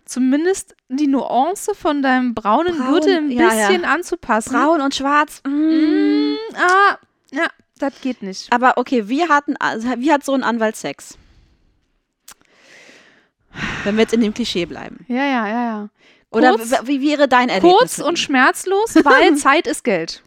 [0.05, 3.69] zumindest die Nuance von deinem braunen Braun, Gürtel ein ja, ja.
[3.69, 4.53] bisschen anzupassen.
[4.53, 5.43] Braun und schwarz.
[5.47, 5.51] Mm.
[5.51, 6.99] Mm, ah,
[7.33, 7.47] ja,
[7.79, 8.53] das geht nicht.
[8.53, 11.17] Aber okay, wie, hatten, also wie hat so ein Anwalt Sex?
[13.85, 15.05] Wenn wir jetzt in dem Klischee bleiben.
[15.09, 15.89] Ja, ja, ja, ja.
[16.31, 17.73] Oder Kurz- wie wäre dein Erlebnis?
[17.79, 20.23] Kurz und schmerzlos, weil Zeit ist Geld.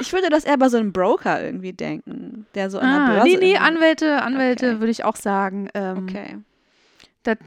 [0.00, 3.06] Ich würde das eher bei so einem Broker irgendwie denken, der so an der Ah,
[3.08, 3.24] Börse.
[3.24, 4.80] nee, nee, irgendwie- Anwälte, Anwälte Okay.
[4.80, 5.68] würde ich auch sagen.
[5.74, 6.38] Ähm, Okay.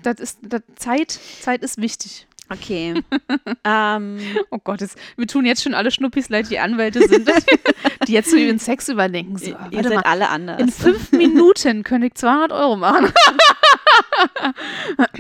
[0.04, 2.28] das, ist, das Zeit, Zeit ist wichtig.
[2.52, 3.02] Okay.
[3.64, 7.30] ähm, Oh Gott, jetzt, wir tun jetzt schon alle Schnuppis leid, die Anwälte sind,
[8.08, 9.38] die jetzt so über den Sex überdenken.
[9.38, 10.60] So, ihr seid mal, alle anders.
[10.60, 13.14] in fünf Minuten könnte ich 200 Euro machen.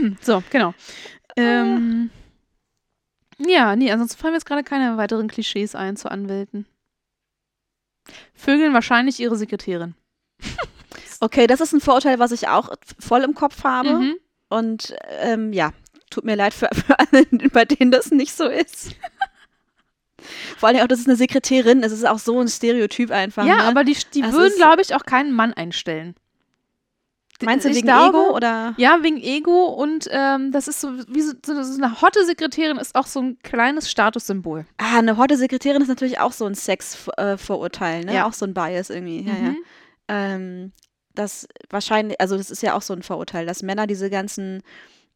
[0.21, 0.73] so, genau.
[1.37, 2.09] Ähm,
[3.37, 6.65] ja, nee, ansonsten fallen mir jetzt gerade keine weiteren Klischees ein zu Anwälten.
[8.33, 9.95] Vögeln wahrscheinlich ihre Sekretärin.
[11.21, 12.69] Okay, das ist ein Vorurteil, was ich auch
[12.99, 13.93] voll im Kopf habe.
[13.93, 14.15] Mhm.
[14.49, 15.71] Und ähm, ja,
[16.11, 18.95] tut mir leid für, für alle, bei denen das nicht so ist.
[20.57, 23.45] Vor allem auch, das ist eine Sekretärin, es ist auch so ein Stereotyp einfach.
[23.45, 23.63] Ja, ne?
[23.63, 26.15] aber die, die würden, glaube ich, auch keinen Mann einstellen.
[27.43, 28.73] Meinst du wegen glaube- Ego oder?
[28.77, 32.93] Ja, wegen Ego und ähm, das ist so, wie so, so eine hotte Sekretärin ist
[32.95, 34.65] auch so ein kleines Statussymbol.
[34.77, 38.13] Ah, eine hotte Sekretärin ist natürlich auch so ein Sex-Vorurteil, ne?
[38.13, 38.27] Ja.
[38.27, 39.21] Auch so ein Bias irgendwie.
[39.21, 39.39] Ja, ja.
[39.39, 39.57] Mhm.
[40.07, 40.71] Ähm,
[41.15, 44.61] das wahrscheinlich, also das ist ja auch so ein Vorurteil, dass Männer diese ganzen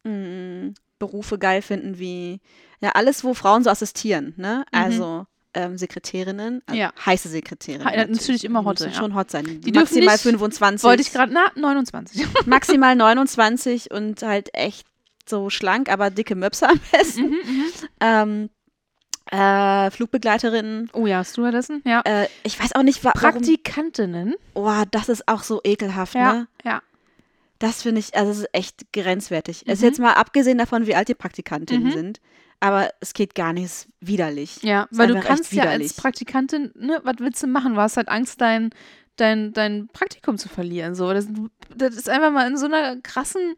[0.04, 0.70] mm,
[1.00, 2.40] Berufe geil finden, wie
[2.82, 4.66] ja alles, wo Frauen so assistieren, ne?
[4.72, 4.80] Mhm.
[4.80, 6.92] Also ähm, Sekretärinnen, also Ja.
[7.06, 7.86] heiße Sekretärinnen.
[7.88, 9.00] Ha- natürlich immer Die hotte, müssen ja.
[9.02, 9.46] schon hot sein.
[9.46, 10.84] Die dürfen maximal nicht- 25.
[10.84, 12.26] Wollte ich gerade, na, 29.
[12.46, 14.86] maximal 29 und halt echt
[15.28, 17.22] so schlank, aber dicke Möpse am besten.
[17.30, 17.64] mhm, mhm.
[18.02, 18.50] Ähm,
[19.32, 20.90] äh, Flugbegleiterinnen.
[20.94, 22.02] Oh ja, Stewardessen, ja.
[22.06, 23.32] Äh, ich weiß auch nicht, wa warum.
[23.32, 24.36] Praktikantinnen.
[24.54, 26.48] Oh, das ist auch so ekelhaft, Ja, ne?
[26.64, 26.82] ja.
[27.60, 29.64] Das finde ich, also es ist echt grenzwertig.
[29.66, 29.86] Es ist Mhm.
[29.88, 31.92] jetzt mal abgesehen davon, wie alt die Praktikantinnen Mhm.
[31.92, 32.22] sind,
[32.60, 34.62] aber es geht gar nicht, es ist widerlich.
[34.62, 35.94] Ja, weil du kannst ja als.
[35.94, 37.76] Praktikantin, ne, was willst du machen?
[37.76, 38.72] Du hast halt Angst, dein,
[39.16, 40.96] dein, dein Praktikum zu verlieren.
[40.96, 41.14] So.
[41.14, 41.28] Das,
[41.76, 43.56] das ist einfach mal in so einer krassen,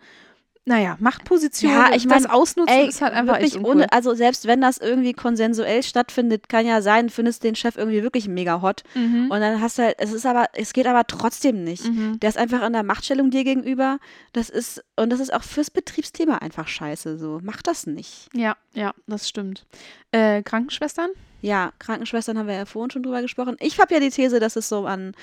[0.67, 1.71] naja, Machtposition.
[1.71, 3.71] Ja, ich das mein, Ausnutzen Ey, ist halt einfach wirklich uncool.
[3.71, 8.03] ohne, also selbst wenn das irgendwie konsensuell stattfindet, kann ja sein, findest den Chef irgendwie
[8.03, 8.83] wirklich mega hot.
[8.93, 9.31] mhm.
[9.31, 11.85] Und dann hast du halt, es ist aber, es geht aber trotzdem nicht.
[11.85, 12.19] Mhm.
[12.19, 13.99] Der ist einfach in der Machtstellung dir gegenüber.
[14.33, 17.17] Das ist, und das ist auch fürs Betriebsthema einfach scheiße.
[17.17, 18.27] So, mach das nicht.
[18.33, 19.65] Ja, ja, das stimmt.
[20.11, 21.11] Äh, Krankenschwestern?
[21.41, 23.57] Ja, Krankenschwestern haben wir ja vorhin schon drüber gesprochen.
[23.59, 25.13] Ich habe ja die These, dass es so an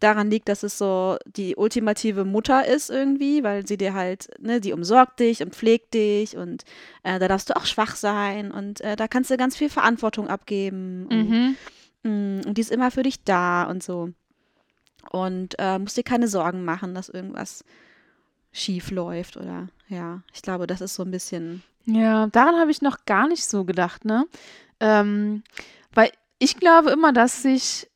[0.00, 4.60] daran liegt, dass es so die ultimative Mutter ist irgendwie, weil sie dir halt, ne,
[4.60, 6.64] die umsorgt dich und pflegt dich und
[7.04, 10.28] äh, da darfst du auch schwach sein und äh, da kannst du ganz viel Verantwortung
[10.28, 11.56] abgeben und, Mhm.
[12.02, 14.10] mm, und die ist immer für dich da und so.
[15.10, 17.64] Und äh, musst dir keine Sorgen machen, dass irgendwas
[18.52, 21.62] schief läuft oder ja, ich glaube, das ist so ein bisschen.
[21.84, 24.26] Ja, daran habe ich noch gar nicht so gedacht, ne?
[24.82, 25.42] Ähm,
[25.94, 27.88] weil ich glaube immer, dass sich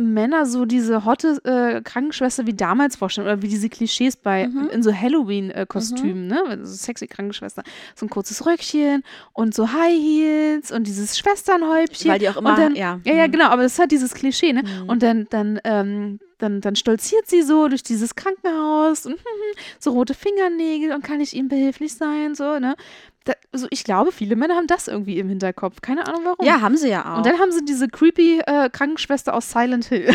[0.00, 4.68] Männer so diese hotte äh, Krankenschwester wie damals vorstellen oder wie diese Klischees bei Mhm.
[4.72, 6.60] in so Halloween-Kostümen, ne?
[6.62, 7.64] So sexy Krankenschwester.
[7.96, 12.12] So ein kurzes Röckchen und so High Heels und dieses Schwesternhäubchen.
[12.12, 13.00] Weil die auch immer, dann, ja.
[13.04, 13.32] Ja, ja, mhm.
[13.32, 14.62] genau, aber das hat dieses Klischee, ne?
[14.62, 14.88] Mhm.
[14.88, 19.18] Und dann, dann, ähm, dann, dann stolziert sie so durch dieses Krankenhaus und
[19.78, 22.76] so rote Fingernägel und kann ich ihm behilflich sein, so, ne?
[23.24, 25.82] Da, also ich glaube, viele Männer haben das irgendwie im Hinterkopf.
[25.82, 26.46] Keine Ahnung warum.
[26.46, 27.18] Ja, haben sie ja auch.
[27.18, 30.14] Und dann haben sie diese creepy äh, Krankenschwester aus Silent Hill.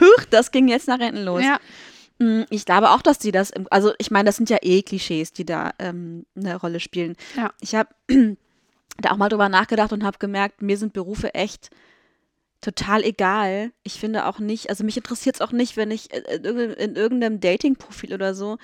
[0.00, 1.42] Huch, das ging jetzt nach hinten los.
[1.42, 1.58] ja.
[2.18, 4.82] Mm, Ich glaube auch, dass die das, im, also ich meine, das sind ja eh
[4.82, 7.16] Klischees, die da ähm, eine Rolle spielen.
[7.36, 7.52] Ja.
[7.60, 7.90] Ich habe
[8.98, 11.70] da auch mal drüber nachgedacht und habe gemerkt, mir sind Berufe echt
[12.62, 13.72] total egal.
[13.82, 16.78] Ich finde auch nicht, also mich interessiert es auch nicht, wenn ich äh, in irgendeinem-
[16.78, 18.56] in irgendeinem Dating-Profil oder so,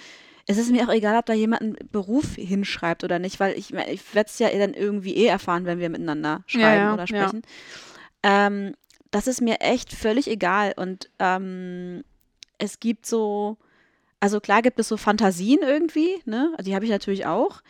[0.46, 3.74] es ist mir auch egal, ob da jemand einen Beruf hinschreibt oder nicht, weil ich,
[3.74, 7.02] ich werde es ja dann irgendwie eh erfahren, wenn wir miteinander Ja, schreiben ja, oder
[7.02, 7.06] ja.
[7.06, 7.42] sprechen.
[8.22, 8.74] Ähm,
[9.10, 12.02] das ist mir echt völlig egal und ähm,
[12.58, 13.58] es gibt so,
[14.20, 16.54] also klar gibt es so Fantasien irgendwie, ne?
[16.62, 17.60] Die habe ich natürlich auch.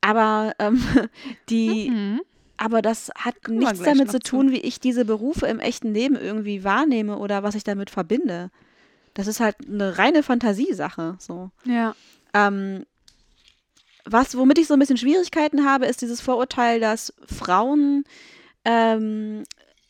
[0.00, 0.80] Aber ähm,
[1.48, 2.20] die, Mhm.
[2.62, 6.14] Aber das hat wir nichts damit zu tun, wie ich diese Berufe im echten Leben
[6.14, 8.50] irgendwie wahrnehme oder was ich damit verbinde.
[9.14, 11.16] Das ist halt eine reine Fantasiesache.
[11.18, 11.50] So.
[11.64, 11.96] Ja.
[12.32, 12.86] Ähm,
[14.04, 18.04] was, womit ich so ein bisschen Schwierigkeiten habe, ist dieses Vorurteil, dass Frauen
[18.64, 19.42] ähm,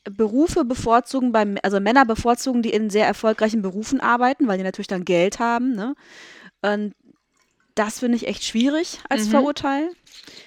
[0.05, 4.89] Berufe bevorzugen, beim, also Männer bevorzugen, die in sehr erfolgreichen Berufen arbeiten, weil die natürlich
[4.89, 5.75] dann Geld haben.
[5.75, 5.95] Ne?
[6.63, 6.95] Und
[7.75, 9.31] das finde ich echt schwierig als Mhm.
[9.33, 9.91] Vorurteil.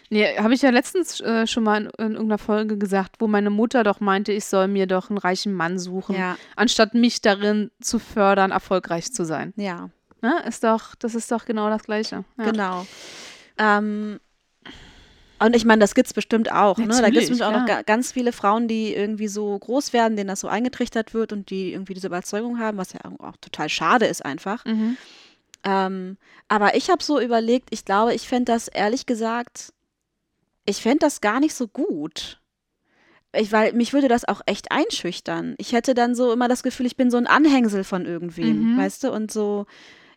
[0.09, 3.49] Nee, habe ich ja letztens äh, schon mal in, in irgendeiner Folge gesagt, wo meine
[3.49, 7.72] Mutter doch meinte, ich soll mir doch einen reichen Mann suchen, Ja, anstatt mich darin
[7.82, 9.53] zu fördern, erfolgreich zu sein.
[9.55, 9.89] ja,
[10.22, 10.34] Ne?
[10.47, 12.24] Ist doch, das ist doch genau das Gleiche.
[12.39, 12.45] Ja.
[12.51, 12.88] genau.
[13.59, 14.20] Ähm,
[15.38, 16.78] und ich meine, das gibt es bestimmt auch.
[16.78, 16.88] Ne?
[16.88, 17.78] Da gibt es bestimmt auch noch klar.
[17.78, 21.49] ga ganz viele Frauen, die irgendwie so groß werden, denen das so eingetrichtert wird und
[21.49, 24.63] die irgendwie diese Überzeugung haben, was ja auch total schade ist einfach.
[24.66, 24.97] Mhm.
[25.66, 29.74] Ähm, aber ich habe so überlegt, ich glaube, ich fände das ehrlich gesagt,
[30.66, 32.39] ich fände das gar nicht so gut.
[33.34, 35.55] Ich, weil mich würde das auch echt einschüchtern.
[35.57, 38.78] Ich hätte dann so immer das Gefühl, ich bin so ein Anhängsel von irgendwem, Mhm.
[38.78, 39.11] weißt du?
[39.11, 39.66] Und so,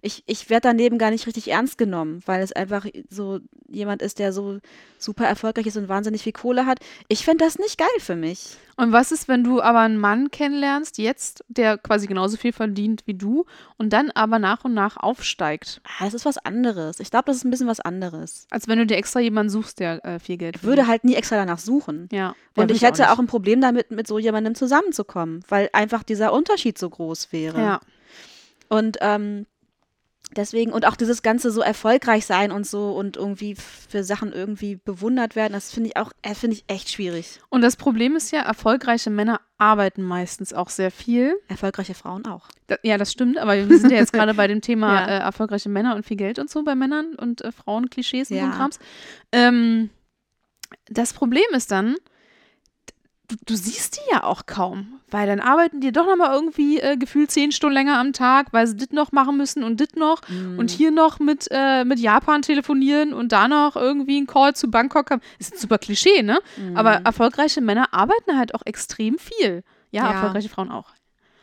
[0.00, 4.18] ich, ich werde daneben gar nicht richtig ernst genommen, weil es einfach so jemand ist,
[4.18, 4.58] der so
[4.98, 6.78] super erfolgreich ist und wahnsinnig viel Kohle hat.
[7.08, 8.56] Ich fände das nicht geil für mich.
[8.76, 13.02] Und was ist, wenn du aber einen Mann kennenlernst, jetzt, der quasi genauso viel verdient
[13.06, 13.44] wie du
[13.76, 15.80] und dann aber nach und nach aufsteigt?
[15.84, 17.00] Ah, Das ist was anderes.
[17.00, 18.46] Ich glaube, das ist ein bisschen was anderes.
[18.50, 21.14] Als wenn du dir extra jemanden suchst, der äh, viel Geld Ich würde halt nie
[21.14, 22.08] extra danach suchen.
[22.12, 22.34] Ja.
[22.54, 23.20] Und ich hätte auch, nicht.
[23.20, 27.60] ein Problem damit, mit so jemandem zusammenzukommen, weil einfach dieser Unterschied so groß wäre.
[27.60, 27.80] Ja.
[28.68, 29.46] Und ähm,
[30.36, 34.76] deswegen, und auch dieses ganze so erfolgreich sein und so und irgendwie für Sachen irgendwie
[34.76, 37.40] bewundert werden, das finde ich auch, äh, finde ich echt schwierig.
[37.48, 41.34] Und das Problem ist ja, erfolgreiche Männer arbeiten meistens auch sehr viel.
[41.48, 42.48] Erfolgreiche Frauen auch.
[42.68, 45.06] Da, ja, das stimmt, aber wir sind ja jetzt gerade bei dem Thema Ja.
[45.08, 48.40] äh, erfolgreiche Männer und viel Geld und so bei Männern und äh, Frauen-Klischees und so
[48.42, 48.50] Ja.
[48.50, 48.78] ein Krams.
[49.32, 49.90] Ähm,
[50.90, 51.96] das Problem ist dann,
[53.28, 56.96] du, du siehst die ja auch kaum, weil dann arbeiten die doch nochmal irgendwie äh,
[56.96, 60.20] gefühlt zehn Stunden länger am Tag, weil sie das noch machen müssen und das noch
[60.28, 60.58] Mhm.
[60.58, 64.70] und hier noch mit, äh, mit Japan telefonieren und da noch irgendwie einen Call zu
[64.70, 65.22] Bangkok haben.
[65.38, 66.38] Ist ein super Klischee, ne?
[66.74, 69.62] Aber erfolgreiche Männer arbeiten halt auch extrem viel.
[69.90, 70.12] Ja, Ja.
[70.12, 70.90] erfolgreiche Frauen auch.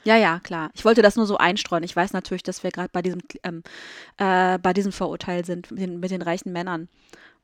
[0.03, 0.69] Ja, ja, klar.
[0.75, 1.83] Ich wollte das nur so einstreuen.
[1.83, 3.63] Ich weiß natürlich, dass wir gerade bei diesem ähm,
[4.17, 6.89] äh, bei diesem Vorurteil sind mit den, mit den reichen Männern.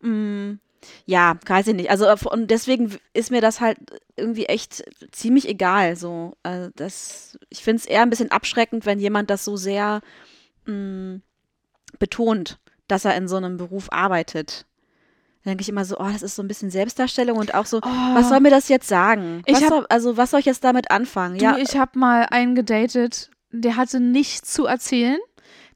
[0.01, 0.59] Mm,
[1.05, 1.89] ja, weiß ich nicht.
[1.91, 3.77] Also äh, und deswegen ist mir das halt
[4.15, 5.95] irgendwie echt ziemlich egal.
[5.95, 10.01] So, äh, das, ich finde es eher ein bisschen abschreckend, wenn jemand das so sehr
[10.65, 11.17] mm,
[11.99, 14.65] betont, dass er in so einem Beruf arbeitet.
[15.43, 17.81] Dann denke ich immer so, oh, das ist so ein bisschen Selbstdarstellung und auch so,
[17.81, 19.41] was soll mir das jetzt sagen?
[19.47, 21.37] Ich Was hab- soll, also was soll ich jetzt damit anfangen?
[21.39, 25.17] Du, ich habe mal einen gedatet, der hatte nichts zu erzählen.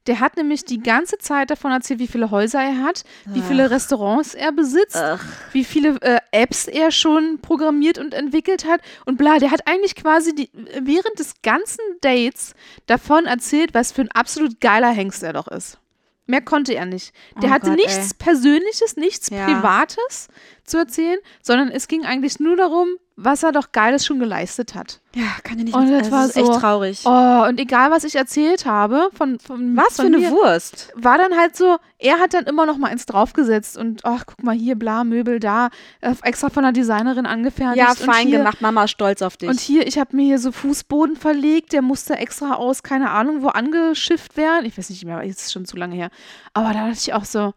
[0.06, 3.70] Der hat nämlich die ganze Zeit davon erzählt, wie viele Häuser er hat, wie viele
[3.70, 5.18] Restaurants er besitzt, Ugh.
[5.52, 9.38] wie viele äh, Apps er schon programmiert und entwickelt hat und bla.
[9.38, 10.50] Der hat eigentlich quasi die,
[10.80, 12.54] während des ganzen Dates
[12.86, 15.78] davon erzählt, was für ein absolut geiler Hengst er doch ist.
[16.26, 17.12] Mehr konnte er nicht.
[17.40, 19.44] Der Oh hatte Gott, nichts Persönliches, nichts Ja.
[19.46, 20.28] Privates
[20.64, 22.88] zu erzählen, sondern es ging eigentlich nur darum,
[23.18, 25.00] was er doch Geiles schon geleistet hat.
[25.14, 25.74] Ja, kann ich nicht.
[25.74, 27.02] Und das also war es ist echt so- traurig.
[27.06, 30.92] Oh, und egal, was ich erzählt habe, von, von Was für von eine mir, Wurst.
[30.94, 34.42] war dann halt so, er hat dann immer noch mal eins draufgesetzt und ach, guck
[34.42, 35.70] mal hier, bla, Möbel da,
[36.02, 37.78] äh, extra von einer Designerin angefertigt.
[37.78, 38.60] Ja, fein hier, gemacht.
[38.60, 39.48] Mama stolz auf dich.
[39.48, 43.42] Und hier, ich habe mir hier so Fußboden verlegt, der musste extra aus, keine Ahnung,
[43.42, 44.66] wo angeschifft werden.
[44.66, 46.10] Ich weiß nicht mehr, jetzt ist schon zu lange her.
[46.52, 47.54] Aber da dachte ich auch so,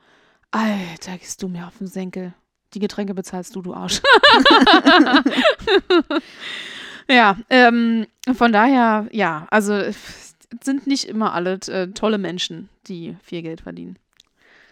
[0.52, 2.34] Alter, gehst du mir auf den Senkel.
[2.74, 4.02] Die Getränke bezahlst du, du Arsch.
[7.10, 13.16] ja, ähm, von daher, ja, also es sind nicht immer alle äh, tolle Menschen, die
[13.24, 13.98] viel Geld verdienen.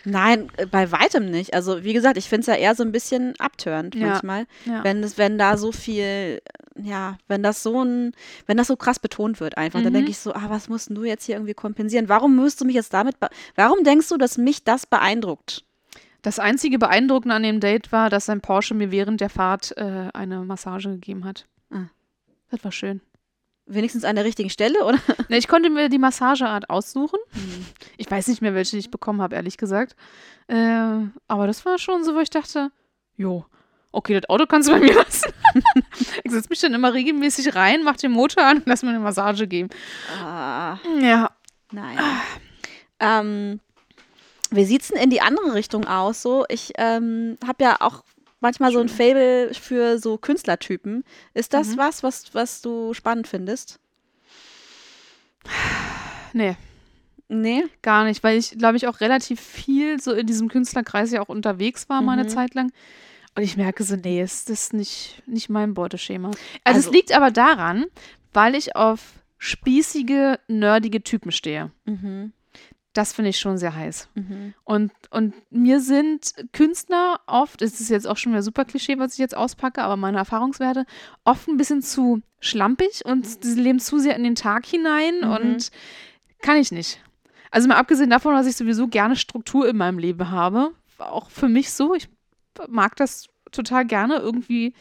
[0.05, 1.53] Nein, äh, bei weitem nicht.
[1.53, 4.07] Also wie gesagt, ich finde es ja eher so ein bisschen abtörend Ja.
[4.07, 4.83] manchmal, Ja.
[4.83, 6.41] wenn es, wenn da so viel,
[6.81, 8.13] ja, wenn das so ein,
[8.45, 9.97] wenn das so krass betont wird einfach, dann Mhm.
[9.97, 12.07] denke ich so, ah, was musst du jetzt hier irgendwie kompensieren?
[12.09, 13.15] Warum müsst du mich jetzt damit,
[13.55, 15.63] warum denkst du, dass mich das beeindruckt?
[16.27, 20.09] Das einzige Beeindruckende an dem Date war, dass sein Porsche mir während der Fahrt äh,
[20.13, 21.45] eine Massage gegeben hat.
[21.71, 21.85] Ah.
[22.51, 22.99] Das war schön.
[23.65, 24.97] Wenigstens an der richtigen Stelle, oder?
[25.29, 27.17] Ne, ich konnte mir die Massageart aussuchen.
[27.31, 27.65] Hm.
[27.95, 29.95] Ich weiß nicht mehr, welche ich bekommen habe, ehrlich gesagt.
[30.47, 30.55] Äh,
[31.29, 32.71] aber das war schon so, wo ich dachte,
[33.15, 33.45] jo,
[33.93, 35.31] okay, das Auto kannst du bei mir lassen.
[36.25, 38.99] ich setze mich dann immer regelmäßig rein, mach den Motor an und lass mir eine
[38.99, 39.69] Massage geben.
[40.21, 41.31] Ah, Ja.
[41.71, 41.97] nein.
[42.99, 43.61] Ähm,
[44.51, 46.21] wie sieht's denn in die andere Richtung aus?
[46.21, 48.03] So, ich ähm, habe ja auch
[48.39, 51.03] manchmal so ein Fable für so Künstlertypen.
[51.33, 51.77] Ist das Mhm.
[51.77, 53.79] was, was, was du spannend findest?
[56.33, 56.55] Nee,
[57.29, 57.63] Nee?
[57.81, 61.29] gar nicht, weil ich, glaube ich, auch relativ viel so in diesem Künstlerkreis ja auch
[61.29, 62.29] unterwegs war, mal eine Mhm.
[62.29, 62.71] Zeit lang.
[63.35, 66.29] Und ich merke so, nee, ist das nicht, nicht mein Beuteschema.
[66.63, 67.85] Also, es Also- liegt aber daran,
[68.33, 69.01] weil ich auf
[69.39, 71.71] spießige, nerdige Typen stehe.
[71.85, 72.31] Mhm.
[72.97, 74.09] Das finde ich schon sehr heiß.
[74.15, 74.55] Mhm.
[74.63, 79.13] Und, und mir sind Künstler oft, es ist jetzt auch schon wieder super Klischee, was
[79.13, 80.85] ich jetzt auspacke, aber meine Erfahrungswerte,
[81.23, 85.29] oft ein bisschen zu schlampig und sie leben zu sehr in den Tag hinein Mhm.
[85.29, 85.71] und
[86.41, 86.99] kann ich nicht.
[87.51, 91.47] Also mal abgesehen davon, dass ich sowieso gerne Struktur in meinem Leben habe, auch für
[91.49, 92.09] mich so, ich
[92.67, 94.73] mag das total gerne, irgendwie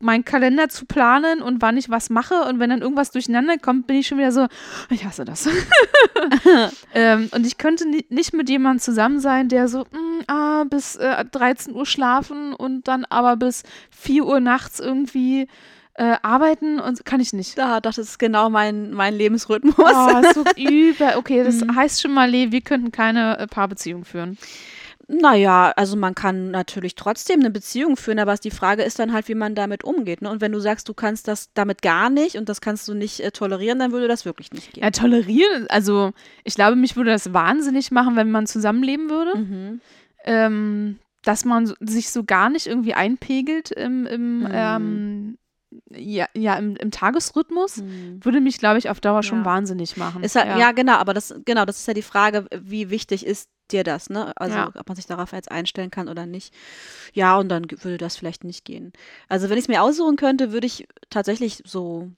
[0.00, 3.86] meinen Kalender zu planen und wann ich was mache und wenn dann irgendwas durcheinander kommt,
[3.86, 4.46] bin ich schon wieder so,
[4.90, 5.48] ich hasse das.
[6.94, 10.96] ähm, und ich könnte ni nicht mit jemandem zusammen sein, der so, mm, ah, bis
[10.96, 15.46] äh, 13 Uhr schlafen und dann aber bis 4 Uhr nachts irgendwie
[15.94, 17.58] äh, arbeiten und kann ich nicht.
[17.58, 19.74] Da, das ist genau mein, mein Lebensrhythmus.
[19.78, 21.16] Oh, so über.
[21.18, 21.76] Okay, das Mhm.
[21.76, 24.38] heißt schon mal, Lee, wir könnten keine äh, Paarbeziehung führen.
[25.20, 29.28] Naja, also man kann natürlich trotzdem eine Beziehung führen, aber die Frage ist dann halt,
[29.28, 30.22] wie man damit umgeht.
[30.22, 30.30] Ne?
[30.30, 33.20] Und wenn du sagst, du kannst das damit gar nicht und das kannst du nicht
[33.20, 34.82] äh, tolerieren, dann würde das wirklich nicht gehen.
[34.82, 36.12] Ja, tolerieren, also
[36.44, 39.36] ich glaube, mich würde das wahnsinnig machen, wenn man zusammenleben würde.
[39.38, 39.80] Mhm.
[40.24, 44.48] ähm, dass man sich so gar nicht irgendwie einpegelt im, im, Mhm.
[44.52, 45.38] ähm,
[45.90, 48.18] ja, ja, im, im Tagesrhythmus, Mhm.
[48.24, 49.44] würde mich, glaube ich, auf Dauer schon Ja.
[49.44, 50.22] wahnsinnig machen.
[50.22, 50.72] Halt, ja.
[50.72, 54.32] genau, aber das, genau, das ist ja die Frage, wie wichtig ist dir das, ne?
[54.36, 54.72] Also, Ja.
[54.78, 56.52] ob man sich darauf jetzt einstellen kann oder nicht.
[57.12, 58.92] Ja, und dann würde das vielleicht nicht gehen.
[59.28, 62.10] Also, wenn ich es mir aussuchen könnte, würde ich tatsächlich so,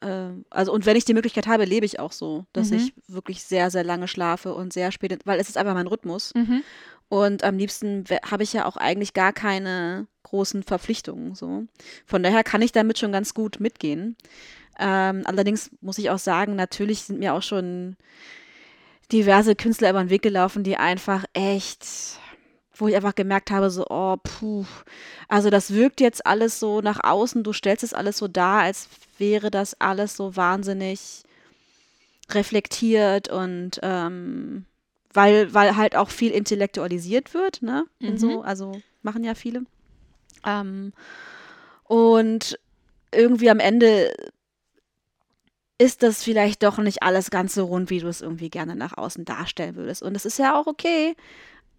[0.00, 2.76] äh, also, und wenn ich die Möglichkeit habe, lebe ich auch so, dass Mhm.
[2.78, 6.32] ich wirklich sehr, sehr lange schlafe und sehr spät, weil es ist einfach mein Rhythmus.
[6.34, 6.62] Mhm.
[7.08, 11.34] Und am liebsten habe ich ja auch eigentlich gar keine großen Verpflichtungen.
[11.34, 11.64] So.
[12.06, 14.16] Von daher kann ich damit schon ganz gut mitgehen.
[14.78, 17.96] Ähm, allerdings muss ich auch sagen, natürlich sind mir auch schon
[19.10, 21.86] diverse Künstler über den Weg gelaufen, die einfach echt,
[22.74, 24.64] wo ich einfach gemerkt habe, so, oh, puh,
[25.28, 28.88] also das wirkt jetzt alles so nach außen, du stellst es alles so dar, als
[29.18, 31.22] wäre das alles so wahnsinnig
[32.30, 34.64] reflektiert und ähm,
[35.12, 37.84] weil, weil halt auch viel intellektualisiert wird, ne?
[38.00, 38.16] Mhm.
[38.16, 39.64] so, also machen ja viele.
[40.46, 40.92] Ähm,
[41.84, 42.58] und
[43.12, 44.14] irgendwie am Ende
[45.82, 48.96] ist das vielleicht doch nicht alles ganz so rund, wie du es irgendwie gerne nach
[48.96, 50.02] außen darstellen würdest.
[50.02, 51.14] Und das ist ja auch okay,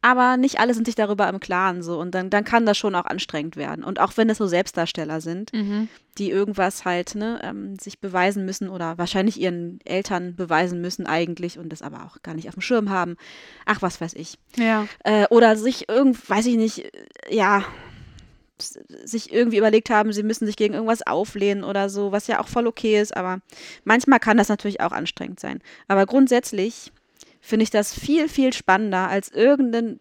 [0.01, 1.97] aber nicht alle sind sich darüber im Klaren so.
[1.97, 3.85] Und dann, dann kann das schon auch anstrengend werden.
[3.85, 5.87] Und auch wenn es so Selbstdarsteller sind, Mhm.
[6.17, 11.57] die irgendwas halt ne, ähm, sich beweisen müssen oder wahrscheinlich ihren Eltern beweisen müssen eigentlich
[11.57, 13.15] und das aber auch gar nicht auf dem Schirm haben.
[13.65, 14.37] Ach, was weiß ich.
[14.57, 14.85] Ja.
[15.05, 16.89] Äh, oder sich irgend, weiß ich nicht, äh,
[17.29, 17.63] ja,
[18.59, 22.47] sich irgendwie überlegt haben, sie müssen sich gegen irgendwas auflehnen oder so, was ja auch
[22.47, 23.41] voll okay ist, aber
[23.83, 25.59] manchmal kann das natürlich auch anstrengend sein.
[25.87, 26.91] Aber grundsätzlich
[27.41, 29.99] finde ich das viel, viel spannender als irgendeinen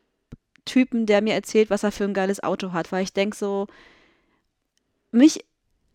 [0.65, 3.67] Typen, der mir erzählt, was er für ein geiles Auto hat, weil ich denke so,
[5.11, 5.45] mich,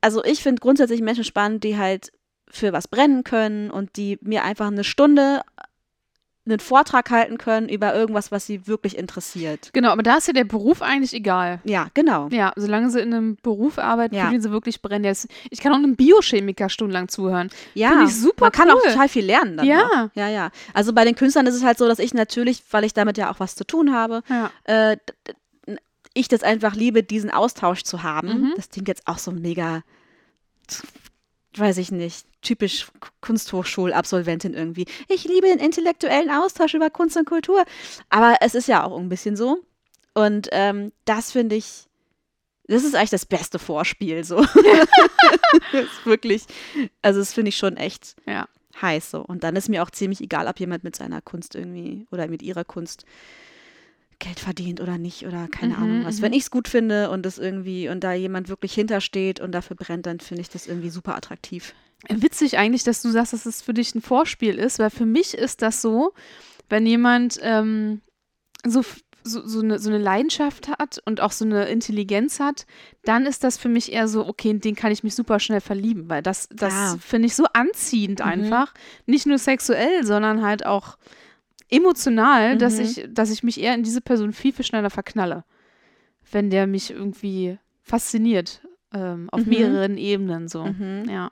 [0.02, 2.12] also ich finde grundsätzlich Menschen spannend, die halt
[2.50, 5.42] für was brennen können und die mir einfach eine Stunde
[6.50, 9.70] einen Vortrag halten können über irgendwas, was sie wirklich interessiert.
[9.74, 11.60] Genau, aber da ist ja der Beruf eigentlich egal.
[11.64, 12.28] Ja, genau.
[12.32, 14.26] Ja, solange sie in einem Beruf arbeiten, Ja.
[14.26, 15.14] für den sie wirklich brennen.
[15.50, 17.50] Ich kann auch einem Biochemiker stundenlang zuhören.
[17.74, 19.58] Ja, Finde ich super man kann auch total viel lernen.
[19.58, 19.84] Dann Ja.
[19.86, 20.10] Auch.
[20.16, 20.52] Ja, ja.
[20.74, 23.32] Also bei den Künstlern ist es halt so, dass ich natürlich, weil ich damit ja
[23.32, 24.50] auch was zu tun habe, Ja.
[24.64, 24.98] äh,
[26.14, 28.28] ich das einfach liebe, diesen Austausch zu haben.
[28.42, 28.54] Mhm.
[28.56, 29.84] Das klingt jetzt auch so mega,
[31.60, 32.88] weiß ich nicht, typisch
[33.22, 34.86] Kunsthochschulabsolventin irgendwie.
[35.08, 37.64] Ich liebe den intellektuellen Austausch über Kunst und Kultur.
[38.10, 39.60] Aber es ist ja auch ein bisschen so.
[40.14, 41.86] Und ähm, das finde ich,
[42.68, 44.24] das ist eigentlich das beste Vorspiel.
[44.24, 44.38] So.
[46.04, 46.44] wirklich,
[47.02, 48.48] also das finde ich schon echt Ja.
[48.82, 49.22] heiß so.
[49.22, 52.42] Und dann ist mir auch ziemlich egal, ob jemand mit seiner Kunst irgendwie oder mit
[52.42, 53.06] ihrer Kunst
[54.20, 56.18] Geld verdient oder nicht oder keine Mhm, Ahnung was.
[56.20, 56.22] mhm.
[56.24, 59.76] Wenn ich es gut finde und das irgendwie und da jemand wirklich hintersteht und dafür
[59.76, 61.74] brennt, dann finde ich das irgendwie super attraktiv.
[62.10, 65.34] Witzig eigentlich, dass du sagst, dass es für dich ein Vorspiel ist, weil für mich
[65.34, 66.14] ist das so,
[66.70, 68.02] wenn jemand ähm,
[68.66, 68.84] so,
[69.24, 72.66] so, so, eine, so eine Leidenschaft hat und auch so eine Intelligenz hat,
[73.04, 75.62] dann ist das für mich eher so, okay, in den kann ich mich super schnell
[75.62, 76.98] verlieben, weil das, das Ah.
[77.00, 78.26] finde ich so anziehend Mhm.
[78.26, 78.74] einfach.
[79.06, 80.98] Nicht nur sexuell, sondern halt auch
[81.70, 82.84] emotional, dass, Mhm.
[82.84, 85.44] ich, dass ich mich eher in diese Person viel, viel schneller verknalle,
[86.32, 88.62] wenn der mich irgendwie fasziniert.
[88.94, 89.50] Ähm, auf Mhm.
[89.50, 90.64] mehreren Ebenen so.
[90.66, 91.04] Mhm.
[91.10, 91.32] Ja.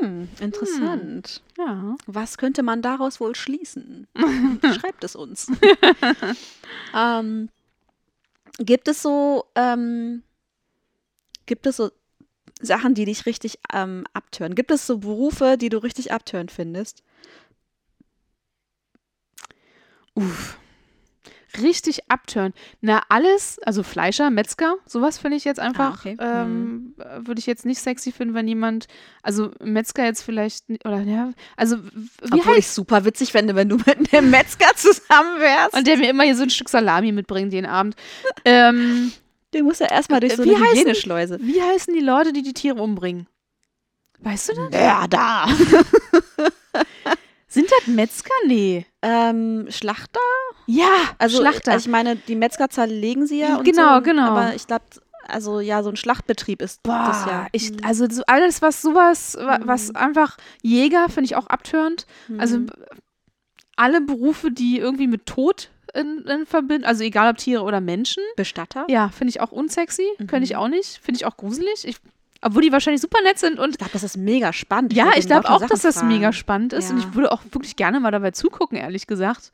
[0.00, 1.42] Hm, interessant.
[1.56, 1.96] Ja.
[2.06, 4.06] Was könnte man daraus wohl schließen?
[4.78, 5.50] Schreibt es uns.
[6.94, 7.48] ähm,
[8.58, 10.22] gibt es so, ähm,
[11.46, 11.90] gibt es so
[12.60, 14.54] Sachen, die dich richtig ähm, abtören?
[14.54, 17.02] Gibt es so Berufe, die du richtig abtören findest?
[20.20, 20.56] Uff.
[21.60, 22.52] Richtig abtören.
[22.80, 26.16] Na, alles, also Fleischer, Metzger, sowas finde ich jetzt einfach, okay.
[26.20, 28.86] ähm, äh, würde ich jetzt nicht sexy finden, wenn jemand,
[29.24, 33.68] also Metzger jetzt vielleicht, oder ja, also wie Obwohl ich heißt, super witzig fände, wenn
[33.68, 35.76] du mit einem Metzger zusammen wärst.
[35.76, 37.96] und der mir immer hier so ein Stück Salami mitbringt jeden Abend.
[38.44, 39.10] ähm,
[39.52, 41.38] den muss er erstmal durch Äh, so wie eine heißen- Hygieneschleuse.
[41.42, 43.26] wie heißen die Leute, die die Tiere umbringen?
[44.20, 44.80] Weißt du das?
[44.80, 45.48] Ja, da.
[47.70, 48.34] Sind das Metzger?
[48.46, 48.86] Nee.
[49.02, 50.20] ähm, Schlachter?
[50.66, 51.76] Ja, Also Schlachter.
[51.76, 53.56] ich meine, die Metzger zerlegen sie ja.
[53.62, 54.26] Genau, so, genau.
[54.30, 54.84] Aber ich glaube,
[55.26, 57.46] also ja, so ein Schlachtbetrieb ist Boah, das ja.
[57.52, 59.66] ich, also so alles, was sowas, wa- Mhm.
[59.66, 62.06] was einfach Jäger, finde ich auch abtörend.
[62.38, 62.66] Also Mhm.
[62.66, 62.72] b-
[63.76, 68.22] alle Berufe, die irgendwie mit Tod in, in verbinden, also egal ob Tiere oder Menschen,
[68.36, 68.86] Bestatter?
[68.88, 70.56] ja, finde ich auch unsexy, könnte ich Mhm.
[70.56, 71.84] auch nicht, finde ich auch gruselig.
[71.86, 71.96] Ich,
[72.42, 74.92] obwohl die wahrscheinlich super nett sind und Ich glaube, das ist mega spannend.
[74.92, 76.32] ja, ich glaube auch, dass Sachen das mega fragen.
[76.32, 77.06] spannend ist und Ja.
[77.08, 79.50] ich würde auch wirklich gerne mal dabei zugucken, ehrlich gesagt.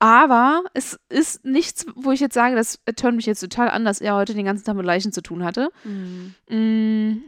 [0.00, 4.00] Aber es ist nichts, wo ich jetzt sage, das turnt mich jetzt total an, dass
[4.00, 5.70] er heute den ganzen Tag mit Leichen zu tun hatte.
[5.84, 6.34] Mhm.
[6.48, 7.22] Mm.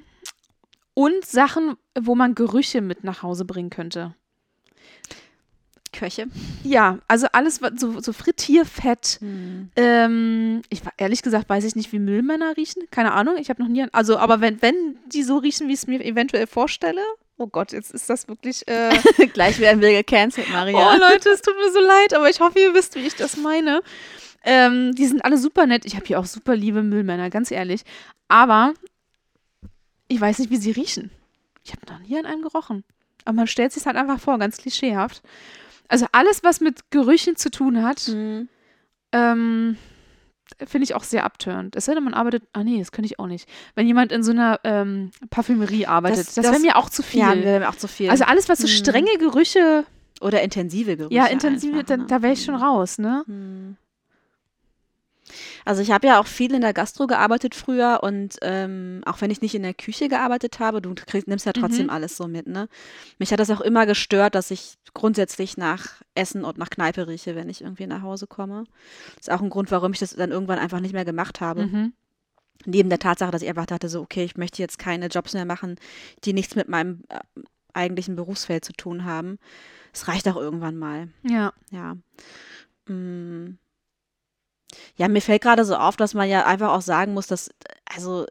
[0.95, 4.15] Und Sachen, wo man Gerüche mit nach Hause bringen könnte.
[5.97, 6.27] Köche.
[6.63, 9.19] Ja, also alles, was- so, so Frittierfett.
[9.21, 9.71] Mhm.
[9.77, 12.83] Ähm, ich ehrlich gesagt weiß ich nicht, wie Müllmänner riechen.
[12.91, 13.37] Keine Ahnung.
[13.39, 13.83] Ich habe noch nie.
[13.83, 17.01] an- Also, aber wenn, wenn die so riechen, wie ich es mir eventuell vorstelle.
[17.39, 18.67] Oh Gott, jetzt ist das wirklich.
[18.69, 18.91] Äh,
[19.35, 20.77] Gleich werden wir gecancelt, Maria.
[20.95, 23.37] Oh Leute, es tut mir so leid, aber ich hoffe, ihr wisst, wie ich das
[23.37, 23.83] meine.
[24.45, 25.85] Ähm, die sind alle super nett.
[25.85, 27.83] Ich habe hier auch super liebe Müllmänner, ganz ehrlich.
[28.29, 28.73] Aber
[30.09, 31.11] ich weiß nicht, wie sie riechen.
[31.65, 32.85] Ich habe noch nie an einem gerochen.
[33.25, 35.21] Aber man stellt sich halt einfach vor, ganz klischeehaft.
[35.89, 38.49] Also alles, was mit Gerüchen zu tun hat, Mhm.
[39.13, 39.77] ähm,
[40.67, 41.77] finde ich auch sehr abtörend.
[41.77, 42.45] Es sei denn, man arbeitet.
[42.53, 43.49] Ah nee, das könnte ich auch nicht.
[43.75, 47.03] Wenn jemand in so einer ähm, Parfümerie arbeitet, Das- das, wäre das- mir auch zu
[47.03, 47.21] viel.
[47.21, 48.11] Ja, wäre mir auch zu viel.
[48.11, 48.71] also alles, was so Mhm.
[48.71, 49.85] strenge Gerüche
[50.21, 51.15] Oder intensive Gerüche.
[51.15, 52.05] ja, intensive, einfach, da, ne?
[52.07, 53.23] da wäre ich schon raus, ne?
[53.27, 53.77] Mhm.
[55.65, 59.31] Also ich habe ja auch viel in der Gastro gearbeitet früher und ähm, auch wenn
[59.31, 61.91] ich nicht in der Küche gearbeitet habe, du kriegst, nimmst ja trotzdem Mhm.
[61.91, 62.69] alles so mit, ne?
[63.19, 67.35] Mich hat das auch immer gestört, dass ich grundsätzlich nach Essen und nach Kneipe rieche,
[67.35, 68.65] wenn ich irgendwie nach Hause komme.
[69.19, 71.67] ist auch ein Grund, warum ich das dann irgendwann einfach nicht mehr gemacht habe.
[71.67, 71.93] Mhm.
[72.65, 75.45] Neben der Tatsache, dass ich einfach dachte, so, okay, ich möchte jetzt keine Jobs mehr
[75.45, 75.77] machen,
[76.25, 77.21] die nichts mit meinem äh,
[77.75, 79.39] eigentlichen Berufsfeld zu tun haben.
[79.93, 81.09] Es reicht auch irgendwann mal.
[81.23, 81.53] Ja.
[81.71, 81.97] Ja.
[82.89, 83.59] Mm.
[84.97, 87.51] Ja, mir fällt gerade so auf, dass man ja einfach auch sagen muss, dass,
[87.85, 88.27] also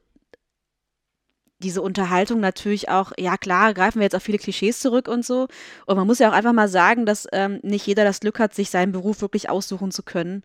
[1.59, 5.47] diese Unterhaltung natürlich auch, ja klar, greifen wir jetzt auf viele Klischees zurück und so.
[5.85, 8.53] Und man muss ja auch einfach mal sagen, dass ähm, nicht jeder das Glück hat,
[8.53, 10.43] sich seinen Beruf wirklich aussuchen zu können.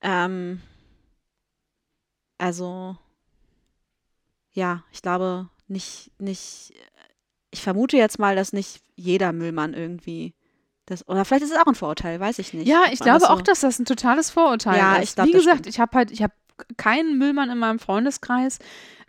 [0.00, 0.60] Ähm,
[2.38, 2.96] also,
[4.52, 6.72] ja, ich glaube nicht, nicht,
[7.50, 10.34] ich vermute jetzt mal, dass nicht jeder Müllmann irgendwie
[10.88, 12.66] das, oder vielleicht ist es auch ein Vorurteil, weiß ich nicht.
[12.66, 15.10] Ja, ich glaube auch, so- dass das ein totales Vorurteil Ja, ist.
[15.10, 15.66] ich glaub, Wie gesagt, stimmt.
[15.68, 16.32] ich habe halt, ich habe
[16.76, 18.58] keinen Müllmann in meinem Freundeskreis.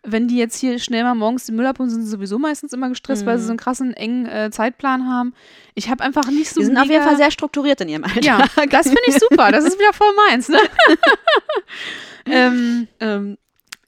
[0.03, 2.88] Wenn die jetzt hier schnell mal morgens den Müll abholen, sind sie sowieso meistens immer
[2.88, 5.34] gestresst, weil sie so einen krassen, engen äh, Zeitplan haben.
[5.75, 8.05] Ich habe einfach nicht so Die sind mega auf jeden Fall sehr strukturiert in ihrem
[8.05, 8.23] Alltag.
[8.23, 9.51] Ja, das finde ich super.
[9.51, 10.57] Das ist wieder voll meins, ne?
[12.25, 13.38] ähm, ähm,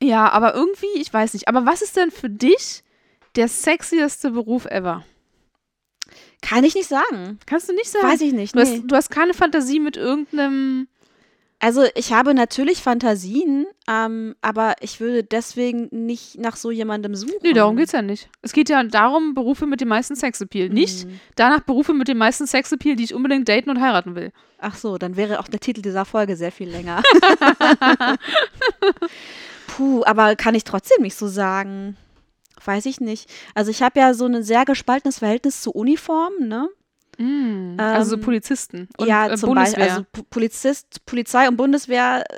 [0.02, 1.48] ja, aber irgendwie, ich weiß nicht.
[1.48, 2.84] Aber was ist denn für dich
[3.36, 5.04] der sexieste Beruf ever?
[6.42, 7.40] Kann ich nicht sagen.
[7.46, 8.08] Kannst du nicht sagen?
[8.08, 8.56] Weiß ich nicht.
[8.56, 8.84] Du, hast, Nee.
[8.86, 10.88] du hast keine Fantasie mit irgendeinem.
[11.64, 17.36] Also ich habe natürlich Fantasien, ähm, aber ich würde deswegen nicht nach so jemandem suchen.
[17.44, 18.30] Nee, darum geht's ja nicht.
[18.42, 20.70] Es geht ja darum, Berufe mit dem meisten Sexappeal.
[20.70, 21.20] Nicht Mhm.
[21.36, 24.32] danach Berufe mit dem meisten Sexappeal, die ich unbedingt daten und heiraten will.
[24.58, 27.04] Ach so, dann wäre auch der Titel dieser Folge sehr viel länger.
[29.68, 31.96] Puh, aber kann ich trotzdem nicht so sagen.
[32.66, 33.30] Weiß ich nicht.
[33.56, 36.70] Also ich habe ja so ein sehr gespaltenes Verhältnis zu Uniformen, ne?
[37.78, 39.80] also so Ähm, Polizisten und ja, äh, zum Bundeswehr.
[39.80, 39.96] Beispiel.
[40.16, 42.36] Also Polizist, Polizei und Bundeswehr äh,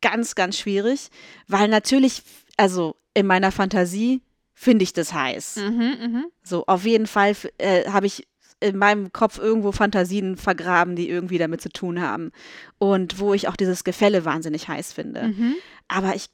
[0.00, 1.08] ganz, ganz schwierig,
[1.48, 2.22] weil natürlich,
[2.56, 4.22] also in meiner Fantasie
[4.54, 5.56] finde ich das heiß.
[5.56, 6.24] mhm, mhm.
[6.42, 8.26] So, auf jeden Fall äh, habe ich
[8.60, 12.32] in meinem Kopf irgendwo Fantasien vergraben, die irgendwie damit zu tun haben.
[12.78, 15.24] Und wo ich auch dieses Gefälle wahnsinnig heiß finde.
[15.24, 15.56] Mhm.
[15.88, 16.28] Aber ich,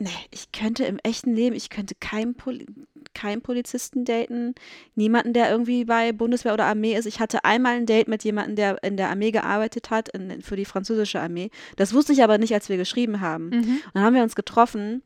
[0.00, 2.66] nee, ich könnte im echten Leben, ich könnte keinen, Poli
[3.14, 4.54] keinen Polizisten daten,
[4.94, 7.06] niemanden, der irgendwie bei Bundeswehr oder Armee ist.
[7.06, 10.56] Ich hatte einmal ein Date mit jemandem, der in der Armee gearbeitet hat, in, für
[10.56, 11.50] die französische Armee.
[11.76, 13.50] Das wusste ich aber nicht, als wir geschrieben haben.
[13.50, 13.56] Mhm.
[13.84, 15.02] Und dann haben wir uns getroffen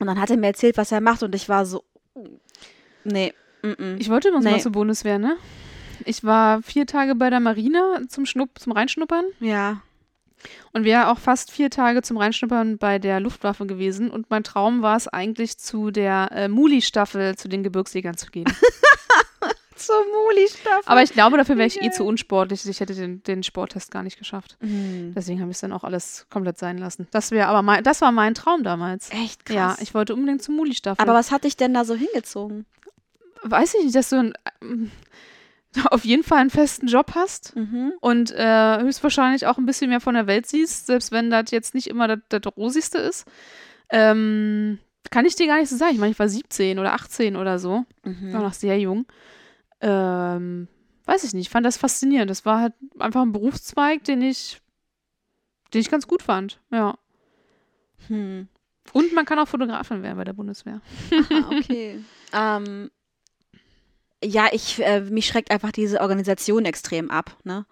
[0.00, 1.84] und dann hat er mir erzählt, was er macht und ich war so,
[3.04, 3.96] nee, mm -mm.
[3.98, 4.60] Ich wollte übrigens mal Nee.
[4.60, 5.36] zur Bundeswehr, ne?
[6.04, 9.82] Ich war vier Tage bei der Marine zum, Schnupp, zum Reinschnuppern ja.
[10.72, 14.10] Und wäre auch fast vier Tage zum Reinschnuppern bei der Luftwaffe gewesen.
[14.10, 18.46] Und mein Traum war es eigentlich, zu der äh, Muli-Staffel, zu den Gebirgsjägern zu gehen.
[19.76, 20.84] Zur Muli-Staffel.
[20.86, 22.66] Aber ich glaube, dafür wäre ich eh zu unsportlich.
[22.66, 24.56] Ich hätte den, den Sporttest gar nicht geschafft.
[24.60, 25.12] Hm.
[25.14, 27.06] Deswegen habe ich es dann auch alles komplett sein lassen.
[27.10, 29.10] Das wäre aber mein, das war mein Traum damals.
[29.10, 29.54] Echt krass.
[29.54, 31.02] Ja, ich wollte unbedingt zur Muli-Staffel.
[31.02, 32.64] Aber was hat dich denn da so hingezogen?
[33.50, 34.90] weiß ich nicht, dass du ein, ähm,
[35.90, 37.92] auf jeden Fall einen festen Job hast Mhm.
[38.00, 41.74] und äh, höchstwahrscheinlich auch ein bisschen mehr von der Welt siehst, selbst wenn das jetzt
[41.74, 43.26] nicht immer das, das Rosigste ist.
[43.90, 44.78] Ähm,
[45.10, 45.92] kann ich dir gar nicht so sagen.
[45.92, 47.84] Ich meine, ich war 17 oder 18 oder so.
[48.04, 48.32] Mhm.
[48.32, 49.06] war noch sehr jung.
[49.80, 50.68] Ähm,
[51.04, 52.30] weiß ich nicht, ich fand das faszinierend.
[52.30, 54.60] Das war halt einfach ein Berufszweig, den ich,
[55.72, 56.60] den ich ganz gut fand.
[56.70, 56.98] Ja.
[58.08, 58.48] Hm.
[58.92, 60.80] Und man kann auch Fotografin werden bei der Bundeswehr.
[61.12, 62.00] Ah, okay.
[62.32, 62.90] ähm,
[64.26, 67.66] ja, ich, äh, mich schreckt einfach diese Organisation extrem ab, ne?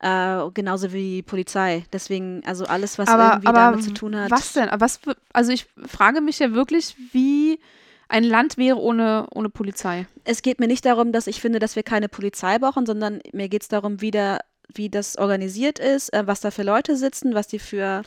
[0.00, 1.84] Äh, genauso wie die Polizei.
[1.92, 4.32] Deswegen, also alles, was irgendwie damit zu tun hat.
[4.32, 4.68] Was denn?
[4.68, 4.98] Aber Was,
[5.32, 7.60] also ich frage mich ja wirklich, wie
[8.08, 10.06] ein Land wäre ohne, ohne Polizei.
[10.24, 13.48] Es geht mir nicht darum, dass ich finde, dass wir keine Polizei brauchen, sondern mir
[13.48, 14.40] geht es darum, wie, der,
[14.74, 18.02] wie das organisiert ist, äh, was da für Leute sitzen, was die für,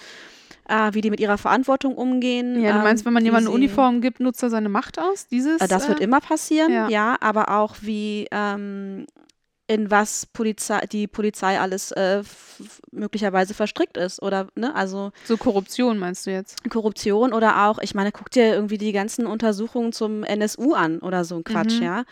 [0.68, 2.62] äh, wie die mit ihrer Verantwortung umgehen.
[2.62, 5.00] Ja, du ähm, meinst, wenn man wie jemandem eine Uniform gibt, nutzt er seine Macht
[5.00, 5.28] aus?
[5.28, 5.62] Dieses?
[5.62, 6.88] Äh, Das wird äh, immer passieren, ja.
[6.90, 9.06] ja, aber auch wie ähm,
[9.68, 12.22] in was Polizei, die Polizei alles äh,
[12.92, 16.70] möglicherweise verstrickt ist oder ne, also So Korruption meinst du jetzt?
[16.70, 21.24] Korruption oder auch, ich meine, guck dir irgendwie die ganzen Untersuchungen zum NSU an oder
[21.26, 21.84] so ein Quatsch, Mhm.
[21.84, 22.04] ja.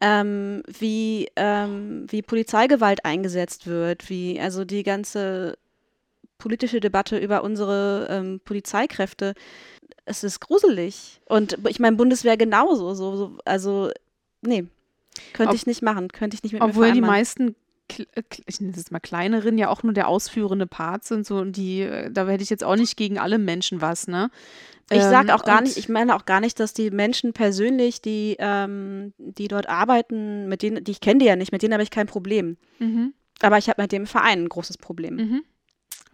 [0.00, 5.56] Ähm, wie, ähm, wie Polizeigewalt eingesetzt wird, wie also die ganze
[6.44, 9.32] politische Debatte über unsere ähm, Polizeikräfte,
[10.04, 11.22] es ist gruselig.
[11.26, 13.90] Und ich meine, Bundeswehr genauso, so, so also
[14.42, 14.66] nee,
[15.32, 17.54] könnte Ob- ich nicht machen, könnte ich nicht mit Obwohl die meisten,
[17.96, 21.24] äh, ich nenne es jetzt mal kleineren, ja auch nur der ausführende Part sind.
[21.26, 24.30] So, und die, äh, da hätte ich jetzt auch nicht gegen alle Menschen was, ne?
[24.90, 27.32] Ich sage Ähm, auch gar und- nicht, ich meine auch gar nicht, dass die Menschen
[27.32, 31.62] persönlich, die, ähm, die dort arbeiten, mit denen, die ich kenne die ja nicht, mit
[31.62, 32.58] denen habe ich kein Problem.
[32.80, 33.14] Mhm.
[33.40, 35.16] Aber ich habe mit dem Verein ein großes Problem.
[35.16, 35.42] Mhm.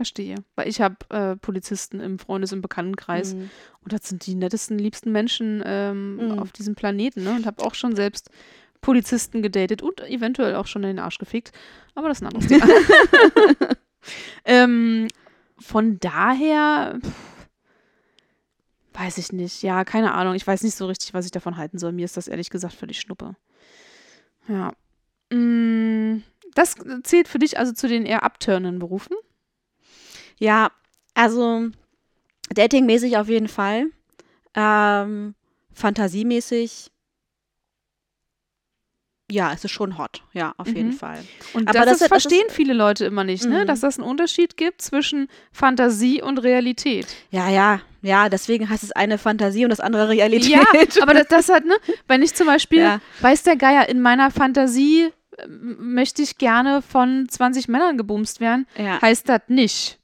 [0.01, 0.36] Verstehe.
[0.57, 3.51] Weil ich habe äh, Polizisten im Freundes- und Bekanntenkreis Mhm.
[3.82, 6.38] und das sind die nettesten, liebsten Menschen ähm, Mhm.
[6.38, 7.34] auf diesem Planeten, ne?
[7.34, 8.30] Und habe auch schon selbst
[8.80, 11.53] Polizisten gedatet und eventuell auch schon in den Arsch gefickt.
[11.94, 12.66] Aber das ist ein anderes Thema.
[14.46, 15.09] ähm,
[15.59, 17.46] von daher pff,
[18.94, 19.62] weiß ich nicht.
[19.62, 20.34] Ja, keine Ahnung.
[20.34, 21.92] Ich weiß nicht so richtig, was ich davon halten soll.
[21.92, 23.36] Mir ist das ehrlich gesagt völlig Schnuppe.
[24.48, 24.72] Ja.
[25.30, 26.22] Mm,
[26.55, 26.74] Das
[27.05, 29.14] zählt für dich also zu den eher abturnenden Berufen?
[30.41, 30.70] Ja,
[31.14, 31.68] also
[32.53, 33.86] datingmäßig auf jeden Fall.
[34.55, 35.34] Ähm,
[35.72, 36.91] fantasiemäßig.
[39.30, 40.24] Ja, es ist schon hot.
[40.32, 40.93] Ja, auf jeden Mhm.
[40.95, 41.22] Fall.
[41.53, 43.62] Und Aber das, das ist- das verstehen viele Leute immer nicht, ne?
[43.62, 43.66] Mhm.
[43.68, 47.07] dass das einen Unterschied gibt zwischen Fantasie und Realität.
[47.30, 50.49] Ja, ja, ja, deswegen heißt es eine Fantasie und das andere Realität.
[50.51, 50.64] Ja,
[51.03, 51.76] aber das, das hat, ne,
[52.09, 53.01] wenn ich zum Beispiel, Ja.
[53.20, 58.66] weiß der Geier, in meiner Fantasie ähm, möchte ich gerne von 20 Männern gebumst werden,
[58.76, 59.01] ja.
[59.01, 59.99] heißt das nicht,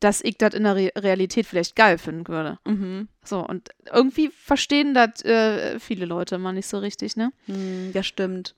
[0.00, 2.58] dass ich das in der Re Realität vielleicht geil finden würde.
[2.66, 3.08] Mhm.
[3.24, 7.32] So, und irgendwie verstehen das äh, viele Leute immer nicht so richtig, ne?
[7.46, 8.54] Hm, das stimmt.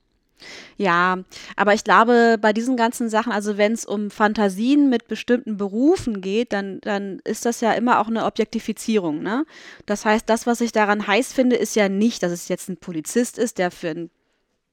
[0.79, 1.19] Ja,
[1.57, 6.23] aber ich glaube, bei diesen ganzen Sachen, also wenn es um Fantasien mit bestimmten Berufen
[6.23, 9.45] geht, dann, dann ist das ja immer auch eine Objektifizierung, ne?
[9.85, 12.79] Das heißt, das, was ich daran heiß finde, ist ja nicht, dass es jetzt ein
[12.79, 14.11] Polizist ist, der für einen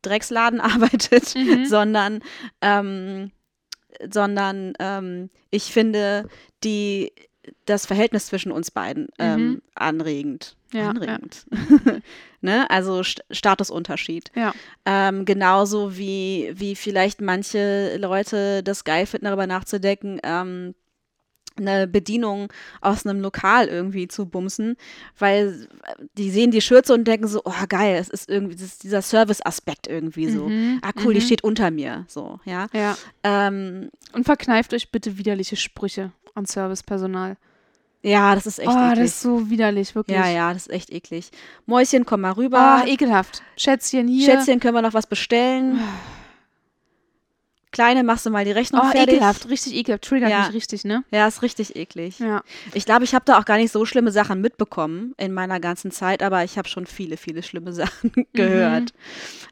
[0.04, 1.66] Drecksladen arbeitet, Mhm.
[1.66, 2.20] sondern,
[2.62, 3.32] ähm,
[4.12, 6.28] sondern ähm, ich finde
[6.64, 7.12] die,
[7.66, 9.62] das Verhältnis zwischen uns beiden ähm, Mhm.
[9.76, 10.56] anregend.
[10.74, 11.46] Ja, anregend.
[12.42, 12.70] ne?
[12.70, 14.32] Also St Statusunterschied.
[14.36, 14.54] Ja.
[14.86, 20.76] Ähm, genauso wie, wie vielleicht manche Leute das geil finden, darüber nachzudenken, ähm,
[21.60, 22.52] eine Bedienung
[22.82, 24.78] aus einem Lokal irgendwie zu bumsen,
[25.18, 25.68] weil
[26.18, 29.88] die sehen die Schürze und denken so, oh geil, es ist irgendwie ist dieser Service-Aspekt
[29.88, 30.48] irgendwie so.
[30.48, 31.26] Mhm, Ah cool, die mhm.
[31.26, 32.68] steht unter mir, so, ja.
[32.74, 32.98] Ja.
[33.24, 37.38] Ähm, Und verkneift euch bitte widerliche Sprüche an Servicepersonal.
[38.04, 39.00] ja, das ist echt oh, eklig.
[39.00, 40.18] das ist so widerlich, wirklich.
[40.18, 41.32] ja, ja, das ist echt eklig.
[41.66, 42.60] Mäuschen, komm mal rüber.
[42.60, 43.42] Ah, ekelhaft.
[43.58, 44.26] Schätzchen hier.
[44.26, 45.80] Schätzchen, können wir noch was bestellen?
[47.72, 49.16] Kleine, machst du mal die Rechnung Oh, fertig?
[49.16, 50.06] ekelhaft, richtig ekelhaft.
[50.06, 50.46] Triggert Ja.
[50.46, 51.04] mich richtig, ne?
[51.12, 52.18] Ja, ist richtig eklig.
[52.20, 52.42] Ja.
[52.74, 55.92] Ich glaube, ich habe da auch gar nicht so schlimme Sachen mitbekommen in meiner ganzen
[55.92, 58.94] Zeit, aber ich habe schon viele, viele schlimme Sachen gehört.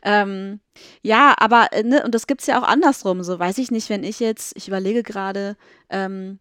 [0.01, 0.59] Ähm,
[1.01, 3.22] ja, aber, äh, ne, und das gibt's ja auch andersrum.
[3.24, 5.57] So weiß ich nicht, wenn ich jetzt, ich überlege gerade,
[5.89, 6.39] ähm,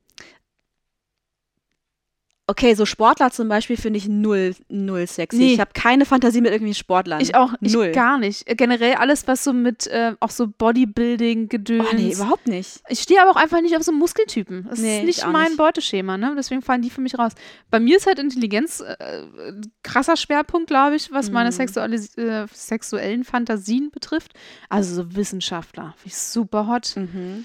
[2.46, 5.38] okay, so Sportler zum Beispiel finde ich null, null sexy.
[5.38, 5.54] Nee.
[5.54, 7.20] Ich habe keine Fantasie mit irgendwie Sportlern.
[7.20, 7.92] Ich auch ich Null.
[7.92, 8.48] gar nicht.
[8.50, 11.86] Äh, Generell alles, was so mit äh, auch so Bodybuilding, Gedöns.
[11.90, 12.82] Oh nee, überhaupt nicht.
[12.88, 14.66] ich stehe aber auch einfach nicht auf so Muskeltypen.
[14.68, 15.56] Das Nee, ist ich nicht mein nicht.
[15.56, 16.34] Beuteschema, ne?
[16.36, 17.32] Deswegen fallen die für mich raus.
[17.70, 21.94] Bei mir ist halt Intelligenz äh, ein krasser Schwerpunkt, glaube ich, was meine Mhm.
[22.16, 24.32] äh, sexuellen Fantasien betrifft.
[24.68, 26.92] Also so Wissenschaftler, finde ich super hot.
[26.96, 27.44] Mhm.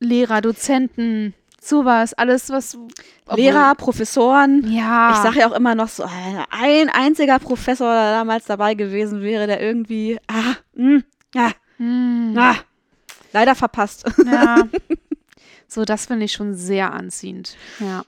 [0.00, 1.32] Lehrer, Dozenten,
[1.68, 2.76] sowas, alles, was.
[3.26, 4.70] obwohl- Lehrer, Professoren.
[4.70, 5.12] Ja.
[5.12, 6.06] Ich sage ja auch immer noch so, äh,
[6.50, 11.00] ein einziger Professor der damals dabei gewesen wäre, der irgendwie, ah, mh,
[11.34, 12.54] ja, Hm, ah,
[13.32, 14.04] leider verpasst.
[14.24, 14.68] ja.
[15.68, 17.56] so, das finde ich schon sehr anziehend.
[17.80, 18.04] Ja.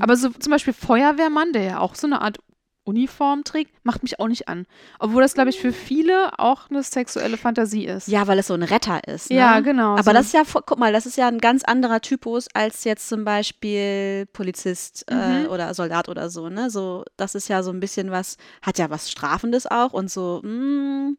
[0.00, 2.38] Aber so zum Beispiel Feuerwehrmann, der ja auch so eine Art
[2.84, 4.66] Uniform trägt, macht mich auch nicht an.
[4.98, 8.08] Obwohl das, glaube ich, für viele auch eine sexuelle Fantasie ist.
[8.08, 9.30] ja, weil es so ein Retter ist.
[9.30, 9.36] Ne?
[9.36, 10.12] Ja, genau, Aber so.
[10.12, 13.24] das ist ja, guck mal, das ist ja ein ganz anderer Typus als jetzt zum
[13.24, 15.46] Beispiel Polizist äh, Mhm.
[15.50, 16.48] oder Soldat oder so.
[16.48, 20.10] Ne, so das ist ja so ein bisschen was, hat ja was Strafendes auch und
[20.10, 20.40] so.
[20.42, 21.12] Mh,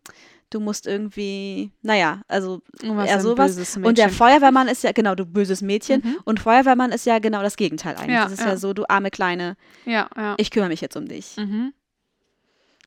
[0.51, 3.77] du musst irgendwie, naja, also Irgendwas eher sowas.
[3.77, 4.09] Und der.
[4.09, 6.01] Feuerwehrmann ist ja, genau, du böses Mädchen.
[6.03, 6.17] Mhm.
[6.25, 8.13] Und Feuerwehrmann ist ja genau das Gegenteil eigentlich.
[8.15, 8.49] Ja, das ist ja.
[8.49, 8.57] ja.
[8.57, 10.35] so, du arme Kleine, Ja, ja.
[10.37, 11.37] ich kümmere mich jetzt um dich.
[11.37, 11.73] Mhm.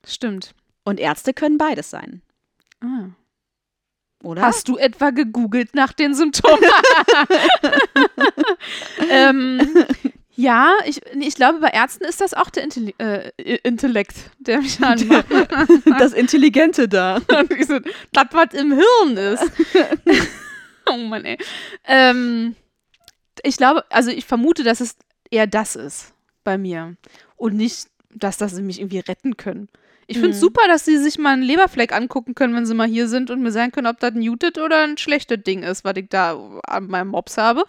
[0.06, 0.54] Stimmt.
[0.84, 2.20] Und Ärzte können beides sein,
[2.80, 3.06] Ah.
[4.22, 4.42] oder?
[4.42, 6.62] Hast du etwa gegoogelt nach den Symptomen?
[9.10, 9.60] ähm,
[10.36, 13.30] ja, ich, ich glaube, bei Ärzten ist das auch der Intelli äh,
[13.62, 15.26] Intellekt, der mich anmacht.
[15.98, 17.20] das Intelligente da.
[17.66, 17.78] So,
[18.12, 19.44] das, was im Hirn ist.
[20.90, 21.38] oh Mann, ey.
[21.84, 22.56] Ähm,
[23.42, 24.96] ich glaube, also ich vermute, dass es
[25.30, 26.12] eher das ist
[26.42, 26.96] bei mir.
[27.36, 29.68] Und nicht, dass das sie mich irgendwie retten können.
[30.06, 30.40] Ich finde es Mhm.
[30.40, 33.42] super, dass sie sich mal einen Leberfleck angucken können, wenn sie mal hier sind und
[33.42, 36.38] mir sagen können, ob das ein muted oder ein schlechtes Ding ist, was ich da
[36.66, 37.64] an meinem Mops habe.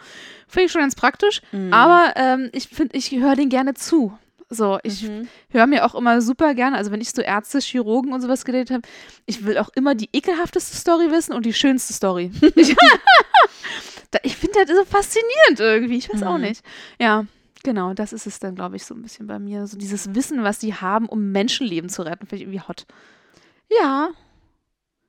[0.48, 1.42] Finde ich schon ganz praktisch.
[1.52, 1.74] Mhm.
[1.74, 4.18] Aber ähm, ich finde, ich höre den gerne zu.
[4.50, 5.28] So, ich Mhm.
[5.50, 8.70] höre mir auch immer super gerne, also wenn ich so Ärzte, Chirurgen und sowas geredet
[8.70, 8.84] habe,
[9.26, 12.32] ich will auch immer die ekelhafteste Story wissen und die schönste Story.
[12.56, 12.76] ich
[14.24, 16.44] ich finde das so faszinierend irgendwie, ich weiß auch Mhm.
[16.44, 16.64] nicht.
[17.00, 17.26] Ja,
[17.66, 19.68] genau, das ist es dann, glaube ich, so ein bisschen bei mir.
[19.68, 22.86] So dieses Wissen, was die haben, um Menschenleben zu retten, finde ich irgendwie hot.
[23.70, 24.10] Ja.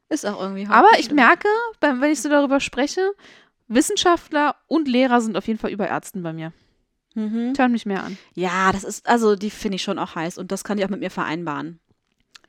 [0.08, 1.48] Ist auch irgendwie Aber hart, ich merke,
[1.80, 3.12] wenn ich so darüber spreche,
[3.68, 6.52] Wissenschaftler und Lehrer sind auf jeden Fall über Ärzten bei mir.
[7.14, 7.54] Mhm.
[7.56, 8.18] Hören mich mehr an.
[8.34, 10.90] Ja, das ist, also die finde ich schon auch heiß und das kann ich auch
[10.90, 11.80] mit mir vereinbaren.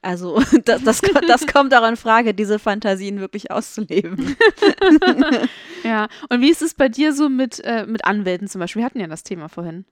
[0.02, 4.36] Also das, das, das kommt auch in Frage, diese Fantasien wirklich auszuleben.
[5.84, 8.82] Ja, und wie ist es bei dir so mit, äh, mit Anwälten zum Beispiel?
[8.82, 9.86] Wir hatten ja das Thema vorhin.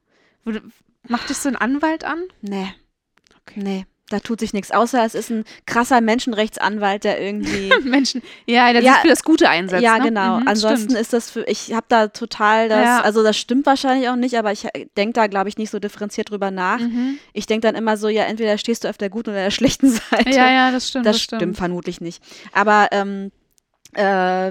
[1.08, 2.24] Macht dich so ein Anwalt an?
[2.42, 2.74] Nee,
[3.48, 3.60] Okay.
[3.64, 8.24] nee, da tut sich nichts, außer es ist ein krasser Menschenrechtsanwalt, der irgendwie Menschen.
[8.48, 9.84] Ja, der Ja, sich für das Gute einsetzt.
[9.84, 10.06] Ja, ne?
[10.06, 10.40] genau.
[10.40, 11.00] Mhm, Ansonsten stimmt.
[11.02, 13.02] ist das für, ich habe da total das, Ja.
[13.02, 14.68] also das stimmt wahrscheinlich auch nicht, aber ich
[14.98, 16.80] denke da, glaube ich, nicht so differenziert drüber nach.
[16.80, 17.20] Mhm.
[17.34, 19.90] Ich denke dann immer so, ja, entweder stehst du auf der guten oder der schlechten
[19.92, 20.30] Seite.
[20.32, 21.06] Ja, ja, das stimmt.
[21.06, 21.58] das stimmt.
[21.58, 22.24] vermutlich nicht.
[22.52, 23.32] Aber ähm,
[23.94, 24.04] äh,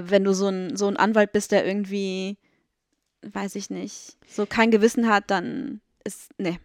[0.05, 2.37] wenn du so ein, so ein Anwalt bist, der irgendwie,
[3.23, 6.59] weiß ich nicht, so kein Gewissen hat, dann ist, nee.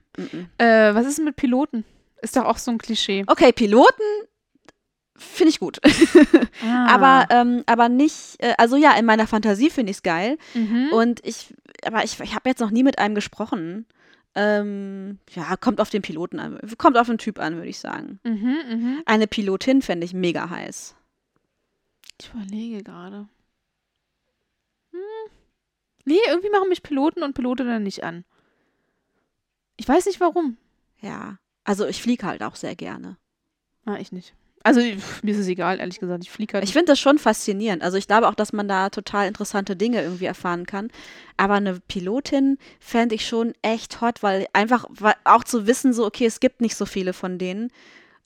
[0.58, 1.84] Äh, was ist denn mit Piloten?
[2.22, 3.24] Ist doch auch so ein Klischee.
[3.26, 4.04] Okay, Piloten
[5.20, 5.80] finde ich gut.
[6.62, 6.94] Ah.
[6.94, 10.36] Aber, ähm, aber nicht, äh, also ja, in meiner Fantasie finde ich es geil.
[10.52, 10.90] Mhm.
[10.92, 13.86] Und ich, aber ich, ich habe jetzt noch nie mit einem gesprochen.
[14.34, 18.20] Ähm, ja, kommt auf den Piloten an, kommt auf den Typ an, würde ich sagen.
[18.24, 19.02] Mhm, mhm.
[19.06, 20.94] Eine Pilotin fände ich mega heiß.
[22.20, 23.26] Ich überlege gerade.
[24.92, 25.30] Hm.
[26.04, 28.24] Nee, irgendwie machen mich Piloten und Pilotinnen nicht an.
[29.80, 30.58] Ich weiß nicht warum.
[31.00, 33.16] Ja, also ich fliege halt auch sehr gerne.
[33.86, 34.34] Ah, ich nicht.
[34.62, 34.82] Also
[35.22, 36.22] mir ist es egal, ehrlich gesagt.
[36.22, 36.64] Ich fliege halt.
[36.64, 37.82] Ich finde das schon faszinierend.
[37.82, 40.90] Also ich glaube auch, dass man da total interessante Dinge irgendwie erfahren kann.
[41.38, 46.04] Aber eine Pilotin fände ich schon echt hot, weil einfach weil auch zu wissen, so,
[46.04, 47.72] okay, es gibt nicht so viele von denen.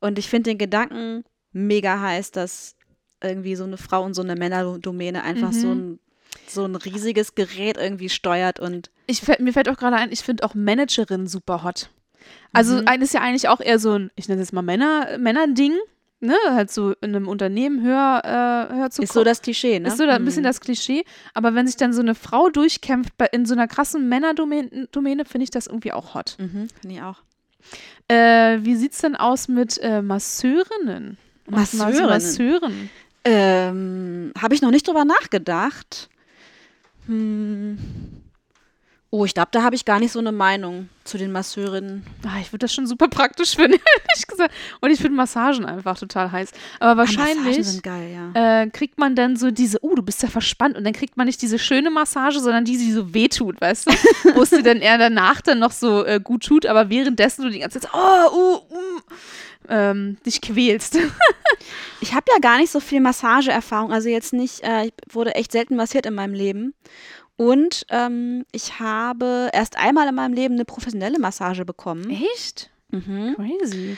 [0.00, 2.74] Und ich finde den Gedanken mega heiß, dass
[3.22, 6.00] irgendwie so eine Frau und so eine Männerdomäne einfach so, ein,
[6.48, 10.44] so ein riesiges Gerät irgendwie steuert und ich, mir fällt auch gerade ein, ich finde
[10.44, 11.88] auch Managerin super hot.
[12.52, 12.82] Also Mhm.
[12.86, 15.74] ein ist ja eigentlich auch eher so ein, ich nenne es jetzt mal Männer, Männerding,
[16.20, 16.34] ne?
[16.50, 18.22] Halt so in einem Unternehmen höher,
[18.70, 19.88] äh, höher zu ist so das Klischee, ne?
[19.88, 20.46] Ist so da ein bisschen Mhm.
[20.46, 21.04] das Klischee.
[21.34, 25.24] Aber wenn sich dann so eine Frau durchkämpft bei, in so einer krassen Männerdomäne, Domäne,
[25.26, 26.36] finde ich das irgendwie auch hot.
[26.38, 27.18] Mhm, finde ich auch.
[28.08, 31.18] Äh, wie sieht's denn aus mit äh, Masseurinnen?
[31.46, 32.06] Masseurinnen?
[32.08, 32.90] Masseuren.
[33.24, 36.08] Ähm, Habe ich noch nicht drüber nachgedacht.
[37.06, 37.78] Hm.
[39.14, 42.04] Oh, ich glaube, da habe ich gar nicht so eine Meinung zu den Masseurinnen.
[42.24, 44.52] Ah, ich würde das schon super praktisch finden, ehrlich gesagt.
[44.80, 46.50] Und ich finde Massagen einfach total heiß.
[46.80, 48.62] Aber Ah, wahrscheinlich sind geil, ja.
[48.62, 50.76] äh, kriegt man dann so diese, oh, du bist ja verspannt.
[50.76, 53.92] Und dann kriegt man nicht diese schöne Massage, sondern die, die so wehtut, weißt du?
[54.34, 57.50] Wo es dir dann eher danach dann noch so äh, gut tut, aber währenddessen du
[57.50, 59.02] die ganze Zeit, oh, uh, mm,
[59.68, 60.98] ähm, dich quälst.
[62.00, 63.90] Ich habe ja gar nicht so viel Massageerfahrung.
[63.90, 66.74] Also jetzt nicht, äh, ich wurde echt selten massiert in meinem Leben.
[67.36, 72.08] Und ähm, ich habe erst einmal in meinem Leben eine professionelle Massage bekommen.
[72.10, 72.70] Echt?
[72.90, 73.34] Mhm.
[73.34, 73.96] Crazy.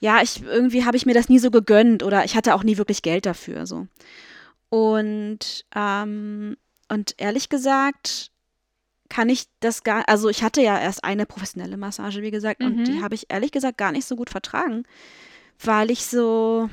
[0.00, 2.78] ja, ich irgendwie habe ich mir das nie so gegönnt oder ich hatte auch nie
[2.78, 3.86] wirklich Geld dafür so.
[4.70, 6.56] Und ähm,
[6.88, 8.30] und ehrlich gesagt
[9.10, 12.76] kann ich das gar, also ich hatte ja erst eine professionelle Massage, wie gesagt, und
[12.76, 12.84] Mhm.
[12.84, 14.84] die habe ich ehrlich gesagt gar nicht so gut vertragen,
[15.64, 16.68] weil ich so,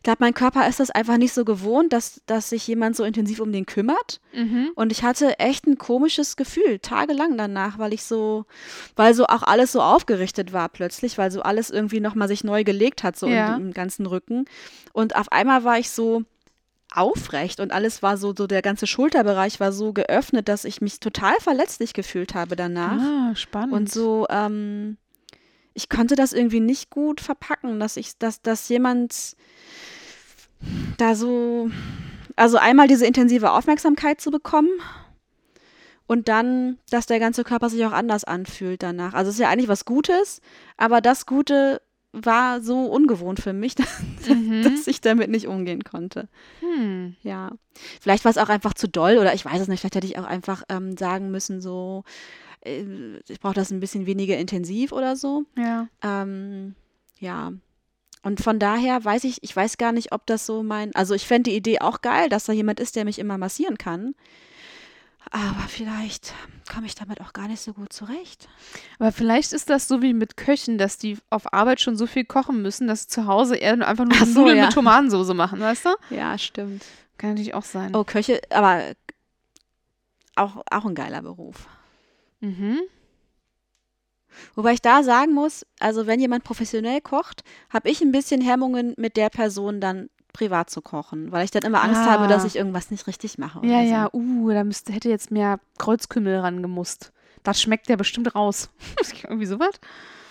[0.00, 3.04] ich glaube, mein Körper ist das einfach nicht so gewohnt, dass, dass sich jemand so
[3.04, 4.18] intensiv um den kümmert.
[4.32, 4.70] Mhm.
[4.74, 8.46] Und ich hatte echt ein komisches Gefühl, tagelang danach, weil ich so,
[8.96, 12.64] weil so auch alles so aufgerichtet war plötzlich, weil so alles irgendwie nochmal sich neu
[12.64, 13.56] gelegt hat, so Ja.
[13.56, 14.46] im, im ganzen Rücken.
[14.94, 16.22] Und auf einmal war ich so
[16.94, 20.98] aufrecht und alles war so, so der ganze Schulterbereich war so geöffnet, dass ich mich
[21.00, 23.02] total verletzlich gefühlt habe danach.
[23.02, 23.74] Ah, spannend.
[23.74, 24.96] Und so, ähm,
[25.74, 29.36] ich konnte das irgendwie nicht gut verpacken, dass ich, dass, dass jemand
[30.98, 31.70] da so,
[32.36, 34.68] also einmal diese intensive Aufmerksamkeit zu bekommen
[36.06, 39.14] und dann, dass der ganze Körper sich auch anders anfühlt danach.
[39.14, 40.40] Also es ist ja eigentlich was Gutes,
[40.76, 41.80] aber das Gute
[42.12, 44.62] war so ungewohnt für mich, dass, Mhm.
[44.62, 46.28] dass ich damit nicht umgehen konnte.
[46.58, 47.14] Hm.
[47.22, 47.52] Ja,
[48.00, 49.80] vielleicht war es auch einfach zu doll oder ich weiß es nicht.
[49.80, 52.02] Vielleicht hätte ich auch einfach ähm, sagen müssen, so,
[52.62, 55.44] ich brauche das ein bisschen weniger intensiv oder so.
[55.56, 55.88] Ja.
[56.02, 56.74] Ähm,
[57.18, 57.52] ja.
[58.22, 61.26] Und von daher weiß ich, ich weiß gar nicht, ob das so mein, also ich
[61.26, 64.14] fände die Idee auch geil, dass da jemand ist, der mich immer massieren kann.
[65.30, 66.34] Aber vielleicht
[66.72, 68.48] komme ich damit auch gar nicht so gut zurecht.
[68.98, 72.24] Aber vielleicht ist das so wie mit Köchen, dass die auf Arbeit schon so viel
[72.24, 74.64] kochen müssen, dass sie zu Hause eher einfach nur so, Nudeln ja.
[74.64, 75.90] mit Tomatensauce machen, weißt du?
[76.14, 76.84] Ja, stimmt.
[77.16, 77.94] Kann natürlich auch sein.
[77.94, 78.82] Oh, Köche, aber
[80.36, 81.68] auch, auch ein geiler Beruf.
[82.40, 82.80] Mhm.
[84.54, 88.94] Wobei ich da sagen muss, also wenn jemand professionell kocht, habe ich ein bisschen Hemmungen,
[88.96, 92.10] mit der Person dann privat zu kochen, weil ich dann immer Angst Ah.
[92.12, 93.66] habe, dass ich irgendwas nicht richtig mache.
[93.66, 93.90] Ja, so.
[93.90, 97.12] ja, uh, da müsste, hätte jetzt mehr Kreuzkümmel rangemusst.
[97.42, 98.70] Das schmeckt ja bestimmt raus.
[99.24, 99.74] Irgendwie sowas.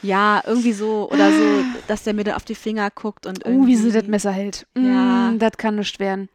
[0.01, 1.43] Ja, irgendwie so oder so,
[1.89, 4.31] dass der mir dann auf die Finger guckt und Oh, wie sie irgendwie- das Messer
[4.31, 4.65] hält.
[4.77, 5.31] Ja.
[5.31, 6.29] Mm, das kann nicht werden.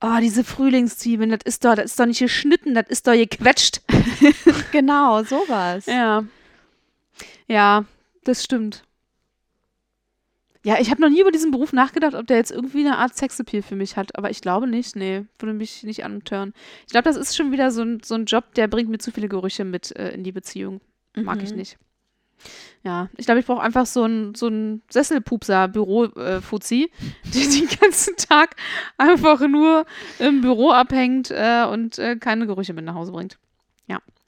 [0.00, 3.80] Oh, diese Frühlingszwiebeln, das ist doch, das ist doch nicht geschnitten, das ist doch gequetscht.
[4.72, 5.86] Genau, sowas.
[5.86, 6.24] Ja.
[7.48, 7.84] Ja,
[8.24, 8.82] das stimmt.
[10.64, 13.16] Ja, ich habe noch nie über diesen Beruf nachgedacht, ob der jetzt irgendwie eine Art
[13.16, 16.52] Sexappeal für mich hat, aber ich glaube nicht, nee, würde mich nicht antören.
[16.86, 19.12] Ich glaube, das ist schon wieder so ein, so ein Job, der bringt mir zu
[19.12, 20.80] viele Gerüche mit äh, in die Beziehung.
[21.14, 21.56] Mag ich Mhm.
[21.58, 21.78] nicht.
[22.86, 24.48] Ja, ich glaube, ich brauche einfach so ein, so
[24.88, 26.88] Sesselpupser Büro-Fuzzi,
[27.24, 28.54] die den ganzen Tag
[28.96, 29.84] einfach nur
[30.20, 33.38] im Büro abhängt äh, und äh, keine Gerüche mit nach Hause bringt.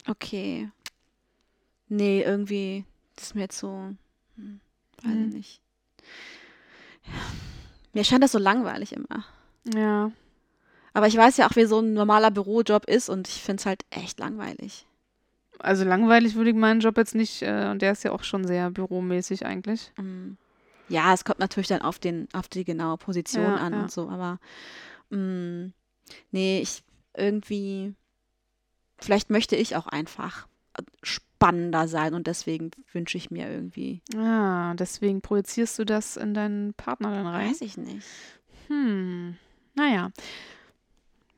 [0.07, 0.69] Okay.
[1.87, 2.83] Nee, irgendwie,
[3.15, 3.93] das ist mir jetzt so,
[4.37, 4.59] hm,
[5.03, 5.27] weiß Mhm.
[5.27, 5.61] ich nicht.
[7.93, 9.23] Mir scheint das so langweilig immer.
[9.75, 10.11] Ja.
[10.93, 13.65] Aber ich weiß ja auch, wie so ein normaler Bürojob ist und ich finde es
[13.67, 14.87] halt echt langweilig.
[15.59, 18.45] Also langweilig würde ich meinen Job jetzt nicht, äh, und der ist ja auch schon
[18.47, 19.91] sehr büromäßig eigentlich.
[19.97, 20.31] Mm.
[20.87, 23.81] Ja, es kommt natürlich dann auf, den, auf die genaue Position Ja, an ja.
[23.83, 24.39] und so, aber
[25.09, 25.69] mh,
[26.31, 26.83] nee, ich
[27.15, 27.93] irgendwie,
[28.97, 30.47] vielleicht möchte ich auch einfach
[31.03, 36.73] spannender sein und deswegen wünsche ich mir irgendwie, Ah, deswegen projizierst du das in deinen
[36.73, 37.49] Partner dann rein.
[37.51, 38.07] weiß ich nicht.
[38.67, 39.37] Hm,
[39.75, 40.11] naja.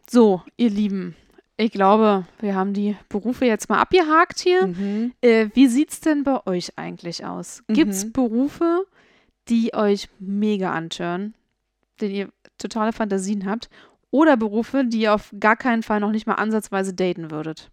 [0.09, 1.15] So, ihr Lieben,
[1.61, 4.67] ich glaube, wir haben die Berufe jetzt mal abgehakt hier.
[4.67, 5.13] Mhm.
[5.21, 7.63] Äh, wie sieht's denn bei euch eigentlich aus?
[7.67, 8.11] Gibt's Mhm.
[8.13, 8.85] Berufe,
[9.47, 11.33] die euch mega antören,
[11.99, 13.69] denen ihr totale Fantasien habt?
[14.11, 17.69] Oder Berufe, die ihr auf gar keinen Fall noch nicht mal ansatzweise daten würdet?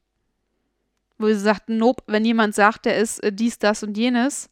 [1.18, 4.50] Wo ihr sagt, nope, wenn jemand sagt, der ist äh, dies, das und jenes,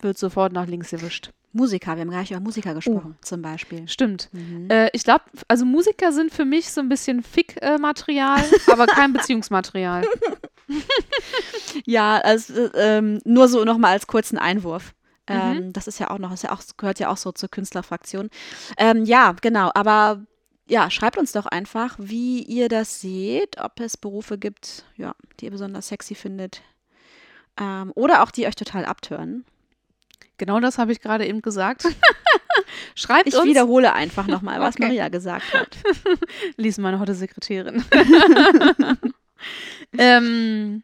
[0.00, 1.30] wird sofort nach links gewischt.
[1.52, 3.88] Musiker, wir haben gar nicht über Musiker gesprochen, zum Beispiel.
[3.88, 4.28] Stimmt.
[4.32, 4.70] Mhm.
[4.70, 10.04] Äh, ich glaube, also Musiker sind für mich so ein bisschen Fick-Material, aber kein Beziehungsmaterial.
[11.84, 14.94] Ja, also, äh, ähm, nur so nochmal als kurzen Einwurf.
[15.28, 15.34] Mhm.
[15.36, 18.30] Ähm, Das ist ja auch noch, ist ja auch, gehört ja auch so zur Künstlerfraktion.
[18.76, 20.24] Ähm, ja, genau, aber
[20.68, 25.46] ja, schreibt uns doch einfach, wie ihr das seht, ob es Berufe gibt, ja, die
[25.46, 26.62] ihr besonders sexy findet.
[27.60, 29.44] Ähm, oder auch die euch total abtören.
[30.40, 31.84] Genau das habe ich gerade eben gesagt.
[32.94, 33.44] Schreibt Ich uns.
[33.44, 34.84] wiederhole einfach nochmal, was Okay.
[34.86, 35.76] Maria gesagt hat.
[36.56, 37.84] Lies meine Hotte Sekretärin.
[39.98, 40.82] ähm,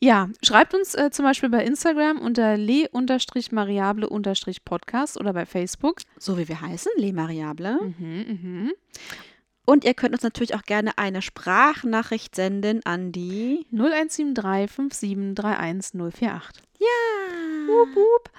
[0.00, 5.98] ja, schreibt uns äh, zum Beispiel bei Instagram unter le-mariable-podcast oder bei Facebook.
[6.18, 7.78] So wie wir heißen, Le Mariable.
[7.98, 8.72] Mhm, mhm.
[9.66, 16.62] Und ihr könnt uns natürlich auch gerne eine Sprachnachricht senden an die 0173 5731 048.
[16.80, 16.86] Ja.
[17.66, 18.30] Wup, wup.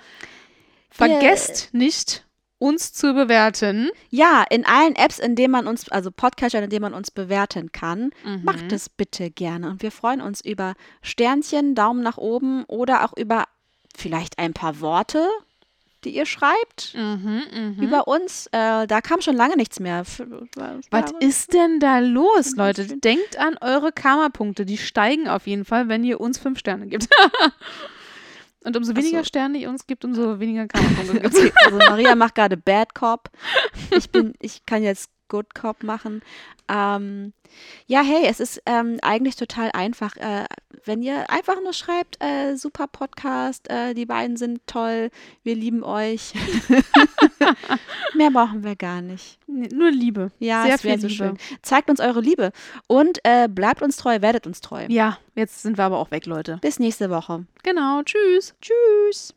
[0.97, 2.25] Vergesst nicht,
[2.57, 3.89] uns zu bewerten.
[4.09, 7.71] Ja, in allen Apps, in denen man uns, also Podcatcher, in denen man uns bewerten
[7.71, 8.41] kann, Mhm.
[8.43, 9.69] macht es bitte gerne.
[9.71, 13.43] Und wir freuen uns über Sternchen, Daumen nach oben oder auch über
[13.95, 15.27] vielleicht ein paar Worte,
[16.05, 17.41] die ihr schreibt Mhm,
[17.77, 17.83] mhm.
[17.83, 18.47] über uns.
[18.53, 19.99] Äh, da kam schon lange nichts mehr.
[20.01, 20.21] F-
[20.91, 22.85] Was ist denn da los, Leute?
[22.99, 24.65] Denkt an eure Karma-Punkte.
[24.65, 27.09] Die steigen auf jeden Fall, wenn ihr uns fünf Sterne gibt.
[28.65, 29.25] Und umso weniger so.
[29.25, 33.29] Sterne ihr uns gibt, umso weniger Karma-Punkte gibt Okay, also Maria macht gerade Bad Cop.
[33.91, 36.21] Ich bin, ich kann jetzt Good Cop machen.
[36.67, 37.33] Ähm,
[37.87, 40.15] ja, hey, es ist ähm, eigentlich total einfach.
[40.17, 40.45] Äh,
[40.83, 45.09] wenn ihr einfach nur schreibt, äh, super Podcast, äh, die beiden sind toll,
[45.43, 46.33] wir lieben euch.
[48.15, 49.39] Mehr brauchen wir gar nicht.
[49.47, 50.31] Nee, Nur Liebe.
[50.39, 51.17] Ja, Sehr viel so Liebe.
[51.17, 51.37] schön.
[51.61, 52.51] Zeigt uns eure Liebe
[52.87, 54.85] und äh, bleibt uns treu, werdet uns treu.
[54.89, 56.59] Ja, jetzt sind wir aber auch weg, Leute.
[56.61, 57.45] Bis nächste Woche.
[57.63, 58.55] Genau, tschüss.
[58.61, 59.33] Tschüss.